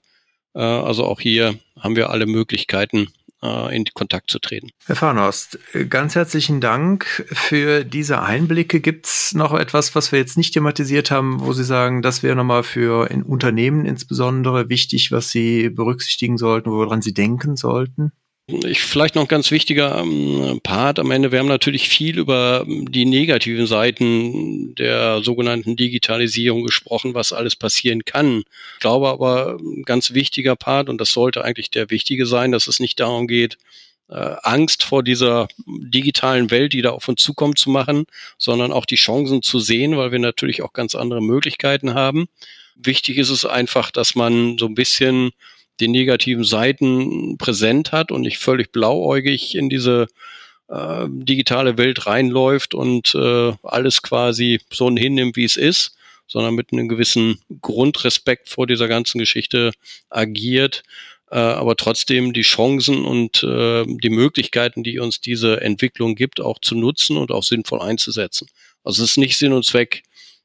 Äh, 0.53 0.59
also 0.59 1.05
auch 1.05 1.19
hier 1.19 1.59
haben 1.79 1.95
wir 1.95 2.09
alle 2.09 2.25
Möglichkeiten, 2.25 3.09
äh, 3.43 3.75
in 3.75 3.85
Kontakt 3.93 4.31
zu 4.31 4.39
treten. 4.39 4.69
Herr 4.85 4.95
Farnost, 4.95 5.59
ganz 5.89 6.15
herzlichen 6.15 6.61
Dank 6.61 7.05
für 7.31 7.83
diese 7.83 8.21
Einblicke. 8.21 8.79
Gibt 8.79 9.05
es 9.05 9.33
noch 9.33 9.53
etwas, 9.53 9.95
was 9.95 10.11
wir 10.11 10.19
jetzt 10.19 10.37
nicht 10.37 10.53
thematisiert 10.53 11.11
haben, 11.11 11.41
wo 11.41 11.53
Sie 11.53 11.63
sagen, 11.63 12.01
das 12.01 12.23
wäre 12.23 12.35
nochmal 12.35 12.63
für 12.63 13.11
in 13.11 13.23
Unternehmen 13.23 13.85
insbesondere 13.85 14.69
wichtig, 14.69 15.11
was 15.11 15.29
Sie 15.29 15.69
berücksichtigen 15.69 16.37
sollten, 16.37 16.71
woran 16.71 17.01
Sie 17.01 17.13
denken 17.13 17.55
sollten? 17.57 18.11
Ich, 18.47 18.81
vielleicht 18.81 19.15
noch 19.15 19.23
ein 19.23 19.27
ganz 19.27 19.49
wichtiger 19.49 19.97
ähm, 19.97 20.59
Part 20.61 20.99
am 20.99 21.09
Ende. 21.09 21.31
Wir 21.31 21.39
haben 21.39 21.47
natürlich 21.47 21.89
viel 21.89 22.19
über 22.19 22.63
die 22.67 23.05
negativen 23.05 23.65
Seiten 23.65 24.75
der 24.75 25.23
sogenannten 25.23 25.75
Digitalisierung 25.75 26.63
gesprochen, 26.63 27.15
was 27.15 27.33
alles 27.33 27.55
passieren 27.55 28.05
kann. 28.05 28.43
Ich 28.75 28.81
glaube 28.81 29.09
aber, 29.09 29.57
ein 29.59 29.81
ganz 29.81 30.13
wichtiger 30.13 30.55
Part, 30.55 30.89
und 30.89 31.01
das 31.01 31.09
sollte 31.11 31.43
eigentlich 31.43 31.71
der 31.71 31.89
wichtige 31.89 32.27
sein, 32.27 32.51
dass 32.51 32.67
es 32.67 32.79
nicht 32.79 32.99
darum 32.99 33.25
geht, 33.25 33.57
äh, 34.09 34.35
Angst 34.43 34.83
vor 34.83 35.01
dieser 35.01 35.47
digitalen 35.65 36.51
Welt, 36.51 36.73
die 36.73 36.83
da 36.83 36.91
auf 36.91 37.07
uns 37.07 37.23
zukommt, 37.23 37.57
zu 37.57 37.71
machen, 37.71 38.05
sondern 38.37 38.71
auch 38.71 38.85
die 38.85 38.95
Chancen 38.95 39.41
zu 39.41 39.57
sehen, 39.59 39.97
weil 39.97 40.11
wir 40.11 40.19
natürlich 40.19 40.61
auch 40.61 40.73
ganz 40.73 40.93
andere 40.93 41.21
Möglichkeiten 41.21 41.95
haben. 41.95 42.27
Wichtig 42.75 43.17
ist 43.17 43.31
es 43.31 43.43
einfach, 43.43 43.89
dass 43.89 44.13
man 44.13 44.59
so 44.59 44.67
ein 44.67 44.75
bisschen 44.75 45.31
die 45.79 45.87
negativen 45.87 46.43
Seiten 46.43 47.37
präsent 47.37 47.91
hat 47.91 48.11
und 48.11 48.21
nicht 48.21 48.37
völlig 48.37 48.71
blauäugig 48.71 49.55
in 49.55 49.69
diese 49.69 50.07
äh, 50.67 51.05
digitale 51.09 51.77
Welt 51.77 52.07
reinläuft 52.07 52.73
und 52.73 53.13
äh, 53.15 53.53
alles 53.63 54.01
quasi 54.01 54.59
so 54.71 54.89
hinnimmt, 54.89 55.35
wie 55.35 55.43
es 55.43 55.57
ist, 55.57 55.95
sondern 56.27 56.55
mit 56.55 56.71
einem 56.71 56.87
gewissen 56.87 57.39
Grundrespekt 57.61 58.49
vor 58.49 58.65
dieser 58.67 58.87
ganzen 58.87 59.19
Geschichte 59.19 59.71
agiert, 60.09 60.83
äh, 61.29 61.37
aber 61.37 61.75
trotzdem 61.75 62.33
die 62.33 62.41
Chancen 62.41 63.05
und 63.05 63.43
äh, 63.43 63.83
die 63.85 64.09
Möglichkeiten, 64.09 64.83
die 64.83 64.99
uns 64.99 65.21
diese 65.21 65.61
Entwicklung 65.61 66.15
gibt, 66.15 66.41
auch 66.41 66.59
zu 66.59 66.75
nutzen 66.75 67.17
und 67.17 67.31
auch 67.31 67.43
sinnvoll 67.43 67.81
einzusetzen. 67.81 68.47
Also 68.83 69.03
es 69.03 69.11
ist 69.11 69.17
nicht 69.17 69.37
Sinn 69.37 69.53
und 69.53 69.65
Zweck, 69.65 70.03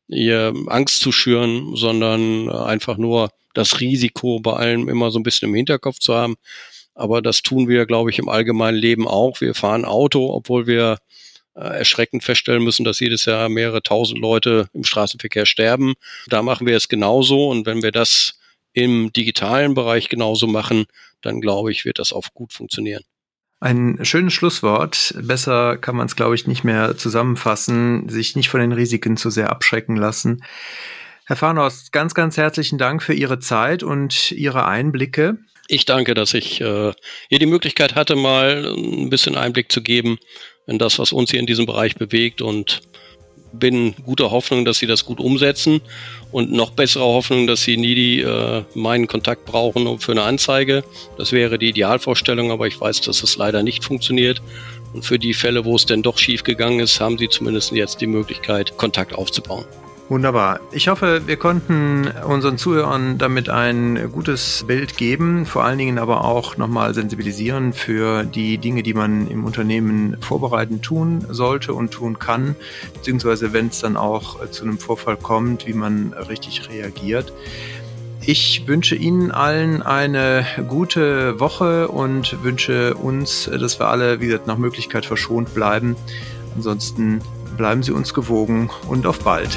ihr 0.09 0.53
Angst 0.67 1.01
zu 1.01 1.13
schüren, 1.13 1.77
sondern 1.77 2.51
einfach 2.51 2.97
nur 2.97 3.31
das 3.55 3.81
Risiko 3.81 4.41
bei 4.41 4.53
allem 4.53 4.89
immer 4.89 5.11
so 5.11 5.19
ein 5.19 5.23
bisschen 5.23 5.49
im 5.49 5.55
Hinterkopf 5.55 5.99
zu 5.99 6.15
haben. 6.15 6.37
Aber 6.95 7.23
das 7.23 7.43
tun 7.43 7.69
wir, 7.69 7.87
glaube 7.87 8.11
ich, 8.11 8.19
im 8.19 8.29
allgemeinen 8.29 8.77
Leben 8.77 9.09
auch. 9.09 9.41
Wir 9.41 9.55
fahren 9.55 9.85
Auto, 9.85 10.33
obwohl 10.33 10.67
wir 10.67 10.99
äh, 11.55 11.79
erschreckend 11.79 12.25
feststellen 12.25 12.63
müssen, 12.63 12.85
dass 12.85 13.01
jedes 13.01 13.25
Jahr 13.25 13.49
mehrere 13.49 13.83
tausend 13.83 14.21
Leute 14.21 14.69
im 14.73 14.85
Straßenverkehr 14.85 15.47
sterben. 15.47 15.95
Da 16.29 16.43
machen 16.43 16.67
wir 16.67 16.77
es 16.77 16.89
genauso. 16.89 17.49
Und 17.49 17.67
wenn 17.67 17.83
wir 17.83 17.93
das 17.93 18.39
im 18.73 19.13
digitalen 19.13 19.75
Bereich 19.75 20.09
genauso 20.09 20.47
machen, 20.47 20.87
dann 21.23 21.41
glaube 21.41 21.73
ich, 21.73 21.85
wird 21.85 21.99
das 21.99 22.13
auch 22.13 22.29
gut 22.35 22.53
funktionieren. 22.53 23.03
Ein 23.61 23.99
schönes 24.05 24.33
Schlusswort. 24.33 25.15
Besser 25.21 25.77
kann 25.77 25.97
man 25.97 26.07
es, 26.07 26.17
glaube 26.17 26.35
ich, 26.35 26.47
nicht 26.47 26.65
mehr 26.65 26.97
zusammenfassen. 26.97 28.09
Sich 28.09 28.37
nicht 28.37 28.49
von 28.49 28.61
den 28.61 28.73
Risiken 28.73 29.19
zu 29.19 29.29
sehr 29.29 29.51
abschrecken 29.51 29.97
lassen. 29.97 30.43
Herr 31.31 31.37
Farnost, 31.37 31.93
ganz, 31.93 32.15
ganz 32.15 32.37
herzlichen 32.37 32.77
Dank 32.77 33.05
für 33.05 33.15
Ihre 33.15 33.39
Zeit 33.39 33.85
und 33.85 34.33
Ihre 34.33 34.67
Einblicke. 34.67 35.39
Ich 35.69 35.85
danke, 35.85 36.15
dass 36.15 36.35
ich 36.35 36.61
äh, 36.61 36.93
hier 37.29 37.39
die 37.39 37.47
Möglichkeit 37.47 37.95
hatte, 37.95 38.17
mal 38.17 38.75
ein 38.77 39.11
bisschen 39.11 39.37
Einblick 39.37 39.71
zu 39.71 39.81
geben 39.81 40.19
in 40.67 40.81
das, 40.81 40.99
was 40.99 41.13
uns 41.13 41.31
hier 41.31 41.39
in 41.39 41.47
diesem 41.47 41.67
Bereich 41.67 41.95
bewegt 41.95 42.43
und 42.43 42.81
bin 43.53 43.95
guter 44.05 44.33
Hoffnung, 44.33 44.65
dass 44.65 44.79
Sie 44.79 44.89
das 44.89 45.05
gut 45.05 45.21
umsetzen 45.21 45.81
und 46.33 46.51
noch 46.51 46.71
bessere 46.73 47.05
Hoffnung, 47.05 47.47
dass 47.47 47.63
Sie 47.63 47.77
nie 47.77 47.95
die, 47.95 48.21
äh, 48.23 48.65
meinen 48.75 49.07
Kontakt 49.07 49.45
brauchen 49.45 50.01
für 50.01 50.11
eine 50.11 50.23
Anzeige. 50.23 50.83
Das 51.17 51.31
wäre 51.31 51.61
die 51.61 51.69
Idealvorstellung, 51.69 52.51
aber 52.51 52.67
ich 52.67 52.81
weiß, 52.81 53.03
dass 53.03 53.23
es 53.23 53.37
leider 53.37 53.63
nicht 53.63 53.85
funktioniert. 53.85 54.43
Und 54.95 55.05
für 55.05 55.21
die 55.21 55.35
Fälle, 55.35 55.65
wo 55.65 55.77
es 55.77 55.87
denn 55.87 56.03
doch 56.03 56.19
schief 56.19 56.43
gegangen 56.43 56.81
ist, 56.81 56.99
haben 56.99 57.19
Sie 57.19 57.29
zumindest 57.29 57.71
jetzt 57.71 58.01
die 58.01 58.09
Möglichkeit, 58.09 58.77
Kontakt 58.77 59.15
aufzubauen. 59.15 59.65
Wunderbar. 60.11 60.59
Ich 60.73 60.89
hoffe, 60.89 61.23
wir 61.27 61.37
konnten 61.37 62.11
unseren 62.27 62.59
Zuhörern 62.59 63.17
damit 63.17 63.49
ein 63.49 64.11
gutes 64.11 64.65
Bild 64.67 64.97
geben, 64.97 65.47
vor 65.47 65.63
allen 65.63 65.79
Dingen 65.79 66.01
aber 66.01 66.25
auch 66.25 66.57
nochmal 66.57 66.95
sensibilisieren 66.95 67.73
für 67.73 68.25
die 68.25 68.59
Dinge, 68.59 68.83
die 68.83 68.93
man 68.93 69.29
im 69.29 69.45
Unternehmen 69.45 70.17
vorbereiten 70.21 70.83
tun 70.83 71.25
sollte 71.31 71.75
und 71.75 71.93
tun 71.93 72.19
kann, 72.19 72.57
beziehungsweise 72.93 73.53
wenn 73.53 73.69
es 73.69 73.83
dann 73.83 73.97
auch 73.97 74.45
zu 74.51 74.65
einem 74.65 74.81
Vorfall 74.81 75.17
kommt, 75.17 75.69
wie 75.69 75.75
man 75.75 76.13
richtig 76.29 76.69
reagiert. 76.69 77.33
Ich 78.21 78.65
wünsche 78.67 78.97
Ihnen 78.97 79.31
allen 79.31 79.81
eine 79.81 80.45
gute 80.67 81.39
Woche 81.39 81.87
und 81.87 82.43
wünsche 82.43 82.95
uns, 82.95 83.49
dass 83.49 83.79
wir 83.79 83.87
alle, 83.87 84.21
wie 84.21 84.27
gesagt, 84.27 84.49
nach 84.49 84.59
Möglichkeit 84.59 85.07
verschont 85.07 85.55
bleiben. 85.55 85.95
Ansonsten 86.57 87.21
bleiben 87.61 87.83
Sie 87.83 87.93
uns 87.93 88.15
gewogen 88.15 88.71
und 88.89 89.07
auf 89.07 89.19
bald. 89.19 89.51